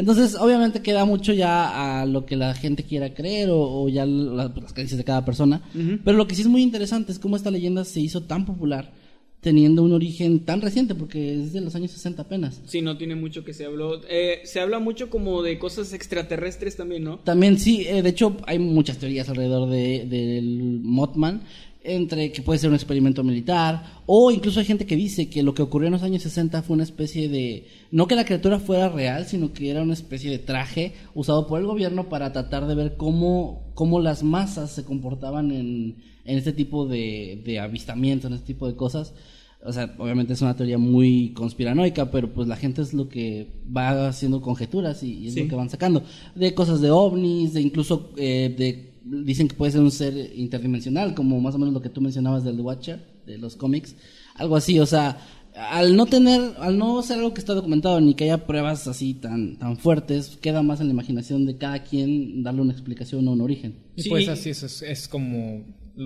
[0.00, 4.06] Entonces, obviamente queda mucho ya a lo que la gente quiera creer o, o ya
[4.06, 5.62] la- las creencias de cada persona.
[6.04, 8.92] Pero lo que sí es muy interesante es cómo esta leyenda se hizo tan popular
[9.40, 12.60] teniendo un origen tan reciente, porque es de los años 60 apenas.
[12.66, 14.00] Sí, no tiene mucho que se habló.
[14.10, 17.20] Eh, se habla mucho como de cosas extraterrestres también, ¿no?
[17.20, 21.40] También sí, eh, de hecho hay muchas teorías alrededor de, del Mothman,
[21.82, 25.54] entre que puede ser un experimento militar, o incluso hay gente que dice que lo
[25.54, 28.88] que ocurrió en los años 60 fue una especie de, no que la criatura fuera
[28.90, 32.74] real, sino que era una especie de traje usado por el gobierno para tratar de
[32.74, 35.96] ver cómo, cómo las masas se comportaban en,
[36.26, 39.14] en este tipo de, de avistamientos, en este tipo de cosas.
[39.62, 43.48] O sea, obviamente es una teoría muy conspiranoica, pero pues la gente es lo que
[43.74, 45.42] va haciendo conjeturas y, y es Sí.
[45.42, 46.02] lo que van sacando.
[46.34, 51.14] De cosas de ovnis, de incluso eh, de dicen que puede ser un ser interdimensional,
[51.14, 53.94] como más o menos lo que tú mencionabas del The Watcher, de los cómics,
[54.34, 55.18] algo así, o sea,
[55.54, 59.14] al no tener, al no ser algo que está documentado ni que haya pruebas así
[59.14, 63.32] tan, tan fuertes, queda más en la imaginación de cada quien darle una explicación o
[63.32, 63.74] un origen.
[63.96, 64.08] Y Sí.
[64.10, 65.64] pues así es, es, es como,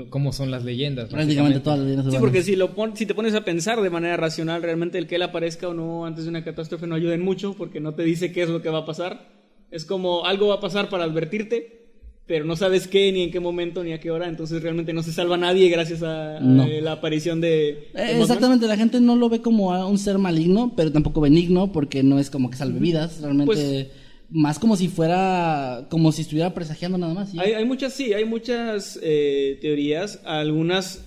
[0.09, 1.11] como son las leyendas.
[1.11, 3.91] Prácticamente todas las leyendas Sí, porque si, lo pon- si te pones a pensar de
[3.91, 7.15] manera racional, realmente el que él aparezca o no antes de una catástrofe no ayuda
[7.15, 9.29] en mucho porque no te dice qué es lo que va a pasar.
[9.71, 11.84] Es como algo va a pasar para advertirte,
[12.27, 14.29] pero no sabes qué, ni en qué momento, ni a qué hora.
[14.29, 16.67] Entonces realmente no se salva nadie gracias a, a No.
[16.67, 17.49] la aparición de...
[17.49, 21.21] de Eh, exactamente, la gente no lo ve como a un ser maligno, pero tampoco
[21.21, 23.87] benigno, porque no es como que salve vidas, realmente Pues-
[24.31, 27.33] más como si fuera, como si estuviera presagiando nada más.
[27.39, 31.05] Hay, hay muchas, sí, hay muchas eh, teorías, algunas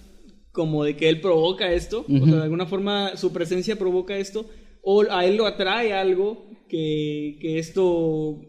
[0.51, 4.45] como de que él provoca esto, o sea, de alguna forma su presencia provoca esto,
[4.83, 8.39] o a él lo atrae algo que, que esto,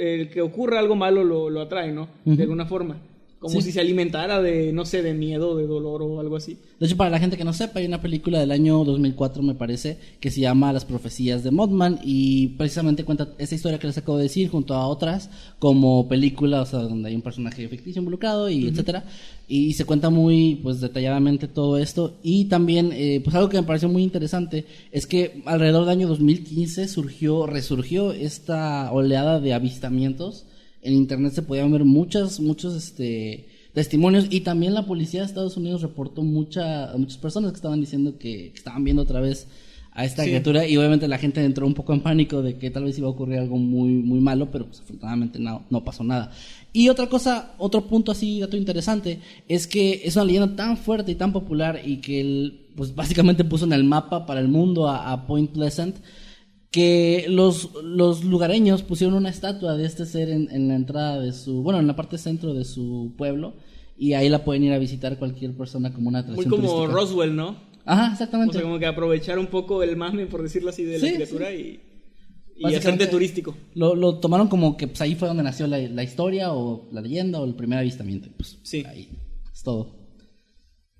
[0.00, 2.08] el que ocurra algo malo lo, lo atrae, ¿no?
[2.24, 2.96] De alguna forma.
[3.40, 3.62] Como Sí.
[3.62, 6.58] si se alimentara de, no sé, de miedo, de dolor o algo así.
[6.78, 9.54] De hecho, para la gente que no sepa, hay una película del año 2004, me
[9.54, 13.96] parece, que se llama Las profecías de Mothman y precisamente cuenta esa historia que les
[13.96, 18.00] acabo de decir junto a otras como película, o sea, donde hay un personaje ficticio
[18.00, 19.04] involucrado y etcétera.
[19.48, 22.18] Y se cuenta muy, pues, detalladamente todo esto.
[22.22, 26.08] Y también, eh, pues, algo que me pareció muy interesante es que alrededor del año
[26.08, 30.44] 2015 surgió, resurgió esta oleada de avistamientos
[30.82, 35.56] en internet se podían ver muchas, muchos este, testimonios y también la policía de Estados
[35.56, 39.46] Unidos reportó mucha, muchas personas que estaban diciendo que, que estaban viendo otra vez
[39.92, 40.30] a esta Sí.
[40.30, 43.08] criatura y obviamente la gente entró un poco en pánico de que tal vez iba
[43.08, 46.30] a ocurrir algo muy, muy malo, pero pues afortunadamente no, no pasó nada.
[46.72, 51.10] Y otra cosa, otro punto así, dato interesante, es que es una leyenda tan fuerte
[51.10, 54.88] y tan popular y que él, pues básicamente puso en el mapa para el mundo
[54.88, 55.96] a, a Point Pleasant
[56.70, 61.32] que los, los lugareños pusieron una estatua de este ser en, en la entrada de
[61.32, 63.54] su, bueno, en la parte centro de su pueblo
[63.98, 66.92] y ahí la pueden ir a visitar cualquier persona como una Muy atracción como turística.
[66.92, 67.56] Roswell, ¿no?
[67.84, 68.52] Ajá, O exactamente.
[68.54, 71.52] sea, como que aprovechar un poco el mame, por decirlo así, de la Sí, criatura
[71.52, 71.80] y,
[72.56, 73.56] y hacerte turístico.
[73.74, 77.00] Lo, lo tomaron como que pues, ahí fue donde nació la, la historia o la
[77.00, 78.28] leyenda o el primer avistamiento.
[78.36, 78.84] Pues, Sí.
[78.86, 79.08] Ahí.
[79.52, 79.96] Es todo.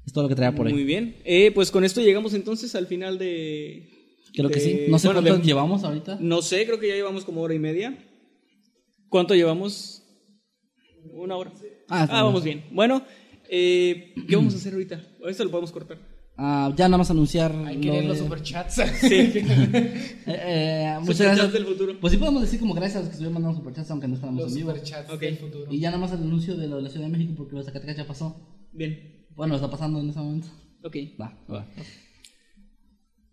[0.05, 0.73] Es todo lo que traía por ahí.
[0.73, 1.17] Muy bien.
[1.25, 3.89] Eh, pues con esto llegamos entonces al final de...
[4.35, 4.81] Creo que sí.
[4.89, 6.19] No sé bueno, cuánto de- llevamos ahorita.
[6.21, 7.99] No sé, creo que ya llevamos como hora y media.
[9.09, 10.03] ¿Cuánto llevamos?
[11.13, 11.53] Una hora.
[11.89, 12.09] Ah, bien.
[12.11, 12.65] vamos bien.
[12.73, 13.03] Bueno,
[13.49, 15.01] eh, ¿qué vamos a hacer ahorita?
[15.29, 15.99] Esto lo podemos cortar.
[16.43, 17.53] Ah, ya nada más anunciar.
[17.67, 18.75] Hay que leer los de- superchats.
[19.01, 19.11] Sí.
[20.27, 21.53] Eh, eh, muchas Superchats gracias.
[21.53, 22.01] del futuro.
[22.01, 24.43] Pues sí podemos decir como gracias a los que estuvieron mandando superchats aunque no estábamos
[24.45, 24.71] los en vivo.
[24.71, 25.21] superchats Ok.
[25.21, 25.67] del futuro.
[25.73, 27.59] Y ya nada más el anuncio de lo de la Ciudad de México porque lo
[27.61, 28.69] de Zacatecas ya pasó.
[28.73, 29.27] Bien.
[29.35, 30.49] Bueno, está pasando en ese momento.
[30.85, 30.97] Ok.
[31.21, 31.67] Va, va.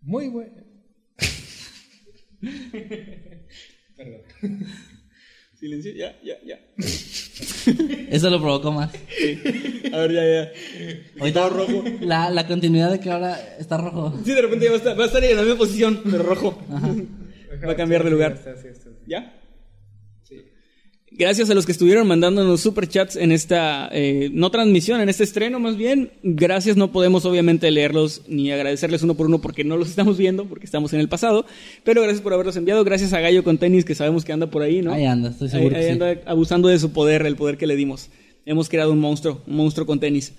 [0.02, 0.52] Muy bueno.
[3.96, 4.20] Perdón.
[5.58, 5.92] Silencio.
[5.94, 6.60] Ya, ya, ya.
[8.10, 8.92] Eso lo provocó más.
[8.94, 10.52] A ver, ya, ya.
[11.18, 11.84] Ahorita rojo.
[12.00, 14.14] La, la continuidad de que ahora está rojo.
[14.24, 16.22] Sí, de repente ya va a estar, va a estar en la misma posición, pero
[16.22, 16.62] rojo.
[17.66, 18.32] Va a cambiar de lugar.
[18.32, 18.96] Está, sí, está, sí.
[19.06, 19.37] ¿Ya?
[21.18, 25.58] Gracias a los que estuvieron mandándonos superchats en esta, eh, no transmisión, en este estreno
[25.58, 26.12] más bien.
[26.22, 30.44] Gracias, no podemos obviamente leerlos ni agradecerles uno por uno porque no los estamos viendo,
[30.44, 31.44] porque estamos en el pasado.
[31.82, 32.84] Pero gracias por haberlos enviado.
[32.84, 34.92] Gracias a Gallo con tenis, que sabemos que anda por ahí, ¿no?
[34.92, 35.90] Ahí anda, estoy seguro Ahí, sí.
[35.90, 38.10] anda abusando de su poder, el poder que le dimos.
[38.46, 40.34] Hemos creado un monstruo, un monstruo con tenis.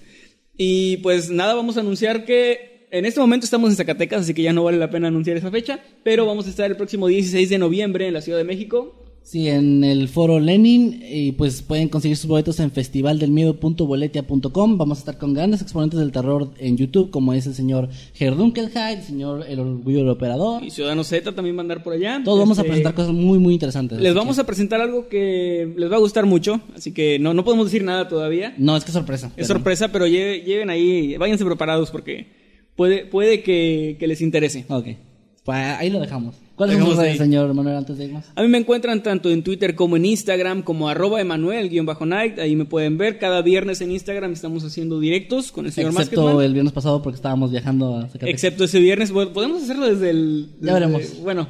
[0.58, 4.44] Y pues nada, vamos a anunciar que en este momento estamos en Zacatecas, así que
[4.44, 5.82] ya no vale la pena anunciar esa fecha.
[6.06, 9.09] Pero vamos a estar el próximo 16 de noviembre en la Ciudad de México.
[9.30, 14.78] Sí, en el foro Lenin y pues pueden conseguir sus boletos en festivaldelmiedo.boletia.com.
[14.80, 18.98] Vamos a estar con grandes exponentes del terror en YouTube, como es el señor Gerdunkelheit,
[18.98, 20.64] el señor El Orgullo del Operador.
[20.64, 22.20] Y Ciudadano Z también va a andar por allá.
[22.26, 24.00] Todos vamos a Este, presentar cosas muy, muy interesantes.
[24.02, 27.36] Les vamos que- a presentar algo que les va a gustar mucho, así que no,
[27.36, 28.56] no podemos decir nada todavía.
[28.58, 29.28] No, es que es sorpresa.
[29.28, 32.26] Es pero- sorpresa, pero lle- lleven ahí, váyanse preparados porque
[32.76, 34.66] puede, puede que, que les interese.
[34.70, 34.88] Ok,
[35.44, 36.34] pues ahí lo dejamos.
[36.60, 38.26] ¿Cuáles son sus redes, señor Manuel, antes de irnos?
[38.36, 42.66] A mí me encuentran tanto en Twitter como en Instagram como arroba Emanuel-Night, ahí me
[42.66, 43.18] pueden ver.
[43.18, 46.46] Cada viernes en Instagram estamos haciendo directos con el señor Excepto Masketman.
[46.46, 48.30] el viernes pasado porque estábamos viajando a Zacatecas.
[48.30, 50.50] Excepto ese viernes, podemos hacerlo desde el...
[50.60, 51.22] Ya veremos.
[51.22, 51.48] Bueno,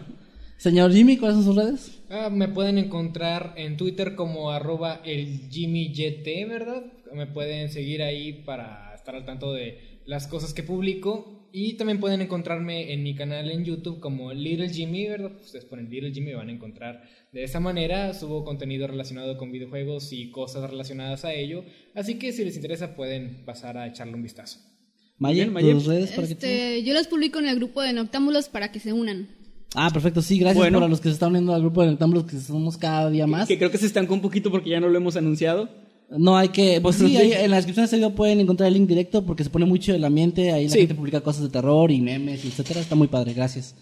[0.58, 2.02] Señor Jimmy, ¿cuáles son sus redes?
[2.12, 6.84] Ah, me pueden encontrar en Twitter como arroba el JimmyYT, ¿verdad?
[7.16, 11.39] Me pueden seguir ahí para estar al tanto de las cosas que publico.
[11.52, 15.32] Y también pueden encontrarme en mi canal en YouTube como Little Jimmy, ¿verdad?
[15.44, 18.14] Ustedes ponen Little Jimmy y van a encontrar de esa manera.
[18.14, 21.64] Subo contenido relacionado con videojuegos y cosas relacionadas a ello.
[21.96, 24.60] Así que si les interesa pueden pasar a echarle un vistazo.
[25.18, 25.74] Maya, Bien, Maya.
[25.74, 28.72] tus redes para que te- Este, yo los publico en el grupo de Noctámbulos para
[28.72, 29.28] que se unan.
[29.76, 30.78] Ah, perfecto, sí, gracias Bueno.
[30.80, 33.28] por a los que se están uniendo al grupo de Rectángulos que somos cada día
[33.28, 33.48] más.
[33.48, 35.70] que creo que se estancó un poquito porque ya no lo hemos anunciado.
[36.18, 38.88] No hay que, pues sí, en la descripción de este video pueden encontrar el link
[38.88, 40.80] directo porque se pone mucho el ambiente, ahí la Sí.
[40.80, 43.76] gente publica cosas de terror y memes, y etcétera, está muy padre, gracias.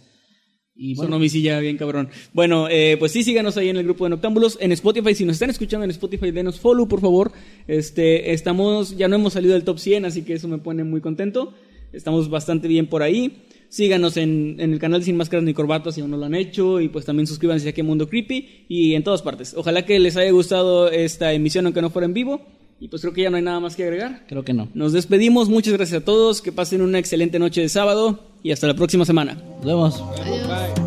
[0.80, 2.10] Y bueno, Sonó mi silla bien cabrón.
[2.34, 4.60] Bueno, eh, pues sí, síganos ahí en el grupo de Noctámbulos.
[4.62, 7.32] En Spotify, si nos están escuchando en Spotify, denos follow, por favor.
[7.68, 11.02] Este, estamos, ya no hemos salido del top 100, así que eso me pone muy
[11.02, 11.54] contento.
[11.94, 13.47] Estamos bastante bien por ahí.
[13.70, 16.36] Síganos en, en el canal de Sin Máscaras ni Corbatas si aún no lo han
[16.36, 16.80] hecho.
[16.80, 19.54] Y pues también suscríbanse aquí a Mundo Creepy y en todas partes.
[19.58, 22.42] Ojalá que les haya gustado esta emisión, aunque no fuera en vivo.
[22.80, 24.26] Y pues creo que ya no hay nada más que agregar.
[24.28, 24.70] creo que no.
[24.74, 28.68] Nos despedimos, muchas gracias a todos, que pasen una excelente noche de sábado y hasta
[28.68, 29.34] la próxima semana.
[29.58, 30.04] Nos vemos.
[30.20, 30.48] Adiós.
[30.48, 30.87] Bye.